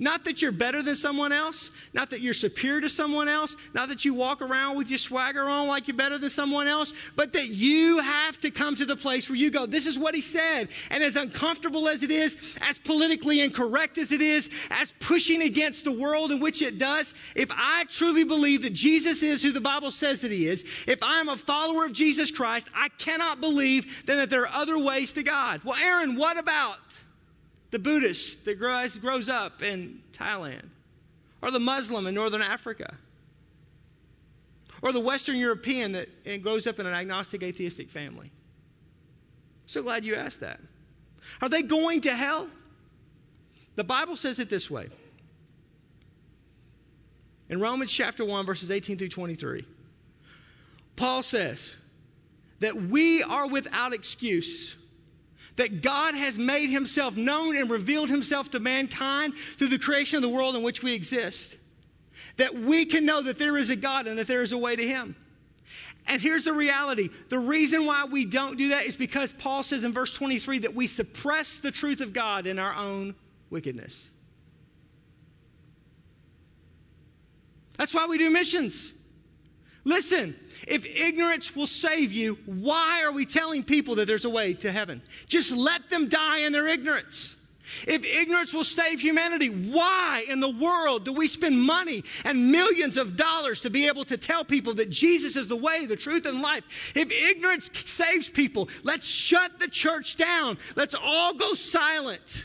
Not 0.00 0.24
that 0.24 0.40
you're 0.40 0.50
better 0.50 0.82
than 0.82 0.96
someone 0.96 1.30
else, 1.30 1.70
not 1.92 2.08
that 2.08 2.22
you're 2.22 2.32
superior 2.32 2.80
to 2.80 2.88
someone 2.88 3.28
else, 3.28 3.54
not 3.74 3.90
that 3.90 4.02
you 4.02 4.14
walk 4.14 4.40
around 4.40 4.78
with 4.78 4.88
your 4.88 4.96
swagger 4.96 5.42
on 5.42 5.68
like 5.68 5.88
you're 5.88 5.96
better 5.96 6.16
than 6.16 6.30
someone 6.30 6.66
else, 6.66 6.94
but 7.16 7.34
that 7.34 7.48
you 7.48 7.98
have 7.98 8.40
to 8.40 8.50
come 8.50 8.74
to 8.76 8.86
the 8.86 8.96
place 8.96 9.28
where 9.28 9.36
you 9.36 9.50
go, 9.50 9.66
This 9.66 9.86
is 9.86 9.98
what 9.98 10.14
he 10.14 10.22
said. 10.22 10.70
And 10.88 11.04
as 11.04 11.16
uncomfortable 11.16 11.86
as 11.86 12.02
it 12.02 12.10
is, 12.10 12.38
as 12.62 12.78
politically 12.78 13.42
incorrect 13.42 13.98
as 13.98 14.10
it 14.10 14.22
is, 14.22 14.48
as 14.70 14.94
pushing 15.00 15.42
against 15.42 15.84
the 15.84 15.92
world 15.92 16.32
in 16.32 16.40
which 16.40 16.62
it 16.62 16.78
does, 16.78 17.12
if 17.34 17.50
I 17.52 17.84
truly 17.84 18.24
believe 18.24 18.62
that 18.62 18.72
Jesus 18.72 19.22
is 19.22 19.42
who 19.42 19.52
the 19.52 19.60
Bible 19.60 19.90
says 19.90 20.22
that 20.22 20.30
he 20.30 20.48
is, 20.48 20.64
if 20.86 20.98
I'm 21.02 21.28
a 21.28 21.36
follower 21.36 21.84
of 21.84 21.92
Jesus 21.92 22.30
Christ, 22.30 22.70
I 22.74 22.88
cannot 22.88 23.42
believe 23.42 24.02
then 24.06 24.16
that 24.16 24.30
there 24.30 24.44
are 24.46 24.62
other 24.62 24.78
ways 24.78 25.12
to 25.12 25.22
God. 25.22 25.60
Well, 25.62 25.76
Aaron, 25.76 26.16
what 26.16 26.38
about? 26.38 26.78
The 27.70 27.78
Buddhist 27.78 28.44
that 28.44 28.58
grows, 28.58 28.96
grows 28.96 29.28
up 29.28 29.62
in 29.62 30.02
Thailand, 30.12 30.68
or 31.42 31.50
the 31.50 31.60
Muslim 31.60 32.06
in 32.06 32.14
Northern 32.14 32.42
Africa, 32.42 32.96
or 34.82 34.92
the 34.92 35.00
Western 35.00 35.36
European 35.36 35.92
that 35.92 36.42
grows 36.42 36.66
up 36.66 36.78
in 36.78 36.86
an 36.86 36.94
agnostic 36.94 37.42
atheistic 37.42 37.90
family. 37.90 38.30
So 39.66 39.82
glad 39.82 40.04
you 40.04 40.14
asked 40.14 40.40
that. 40.40 40.60
Are 41.40 41.48
they 41.48 41.62
going 41.62 42.00
to 42.02 42.14
hell? 42.14 42.48
The 43.76 43.84
Bible 43.84 44.16
says 44.16 44.40
it 44.40 44.50
this 44.50 44.70
way. 44.70 44.88
In 47.48 47.60
Romans 47.60 47.92
chapter 47.92 48.24
1, 48.24 48.46
verses 48.46 48.70
18 48.70 48.96
through 48.98 49.08
23, 49.08 49.64
Paul 50.96 51.22
says 51.22 51.74
that 52.60 52.74
we 52.74 53.22
are 53.22 53.48
without 53.48 53.92
excuse 53.92 54.76
that 55.56 55.82
God 55.82 56.14
has 56.14 56.38
made 56.38 56.70
himself 56.70 57.16
known 57.16 57.56
and 57.56 57.70
revealed 57.70 58.10
himself 58.10 58.50
to 58.52 58.60
mankind 58.60 59.34
through 59.58 59.68
the 59.68 59.78
creation 59.78 60.16
of 60.16 60.22
the 60.22 60.28
world 60.28 60.56
in 60.56 60.62
which 60.62 60.82
we 60.82 60.94
exist. 60.94 61.56
That 62.36 62.54
we 62.54 62.84
can 62.84 63.04
know 63.04 63.22
that 63.22 63.38
there 63.38 63.58
is 63.58 63.70
a 63.70 63.76
God 63.76 64.06
and 64.06 64.18
that 64.18 64.26
there 64.26 64.42
is 64.42 64.52
a 64.52 64.58
way 64.58 64.76
to 64.76 64.86
him. 64.86 65.16
And 66.06 66.20
here's 66.20 66.44
the 66.44 66.52
reality 66.52 67.10
the 67.28 67.38
reason 67.38 67.86
why 67.86 68.04
we 68.04 68.24
don't 68.24 68.56
do 68.56 68.68
that 68.68 68.84
is 68.84 68.96
because 68.96 69.32
Paul 69.32 69.62
says 69.62 69.84
in 69.84 69.92
verse 69.92 70.14
23 70.14 70.60
that 70.60 70.74
we 70.74 70.86
suppress 70.86 71.56
the 71.58 71.70
truth 71.70 72.00
of 72.00 72.12
God 72.12 72.46
in 72.46 72.58
our 72.58 72.74
own 72.74 73.14
wickedness. 73.50 74.08
That's 77.76 77.94
why 77.94 78.06
we 78.06 78.18
do 78.18 78.28
missions. 78.28 78.92
Listen, 79.84 80.34
if 80.68 80.84
ignorance 80.84 81.56
will 81.56 81.66
save 81.66 82.12
you, 82.12 82.38
why 82.44 83.02
are 83.02 83.12
we 83.12 83.24
telling 83.24 83.62
people 83.62 83.94
that 83.96 84.06
there's 84.06 84.26
a 84.26 84.30
way 84.30 84.52
to 84.54 84.70
heaven? 84.70 85.02
Just 85.26 85.52
let 85.52 85.88
them 85.88 86.08
die 86.08 86.40
in 86.40 86.52
their 86.52 86.66
ignorance. 86.66 87.36
If 87.86 88.04
ignorance 88.04 88.52
will 88.52 88.64
save 88.64 89.00
humanity, 89.00 89.48
why 89.48 90.24
in 90.28 90.40
the 90.40 90.48
world 90.48 91.04
do 91.04 91.12
we 91.12 91.28
spend 91.28 91.60
money 91.60 92.04
and 92.24 92.50
millions 92.50 92.98
of 92.98 93.16
dollars 93.16 93.60
to 93.62 93.70
be 93.70 93.86
able 93.86 94.04
to 94.06 94.16
tell 94.16 94.44
people 94.44 94.74
that 94.74 94.90
Jesus 94.90 95.36
is 95.36 95.48
the 95.48 95.56
way, 95.56 95.86
the 95.86 95.96
truth, 95.96 96.26
and 96.26 96.42
life? 96.42 96.64
If 96.94 97.10
ignorance 97.10 97.70
saves 97.86 98.28
people, 98.28 98.68
let's 98.82 99.06
shut 99.06 99.58
the 99.58 99.68
church 99.68 100.16
down. 100.16 100.58
Let's 100.74 100.94
all 101.00 101.34
go 101.34 101.54
silent. 101.54 102.44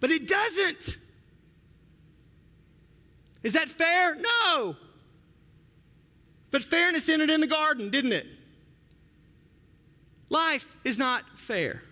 But 0.00 0.10
it 0.10 0.26
doesn't. 0.26 0.96
Is 3.42 3.52
that 3.52 3.68
fair? 3.68 4.16
No. 4.16 4.76
But 6.52 6.62
fairness 6.62 7.08
entered 7.08 7.30
in 7.30 7.40
the 7.40 7.46
garden, 7.48 7.90
didn't 7.90 8.12
it? 8.12 8.26
Life 10.30 10.68
is 10.84 10.96
not 10.98 11.24
fair. 11.36 11.82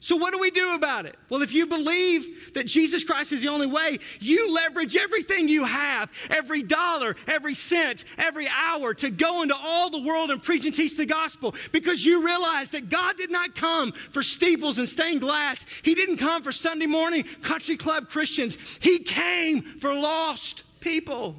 So, 0.00 0.14
what 0.14 0.32
do 0.32 0.38
we 0.38 0.52
do 0.52 0.74
about 0.74 1.06
it? 1.06 1.16
Well, 1.28 1.42
if 1.42 1.52
you 1.52 1.66
believe 1.66 2.52
that 2.54 2.66
Jesus 2.68 3.02
Christ 3.02 3.32
is 3.32 3.42
the 3.42 3.48
only 3.48 3.66
way, 3.66 3.98
you 4.20 4.54
leverage 4.54 4.96
everything 4.96 5.48
you 5.48 5.64
have, 5.64 6.10
every 6.30 6.62
dollar, 6.62 7.16
every 7.26 7.54
cent, 7.54 8.04
every 8.16 8.46
hour 8.46 8.94
to 8.94 9.10
go 9.10 9.42
into 9.42 9.56
all 9.56 9.90
the 9.90 10.02
world 10.02 10.30
and 10.30 10.40
preach 10.40 10.64
and 10.64 10.74
teach 10.74 10.96
the 10.96 11.06
gospel 11.06 11.56
because 11.72 12.04
you 12.04 12.24
realize 12.24 12.70
that 12.70 12.88
God 12.88 13.16
did 13.16 13.32
not 13.32 13.56
come 13.56 13.90
for 14.12 14.22
steeples 14.22 14.78
and 14.78 14.88
stained 14.88 15.22
glass. 15.22 15.66
He 15.82 15.96
didn't 15.96 16.18
come 16.18 16.44
for 16.44 16.52
Sunday 16.52 16.86
morning 16.86 17.24
country 17.42 17.76
club 17.76 18.08
Christians. 18.08 18.58
He 18.78 19.00
came 19.00 19.62
for 19.80 19.92
lost 19.92 20.62
people. 20.78 21.34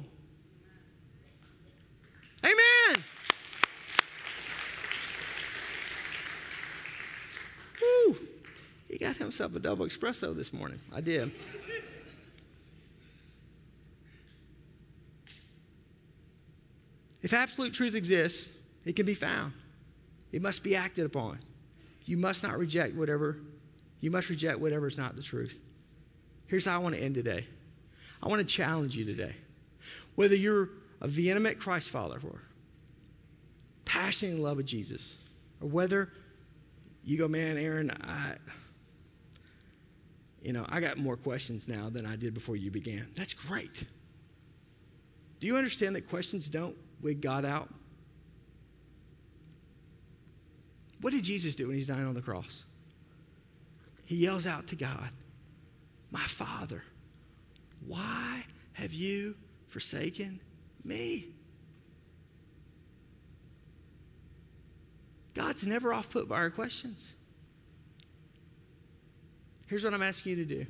Amen. 2.44 3.04
Woo. 7.80 8.16
He 8.88 8.98
got 8.98 9.16
himself 9.16 9.54
a 9.54 9.58
double 9.58 9.86
espresso 9.86 10.34
this 10.34 10.52
morning. 10.52 10.80
I 10.94 11.00
did. 11.00 11.32
If 17.22 17.32
absolute 17.32 17.74
truth 17.74 17.94
exists, 17.94 18.48
it 18.84 18.94
can 18.94 19.04
be 19.04 19.14
found. 19.14 19.52
It 20.32 20.40
must 20.40 20.62
be 20.62 20.76
acted 20.76 21.04
upon. 21.04 21.40
You 22.04 22.16
must 22.16 22.42
not 22.42 22.58
reject 22.58 22.94
whatever, 22.94 23.36
you 24.00 24.10
must 24.10 24.30
reject 24.30 24.60
whatever 24.60 24.86
is 24.86 24.96
not 24.96 25.16
the 25.16 25.22
truth. 25.22 25.58
Here's 26.46 26.64
how 26.64 26.76
I 26.76 26.78
want 26.82 26.94
to 26.94 27.00
end 27.00 27.14
today. 27.14 27.46
I 28.22 28.28
want 28.28 28.40
to 28.40 28.46
challenge 28.46 28.96
you 28.96 29.04
today. 29.04 29.34
Whether 30.14 30.36
you're 30.36 30.70
a 31.00 31.08
vehement 31.08 31.58
Christ 31.58 31.90
follower, 31.90 32.42
passionate 33.84 34.36
in 34.36 34.42
love 34.42 34.58
of 34.58 34.66
Jesus, 34.66 35.16
or 35.60 35.68
whether 35.68 36.12
you 37.04 37.16
go, 37.16 37.28
man, 37.28 37.56
Aaron, 37.56 37.90
I, 37.90 38.34
you 40.42 40.52
know, 40.52 40.66
I 40.68 40.80
got 40.80 40.98
more 40.98 41.16
questions 41.16 41.68
now 41.68 41.88
than 41.88 42.04
I 42.04 42.16
did 42.16 42.34
before 42.34 42.56
you 42.56 42.70
began. 42.70 43.06
That's 43.14 43.34
great. 43.34 43.84
Do 45.40 45.46
you 45.46 45.56
understand 45.56 45.96
that 45.96 46.08
questions 46.08 46.48
don't 46.48 46.76
wig 47.00 47.20
God 47.20 47.44
out? 47.44 47.68
What 51.00 51.12
did 51.12 51.22
Jesus 51.22 51.54
do 51.54 51.68
when 51.68 51.76
he's 51.76 51.86
dying 51.86 52.06
on 52.06 52.14
the 52.14 52.22
cross? 52.22 52.64
He 54.04 54.16
yells 54.16 54.46
out 54.46 54.66
to 54.68 54.76
God, 54.76 55.10
My 56.10 56.24
Father, 56.24 56.82
why 57.86 58.44
have 58.72 58.92
you 58.92 59.34
forsaken 59.68 60.40
me? 60.84 61.28
God's 65.34 65.66
never 65.66 65.92
off 65.92 66.10
put 66.10 66.28
by 66.28 66.36
our 66.36 66.50
questions. 66.50 67.12
Here's 69.68 69.84
what 69.84 69.94
I'm 69.94 70.02
asking 70.02 70.30
you 70.30 70.44
to 70.44 70.44
do. 70.44 70.66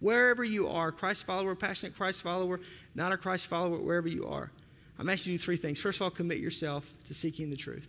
Wherever 0.00 0.44
you 0.44 0.68
are, 0.68 0.92
Christ 0.92 1.24
follower, 1.24 1.54
passionate 1.54 1.96
Christ 1.96 2.22
follower, 2.22 2.60
not 2.94 3.12
a 3.12 3.16
Christ 3.16 3.48
follower, 3.48 3.78
wherever 3.78 4.08
you 4.08 4.26
are, 4.26 4.50
I'm 4.98 5.08
asking 5.08 5.32
you 5.32 5.38
to 5.38 5.42
do 5.42 5.44
three 5.44 5.56
things. 5.56 5.80
First 5.80 5.98
of 5.98 6.02
all, 6.02 6.10
commit 6.10 6.38
yourself 6.38 6.90
to 7.08 7.14
seeking 7.14 7.50
the 7.50 7.56
truth. 7.56 7.88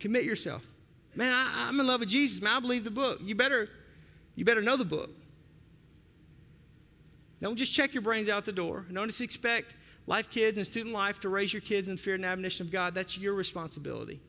Commit 0.00 0.24
yourself. 0.24 0.66
Man, 1.14 1.32
I, 1.32 1.68
am 1.68 1.78
in 1.78 1.86
love 1.86 2.00
with 2.00 2.08
Jesus. 2.08 2.40
Man, 2.40 2.56
I 2.56 2.60
believe 2.60 2.84
the 2.84 2.90
book. 2.90 3.20
You 3.22 3.34
better, 3.34 3.68
you 4.34 4.44
better 4.44 4.62
know 4.62 4.76
the 4.76 4.84
book. 4.84 5.10
Don't 7.42 7.56
just 7.56 7.72
check 7.72 7.92
your 7.92 8.02
brains 8.02 8.28
out 8.28 8.44
the 8.44 8.52
door. 8.52 8.86
Don't 8.90 9.08
just 9.08 9.20
expect 9.20 9.74
life 10.06 10.30
kids 10.30 10.58
and 10.58 10.66
student 10.66 10.94
life 10.94 11.18
to 11.20 11.28
raise 11.28 11.52
your 11.52 11.60
kids 11.60 11.88
in 11.88 11.96
fear 11.96 12.14
and 12.14 12.24
admonition 12.24 12.64
of 12.64 12.72
God. 12.72 12.94
That's 12.94 13.18
your 13.18 13.34
responsibility. 13.34 14.20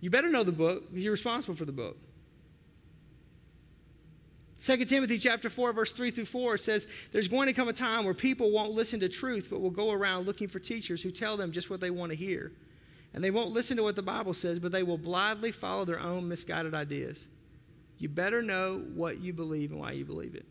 You 0.00 0.08
better 0.08 0.30
know 0.30 0.42
the 0.42 0.52
book. 0.52 0.84
You're 0.92 1.12
responsible 1.12 1.54
for 1.54 1.66
the 1.66 1.72
book. 1.72 1.98
2 4.62 4.86
Timothy 4.86 5.18
chapter 5.18 5.50
4 5.50 5.74
verse 5.74 5.92
3 5.92 6.10
through 6.10 6.24
4 6.24 6.56
says 6.56 6.86
there's 7.12 7.28
going 7.28 7.46
to 7.46 7.52
come 7.52 7.68
a 7.68 7.74
time 7.74 8.06
where 8.06 8.14
people 8.14 8.50
won't 8.50 8.72
listen 8.72 8.98
to 9.00 9.08
truth 9.08 9.48
but 9.50 9.60
will 9.60 9.70
go 9.70 9.92
around 9.92 10.24
looking 10.24 10.48
for 10.48 10.58
teachers 10.58 11.02
who 11.02 11.10
tell 11.10 11.36
them 11.36 11.52
just 11.52 11.68
what 11.68 11.80
they 11.80 11.90
want 11.90 12.10
to 12.10 12.16
hear. 12.16 12.52
And 13.12 13.22
they 13.22 13.30
won't 13.30 13.50
listen 13.50 13.76
to 13.76 13.82
what 13.82 13.96
the 13.96 14.02
Bible 14.02 14.32
says, 14.32 14.58
but 14.58 14.72
they 14.72 14.82
will 14.82 14.98
blindly 14.98 15.52
follow 15.52 15.84
their 15.84 16.00
own 16.00 16.26
misguided 16.26 16.74
ideas. 16.74 17.26
You 17.98 18.08
better 18.08 18.40
know 18.40 18.82
what 18.94 19.20
you 19.20 19.34
believe 19.34 19.72
and 19.72 19.80
why 19.80 19.92
you 19.92 20.06
believe 20.06 20.34
it. 20.34 20.46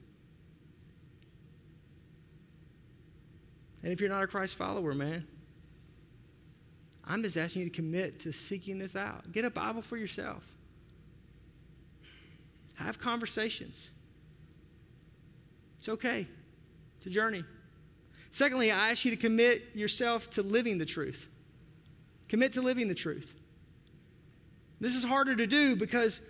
And 3.86 3.94
if 3.94 4.02
you're 4.02 4.10
not 4.10 4.24
a 4.24 4.28
Christ 4.28 4.56
follower, 4.56 4.96
man, 4.96 5.28
I'm 7.06 7.22
just 7.22 7.38
asking 7.38 7.62
you 7.62 7.70
to 7.70 7.76
commit 7.76 8.22
to 8.22 8.32
seeking 8.32 8.80
this 8.80 8.96
out. 8.96 9.32
Get 9.32 9.46
a 9.46 9.52
Bible 9.52 9.84
for 9.84 9.96
yourself. 9.96 10.44
Have 12.74 12.98
conversations. 12.98 13.92
It's 15.78 15.88
okay, 15.88 16.28
it's 16.98 17.06
a 17.06 17.12
journey. 17.12 17.44
Secondly, 18.32 18.72
I 18.72 18.90
ask 18.90 19.06
you 19.06 19.12
to 19.12 19.18
commit 19.18 19.76
yourself 19.76 20.32
to 20.32 20.42
living 20.42 20.80
the 20.80 20.86
truth. 20.88 21.30
Commit 22.28 22.54
to 22.54 22.64
living 22.64 22.88
the 22.88 22.96
truth. 22.96 23.36
This 24.80 24.96
is 24.96 25.04
harder 25.04 25.36
to 25.36 25.46
do 25.46 25.76
because 25.76 26.22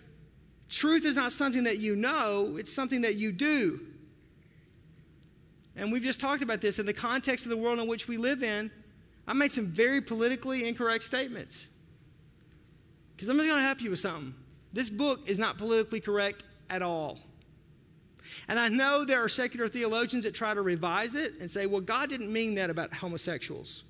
truth 0.67 1.05
is 1.05 1.15
not 1.15 1.31
something 1.31 1.63
that 1.63 1.77
you 1.79 1.95
know, 1.95 2.57
it's 2.57 2.73
something 2.73 2.99
that 3.01 3.15
you 3.15 3.31
do. 3.31 3.79
And 5.75 5.91
we've 5.91 6.03
just 6.03 6.19
talked 6.19 6.41
about 6.41 6.61
this 6.61 6.79
in 6.79 6.85
the 6.85 6.93
context 6.93 7.45
of 7.45 7.49
the 7.51 7.57
world 7.57 7.79
in 7.79 7.87
which 7.87 8.07
we 8.07 8.17
live 8.17 8.43
in. 8.43 8.71
I 9.27 9.33
made 9.33 9.51
some 9.51 9.67
very 9.67 10.01
politically 10.01 10.67
incorrect 10.67 11.03
statements. 11.03 11.67
Because 13.15 13.29
I'm 13.29 13.37
just 13.37 13.47
going 13.47 13.59
to 13.59 13.65
help 13.65 13.81
you 13.81 13.89
with 13.89 13.99
something. 13.99 14.33
This 14.71 14.89
book 14.89 15.21
is 15.25 15.39
not 15.39 15.57
politically 15.57 15.99
correct 15.99 16.43
at 16.69 16.81
all. 16.81 17.19
And 18.47 18.59
I 18.59 18.69
know 18.69 19.05
there 19.05 19.23
are 19.23 19.29
secular 19.29 19.67
theologians 19.67 20.23
that 20.23 20.33
try 20.33 20.53
to 20.53 20.61
revise 20.61 21.15
it 21.15 21.33
and 21.39 21.49
say, 21.49 21.65
well, 21.65 21.81
God 21.81 22.09
didn't 22.09 22.31
mean 22.31 22.55
that 22.55 22.69
about 22.69 22.93
homosexuals. 22.93 23.83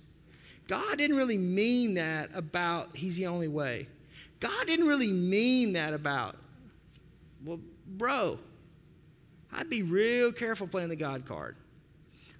God 0.67 0.97
didn't 0.97 1.15
really 1.15 1.37
mean 1.37 1.95
that 1.95 2.29
about 2.33 2.95
He's 2.95 3.15
the 3.15 3.27
only 3.27 3.47
way. 3.47 3.87
God 4.39 4.67
didn't 4.67 4.87
really 4.87 5.11
mean 5.11 5.73
that 5.73 5.93
about, 5.93 6.37
well, 7.43 7.59
bro, 7.87 8.39
I'd 9.51 9.69
be 9.69 9.81
real 9.83 10.31
careful 10.31 10.67
playing 10.67 10.89
the 10.89 10.95
God 10.95 11.25
card. 11.25 11.55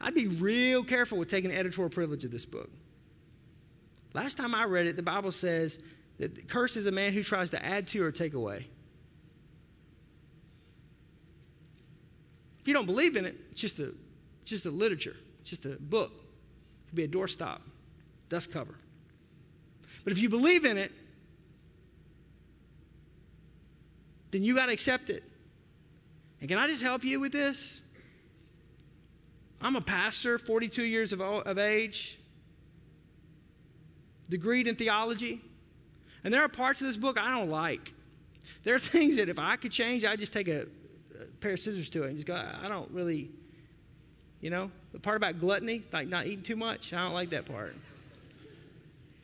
I'd 0.06 0.14
be 0.14 0.28
real 0.28 0.84
careful 0.84 1.18
with 1.18 1.30
taking 1.30 1.52
editorial 1.52 1.90
privilege 1.90 2.24
of 2.26 2.32
this 2.32 2.46
book. 2.46 2.70
Last 4.14 4.38
time 4.38 4.54
I 4.54 4.66
read 4.66 4.86
it, 4.86 4.96
the 4.96 5.02
Bible 5.02 5.32
says 5.32 5.80
that 6.20 6.48
curse 6.48 6.78
is 6.78 6.86
a 6.86 6.92
man 6.92 7.12
who 7.12 7.24
tries 7.24 7.50
to 7.50 7.66
add 7.66 7.88
to 7.88 8.04
or 8.04 8.12
take 8.12 8.36
away. 8.36 8.68
If 12.60 12.68
you 12.68 12.74
don't 12.76 12.86
believe 12.86 13.16
in 13.16 13.26
it, 13.26 13.36
it's 13.52 13.60
just 13.60 13.80
a, 13.80 13.96
just 14.46 14.68
a 14.68 14.70
literature, 14.70 15.16
it's 15.42 15.50
just 15.50 15.66
a 15.66 15.70
book. 15.70 16.12
It 16.14 16.90
could 16.90 16.96
be 16.96 17.04
a 17.06 17.08
doorstop, 17.08 17.62
dust 18.30 18.52
cover. 18.52 18.76
But 20.04 20.14
if 20.14 20.22
you 20.22 20.30
believe 20.30 20.66
in 20.66 20.78
it, 20.78 20.92
then 24.30 24.44
you 24.44 24.54
got 24.54 24.68
to 24.68 24.72
accept 24.72 25.10
it. 25.10 25.24
And 26.42 26.48
can 26.48 26.60
I 26.60 26.68
just 26.68 26.84
help 26.84 27.04
you 27.04 27.20
with 27.20 27.32
this? 27.32 27.82
I'm 29.66 29.76
a 29.76 29.82
pastor, 29.82 30.38
42 30.38 30.84
years 30.84 31.12
of, 31.12 31.22
of 31.22 31.58
age, 31.58 32.20
degreed 34.30 34.68
in 34.68 34.76
theology. 34.76 35.42
And 36.24 36.32
there 36.32 36.44
are 36.44 36.48
parts 36.48 36.82
of 36.82 36.88
this 36.88 36.98
book 36.98 37.18
I 37.18 37.32
don't 37.32 37.50
like. 37.50 37.92
There 38.64 38.76
are 38.76 38.80
things 38.96 39.16
that 39.16 39.28
if 39.28 39.40
I 39.40 39.56
could 39.56 39.72
change, 39.72 40.06
I'd 40.06 40.20
just 40.20 40.34
take 40.34 40.48
a, 40.48 40.68
pair 41.40 41.54
of 41.54 41.60
scissors 41.60 41.90
to 41.90 42.04
it 42.04 42.10
and 42.10 42.16
just 42.18 42.28
go, 42.28 42.36
I 42.36 42.68
don't 42.68 42.92
really, 42.92 43.32
You 44.40 44.52
know, 44.52 44.70
the 44.92 45.00
part 45.00 45.18
about 45.18 45.40
gluttony, 45.40 45.82
like 45.92 46.10
not 46.10 46.28
eating 46.28 46.44
too 46.44 46.56
much, 46.56 46.94
I 46.94 47.02
don't 47.02 47.14
like 47.14 47.32
that 47.32 47.48
part. 47.48 47.76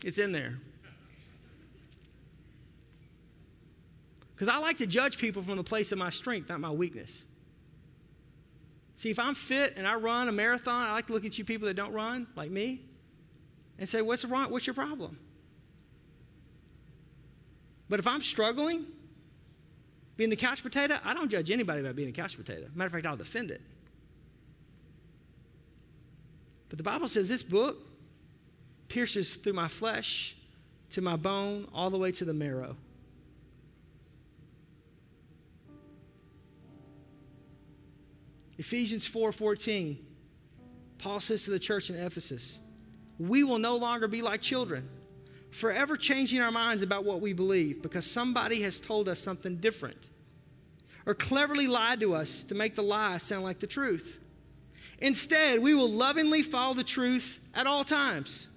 It's 0.03 0.17
in 0.17 0.31
there. 0.31 0.57
Because 4.33 4.47
I 4.47 4.57
like 4.57 4.79
to 4.79 4.87
judge 4.87 5.19
people 5.19 5.43
from 5.43 5.57
the 5.57 5.63
place 5.63 5.91
of 5.91 5.99
my 5.99 6.09
strength, 6.09 6.49
not 6.49 6.59
my 6.59 6.71
weakness. 6.71 7.25
See, 9.01 9.09
if 9.09 9.17
I'm 9.17 9.33
fit 9.33 9.73
and 9.77 9.87
I 9.87 9.95
run 9.95 10.27
a 10.27 10.31
marathon, 10.31 10.87
I 10.87 10.91
like 10.91 11.07
to 11.07 11.13
look 11.13 11.25
at 11.25 11.35
you 11.35 11.43
people 11.43 11.67
that 11.67 11.73
don't 11.73 11.91
run, 11.91 12.27
like 12.35 12.51
me, 12.51 12.83
and 13.79 13.89
say, 13.89 14.03
What's 14.03 14.23
wrong? 14.23 14.51
What's 14.51 14.67
your 14.67 14.75
problem? 14.75 15.17
But 17.89 17.99
if 17.99 18.05
I'm 18.05 18.21
struggling, 18.21 18.85
being 20.17 20.29
the 20.29 20.35
couch 20.35 20.61
potato, 20.61 20.99
I 21.03 21.15
don't 21.15 21.31
judge 21.31 21.49
anybody 21.49 21.81
about 21.81 21.95
being 21.95 22.09
a 22.09 22.11
couch 22.11 22.37
potato. 22.37 22.67
Matter 22.75 22.85
of 22.85 22.91
fact, 22.93 23.07
I'll 23.07 23.17
defend 23.17 23.49
it. 23.49 23.63
But 26.69 26.77
the 26.77 26.83
Bible 26.83 27.07
says 27.07 27.27
this 27.27 27.41
book 27.41 27.77
pierces 28.87 29.33
through 29.35 29.53
my 29.53 29.67
flesh 29.67 30.35
to 30.91 31.01
my 31.01 31.15
bone, 31.15 31.67
all 31.73 31.89
the 31.89 31.97
way 31.97 32.11
to 32.11 32.23
the 32.23 32.35
marrow. 32.35 32.75
Ephesians 38.61 39.07
4:14. 39.07 39.97
Paul 40.99 41.19
says 41.19 41.45
to 41.45 41.49
the 41.49 41.57
church 41.57 41.89
in 41.89 41.95
Ephesus, 41.95 42.59
"We 43.17 43.43
will 43.43 43.57
no 43.57 43.75
longer 43.75 44.07
be 44.07 44.21
like 44.21 44.39
children, 44.39 44.87
forever 45.49 45.97
changing 45.97 46.41
our 46.41 46.51
minds 46.51 46.83
about 46.83 47.03
what 47.03 47.21
we 47.21 47.33
believe 47.33 47.81
because 47.81 48.05
somebody 48.05 48.61
has 48.61 48.79
told 48.79 49.09
us 49.09 49.19
something 49.19 49.57
different 49.57 50.09
or 51.07 51.15
cleverly 51.15 51.65
lied 51.65 52.01
to 52.01 52.13
us 52.13 52.43
to 52.43 52.53
make 52.53 52.75
the 52.75 52.83
lie 52.83 53.17
sound 53.17 53.43
like 53.43 53.57
the 53.57 53.65
truth. 53.65 54.19
Instead, 54.99 55.57
we 55.57 55.73
will 55.73 55.89
lovingly 55.89 56.43
follow 56.43 56.75
the 56.75 56.83
truth 56.83 57.39
at 57.55 57.65
all 57.65 57.83
times, 57.83 58.47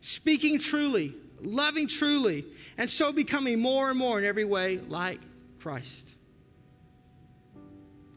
speaking 0.00 0.58
truly, 0.58 1.14
loving 1.40 1.86
truly, 1.86 2.44
and 2.76 2.90
so 2.90 3.12
becoming 3.12 3.60
more 3.60 3.88
and 3.88 3.96
more 4.00 4.18
in 4.18 4.24
every 4.24 4.44
way 4.44 4.78
like 4.78 5.20
Christ." 5.60 6.08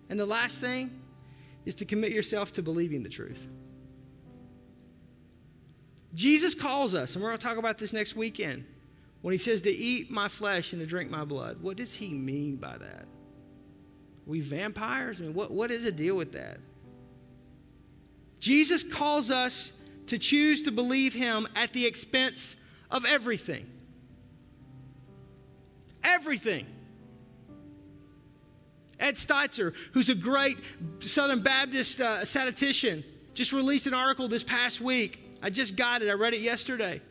And 0.09 0.19
the 0.19 0.25
last 0.25 0.57
thing 0.57 1.03
is 1.67 1.75
to 1.75 1.85
commit 1.85 2.13
yourself 2.13 2.53
to 2.53 2.63
believing 2.63 3.03
the 3.03 3.09
truth. 3.09 3.45
Jesus 6.15 6.55
calls 6.55 6.95
us, 6.95 7.13
and 7.13 7.21
we're 7.21 7.29
going 7.29 7.39
to 7.39 7.45
talk 7.45 7.57
about 7.57 7.77
this 7.77 7.91
next 7.91 8.15
weekend, 8.15 8.63
when 9.21 9.33
he 9.33 9.37
says 9.37 9.59
to 9.61 9.69
eat 9.69 10.09
my 10.09 10.29
flesh 10.29 10.71
and 10.71 10.81
to 10.81 10.87
drink 10.87 11.11
my 11.11 11.25
blood. 11.25 11.61
What 11.61 11.75
does 11.75 11.93
he 11.93 12.07
mean 12.07 12.55
by 12.55 12.77
that? 12.77 13.01
Are 13.01 14.27
we 14.27 14.39
vampires? 14.39 15.19
I 15.19 15.23
mean, 15.23 15.33
what, 15.33 15.51
what 15.51 15.69
is 15.69 15.83
the 15.83 15.91
deal 15.91 16.15
with 16.15 16.31
that? 16.31 16.59
Jesus 18.39 18.85
calls 18.85 19.29
us 19.29 19.73
to 20.05 20.17
choose 20.17 20.61
to 20.61 20.71
believe 20.71 21.13
him 21.13 21.49
at 21.53 21.73
the 21.73 21.85
expense 21.85 22.55
of 22.89 23.03
everything. 23.03 23.65
Everything. 26.01 26.65
Ed 28.99 29.15
Stetzer, 29.15 29.73
who's 29.93 30.09
a 30.09 30.15
great 30.15 30.57
Southern 30.99 31.41
Baptist 31.41 32.01
uh, 32.01 32.25
statistician, 32.25 33.03
just 33.33 33.53
released 33.53 33.87
an 33.87 33.93
article 33.93 34.27
this 34.27 34.43
past 34.43 34.81
week. 34.81 35.23
I 35.41 35.49
just 35.49 35.75
got 35.75 36.01
it, 36.01 36.09
I 36.09 36.13
read 36.13 36.33
it 36.33 36.41
yesterday. 36.41 37.01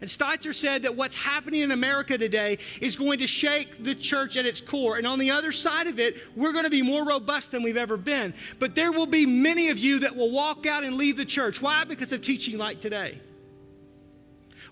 And 0.00 0.08
Stetzer 0.08 0.54
said 0.54 0.82
that 0.82 0.94
what's 0.94 1.16
happening 1.16 1.62
in 1.62 1.72
America 1.72 2.16
today 2.16 2.58
is 2.80 2.94
going 2.94 3.18
to 3.18 3.26
shake 3.26 3.82
the 3.82 3.96
church 3.96 4.36
at 4.36 4.46
its 4.46 4.60
core. 4.60 4.96
And 4.96 5.06
on 5.06 5.18
the 5.18 5.32
other 5.32 5.50
side 5.50 5.88
of 5.88 5.98
it, 5.98 6.18
we're 6.36 6.52
going 6.52 6.64
to 6.64 6.70
be 6.70 6.82
more 6.82 7.04
robust 7.04 7.50
than 7.50 7.64
we've 7.64 7.76
ever 7.76 7.96
been. 7.96 8.32
But 8.60 8.76
there 8.76 8.92
will 8.92 9.06
be 9.06 9.26
many 9.26 9.70
of 9.70 9.78
you 9.78 9.98
that 10.00 10.14
will 10.14 10.30
walk 10.30 10.66
out 10.66 10.84
and 10.84 10.96
leave 10.96 11.16
the 11.16 11.24
church. 11.24 11.60
Why? 11.60 11.82
Because 11.82 12.12
of 12.12 12.22
teaching 12.22 12.58
like 12.58 12.80
today. 12.80 13.20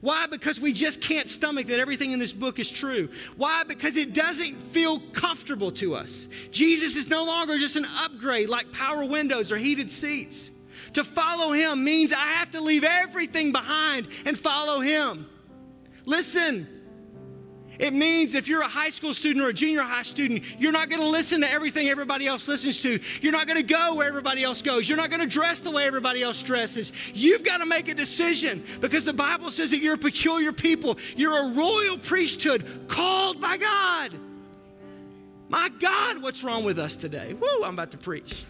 Why? 0.00 0.26
Because 0.26 0.60
we 0.60 0.72
just 0.72 1.00
can't 1.00 1.28
stomach 1.28 1.66
that 1.68 1.80
everything 1.80 2.12
in 2.12 2.18
this 2.18 2.32
book 2.32 2.58
is 2.58 2.70
true. 2.70 3.08
Why? 3.36 3.64
Because 3.64 3.96
it 3.96 4.12
doesn't 4.12 4.72
feel 4.72 5.00
comfortable 5.12 5.70
to 5.72 5.94
us. 5.94 6.28
Jesus 6.50 6.96
is 6.96 7.08
no 7.08 7.24
longer 7.24 7.58
just 7.58 7.76
an 7.76 7.86
upgrade 8.00 8.48
like 8.48 8.72
power 8.72 9.04
windows 9.04 9.52
or 9.52 9.56
heated 9.56 9.90
seats. 9.90 10.50
To 10.94 11.04
follow 11.04 11.52
him 11.52 11.84
means 11.84 12.12
I 12.12 12.16
have 12.16 12.52
to 12.52 12.60
leave 12.60 12.84
everything 12.84 13.52
behind 13.52 14.08
and 14.24 14.38
follow 14.38 14.80
him. 14.80 15.26
Listen, 16.04 16.68
it 17.78 17.92
means 17.92 18.34
if 18.34 18.48
you're 18.48 18.62
a 18.62 18.68
high 18.68 18.90
school 18.90 19.14
student 19.14 19.44
or 19.44 19.48
a 19.48 19.52
junior 19.52 19.82
high 19.82 20.02
student, 20.02 20.42
you're 20.58 20.72
not 20.72 20.88
going 20.88 21.00
to 21.00 21.08
listen 21.08 21.40
to 21.42 21.50
everything 21.50 21.88
everybody 21.88 22.26
else 22.26 22.46
listens 22.48 22.80
to. 22.80 23.00
You're 23.20 23.32
not 23.32 23.46
going 23.46 23.58
to 23.58 23.62
go 23.62 23.94
where 23.94 24.08
everybody 24.08 24.42
else 24.44 24.62
goes. 24.62 24.88
You're 24.88 24.98
not 24.98 25.10
going 25.10 25.20
to 25.20 25.26
dress 25.26 25.60
the 25.60 25.70
way 25.70 25.84
everybody 25.84 26.22
else 26.22 26.42
dresses. 26.42 26.92
You've 27.14 27.44
got 27.44 27.58
to 27.58 27.66
make 27.66 27.88
a 27.88 27.94
decision 27.94 28.64
because 28.80 29.04
the 29.04 29.12
Bible 29.12 29.50
says 29.50 29.70
that 29.70 29.78
you're 29.78 29.94
a 29.94 29.98
peculiar 29.98 30.52
people. 30.52 30.98
You're 31.16 31.48
a 31.48 31.52
royal 31.52 31.98
priesthood 31.98 32.86
called 32.88 33.40
by 33.40 33.56
God. 33.56 34.12
My 35.48 35.68
God, 35.68 36.22
what's 36.22 36.42
wrong 36.42 36.64
with 36.64 36.78
us 36.78 36.96
today? 36.96 37.34
Woo, 37.34 37.64
I'm 37.64 37.74
about 37.74 37.92
to 37.92 37.98
preach. 37.98 38.44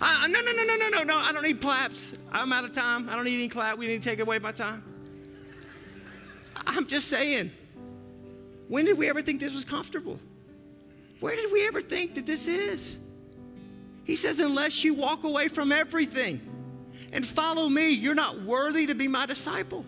No, 0.00 0.26
no, 0.26 0.40
no, 0.40 0.52
no, 0.52 0.76
no, 0.76 0.88
no, 0.88 1.02
no. 1.02 1.16
I 1.16 1.32
don't 1.32 1.42
need 1.42 1.60
claps. 1.60 2.12
I'm 2.30 2.52
out 2.52 2.64
of 2.64 2.72
time. 2.72 3.08
I 3.08 3.16
don't 3.16 3.24
need 3.24 3.34
any 3.34 3.48
clap. 3.48 3.78
We 3.78 3.88
need 3.88 4.02
to 4.02 4.08
take 4.08 4.20
away 4.20 4.38
my 4.38 4.52
time. 4.52 4.82
I'm 6.66 6.86
just 6.86 7.08
saying. 7.08 7.50
When 8.68 8.84
did 8.84 8.98
we 8.98 9.08
ever 9.08 9.22
think 9.22 9.40
this 9.40 9.52
was 9.52 9.64
comfortable? 9.64 10.20
Where 11.20 11.34
did 11.34 11.50
we 11.50 11.66
ever 11.66 11.80
think 11.80 12.14
that 12.14 12.26
this 12.26 12.46
is? 12.46 12.98
He 14.04 14.14
says, 14.14 14.38
unless 14.38 14.84
you 14.84 14.94
walk 14.94 15.24
away 15.24 15.48
from 15.48 15.72
everything 15.72 16.40
and 17.12 17.26
follow 17.26 17.68
me, 17.68 17.90
you're 17.90 18.14
not 18.14 18.42
worthy 18.42 18.86
to 18.86 18.94
be 18.94 19.08
my 19.08 19.26
disciple. 19.26 19.84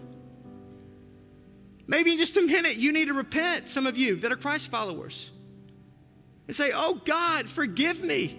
Maybe 1.87 2.13
in 2.13 2.19
just 2.19 2.37
a 2.37 2.43
minute, 2.43 2.77
you 2.77 2.93
need 2.93 3.09
to 3.09 3.15
repent, 3.15 3.69
some 3.69 3.87
of 3.87 3.97
you 3.97 4.17
that 4.17 4.33
are 4.33 4.37
Christ 4.37 4.69
followers, 4.69 5.31
and 6.47 6.57
say, 6.57 6.71
Oh 6.75 6.95
God, 7.05 7.49
forgive 7.49 8.03
me. 8.03 8.39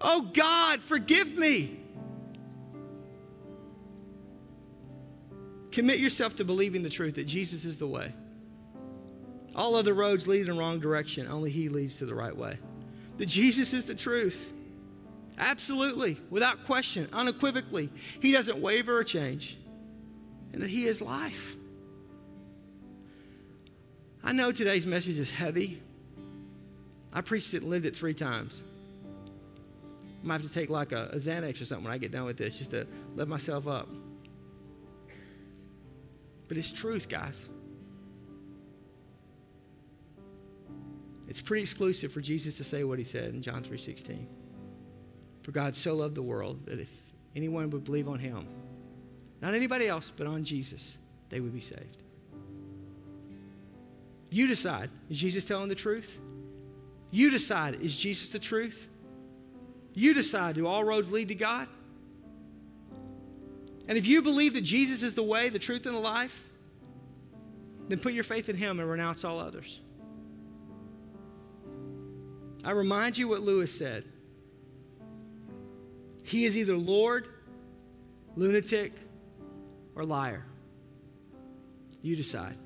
Oh 0.00 0.22
God, 0.22 0.82
forgive 0.82 1.36
me. 1.36 1.80
Commit 5.70 5.98
yourself 5.98 6.36
to 6.36 6.44
believing 6.44 6.82
the 6.82 6.90
truth 6.90 7.14
that 7.16 7.24
Jesus 7.24 7.64
is 7.64 7.78
the 7.78 7.86
way. 7.86 8.12
All 9.58 9.74
other 9.74 9.92
roads 9.92 10.28
lead 10.28 10.42
in 10.42 10.46
the 10.46 10.52
wrong 10.52 10.78
direction. 10.78 11.26
Only 11.26 11.50
He 11.50 11.68
leads 11.68 11.96
to 11.96 12.06
the 12.06 12.14
right 12.14 12.34
way. 12.34 12.56
That 13.16 13.26
Jesus 13.26 13.72
is 13.72 13.86
the 13.86 13.94
truth. 13.94 14.52
Absolutely, 15.36 16.16
without 16.30 16.64
question, 16.64 17.08
unequivocally. 17.12 17.90
He 18.20 18.30
doesn't 18.30 18.58
waver 18.60 18.96
or 18.96 19.02
change. 19.02 19.58
And 20.52 20.62
that 20.62 20.70
He 20.70 20.86
is 20.86 21.00
life. 21.00 21.56
I 24.22 24.30
know 24.30 24.52
today's 24.52 24.86
message 24.86 25.18
is 25.18 25.28
heavy. 25.28 25.82
I 27.12 27.20
preached 27.20 27.52
it 27.52 27.62
and 27.62 27.70
lived 27.70 27.84
it 27.84 27.96
three 27.96 28.14
times. 28.14 28.62
I 30.22 30.26
might 30.26 30.40
have 30.40 30.48
to 30.48 30.52
take 30.52 30.70
like 30.70 30.92
a, 30.92 31.06
a 31.06 31.16
Xanax 31.16 31.60
or 31.60 31.64
something 31.64 31.84
when 31.84 31.92
I 31.92 31.98
get 31.98 32.12
done 32.12 32.26
with 32.26 32.36
this 32.36 32.58
just 32.58 32.70
to 32.70 32.86
lift 33.16 33.28
myself 33.28 33.66
up. 33.66 33.88
But 36.46 36.58
it's 36.58 36.70
truth, 36.70 37.08
guys. 37.08 37.48
It's 41.28 41.40
pretty 41.40 41.62
exclusive 41.62 42.10
for 42.10 42.20
Jesus 42.20 42.56
to 42.56 42.64
say 42.64 42.84
what 42.84 42.98
he 42.98 43.04
said 43.04 43.34
in 43.34 43.42
John 43.42 43.62
3:16. 43.62 44.26
For 45.42 45.52
God 45.52 45.76
so 45.76 45.94
loved 45.94 46.14
the 46.14 46.22
world 46.22 46.66
that 46.66 46.78
if 46.78 46.90
anyone 47.36 47.70
would 47.70 47.84
believe 47.84 48.08
on 48.08 48.18
him, 48.18 48.46
not 49.40 49.54
anybody 49.54 49.86
else, 49.86 50.12
but 50.14 50.26
on 50.26 50.42
Jesus, 50.42 50.96
they 51.28 51.40
would 51.40 51.54
be 51.54 51.60
saved. 51.60 52.02
You 54.30 54.46
decide, 54.46 54.90
is 55.08 55.18
Jesus 55.18 55.44
telling 55.44 55.68
the 55.68 55.74
truth? 55.74 56.18
You 57.10 57.30
decide, 57.30 57.80
is 57.80 57.96
Jesus 57.96 58.28
the 58.30 58.38
truth? 58.38 58.88
You 59.94 60.12
decide, 60.12 60.56
do 60.56 60.66
all 60.66 60.84
roads 60.84 61.10
lead 61.10 61.28
to 61.28 61.34
God? 61.34 61.68
And 63.86 63.96
if 63.96 64.06
you 64.06 64.20
believe 64.20 64.52
that 64.54 64.62
Jesus 64.62 65.02
is 65.02 65.14
the 65.14 65.22
way, 65.22 65.48
the 65.48 65.58
truth, 65.58 65.86
and 65.86 65.94
the 65.94 66.00
life, 66.00 66.44
then 67.88 67.98
put 67.98 68.12
your 68.12 68.24
faith 68.24 68.50
in 68.50 68.56
him 68.56 68.80
and 68.80 68.90
renounce 68.90 69.24
all 69.24 69.38
others. 69.38 69.80
I 72.64 72.72
remind 72.72 73.16
you 73.16 73.28
what 73.28 73.40
Lewis 73.40 73.76
said. 73.76 74.04
He 76.24 76.44
is 76.44 76.56
either 76.56 76.76
Lord, 76.76 77.28
lunatic, 78.36 78.92
or 79.94 80.04
liar. 80.04 80.44
You 82.02 82.16
decide. 82.16 82.56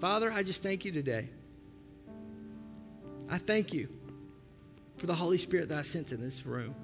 Father, 0.00 0.32
I 0.32 0.42
just 0.42 0.62
thank 0.62 0.84
you 0.84 0.92
today. 0.92 1.28
I 3.28 3.38
thank 3.38 3.72
you 3.72 3.88
for 4.96 5.06
the 5.06 5.14
Holy 5.14 5.38
Spirit 5.38 5.68
that 5.68 5.78
I 5.78 5.82
sense 5.82 6.12
in 6.12 6.20
this 6.20 6.44
room. 6.44 6.74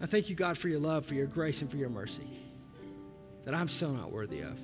I 0.00 0.06
thank 0.06 0.28
you, 0.28 0.36
God, 0.36 0.58
for 0.58 0.68
your 0.68 0.78
love, 0.78 1.06
for 1.06 1.14
your 1.14 1.26
grace, 1.26 1.62
and 1.62 1.70
for 1.70 1.76
your 1.76 1.88
mercy 1.88 2.28
that 3.44 3.54
I'm 3.54 3.68
so 3.68 3.90
not 3.90 4.12
worthy 4.12 4.40
of. 4.40 4.58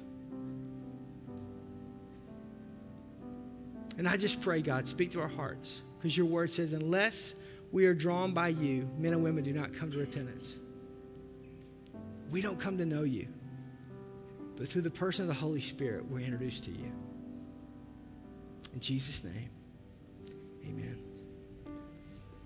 And 3.97 4.09
I 4.09 4.17
just 4.17 4.41
pray, 4.41 4.61
God, 4.61 4.89
speak 4.89 5.13
to 5.13 5.21
our 5.21 5.29
hearts 5.29 5.83
because 5.99 6.17
your 6.17 6.27
word 6.27 6.53
says, 6.53 6.73
unless 6.73 7.35
we 7.73 7.87
are 7.87 7.95
drawn 7.95 8.33
by 8.33 8.49
you, 8.49 8.89
men 8.99 9.13
and 9.13 9.23
women 9.23 9.45
do 9.45 9.53
not 9.53 9.73
come 9.75 9.91
to 9.93 9.99
repentance. 9.99 10.59
We 12.31 12.43
don't 12.43 12.59
come 12.59 12.79
to 12.79 12.85
know 12.85 13.03
you, 13.03 13.29
but 14.57 14.69
through 14.69 14.83
the 14.83 14.91
person 14.91 15.23
of 15.23 15.29
the 15.29 15.35
Holy 15.35 15.61
Spirit, 15.61 16.05
we're 16.11 16.21
introduced 16.21 16.65
to 16.65 16.71
you. 16.71 16.93
In 18.73 18.81
Jesus' 18.81 19.23
name, 19.23 19.51
amen. 20.67 20.99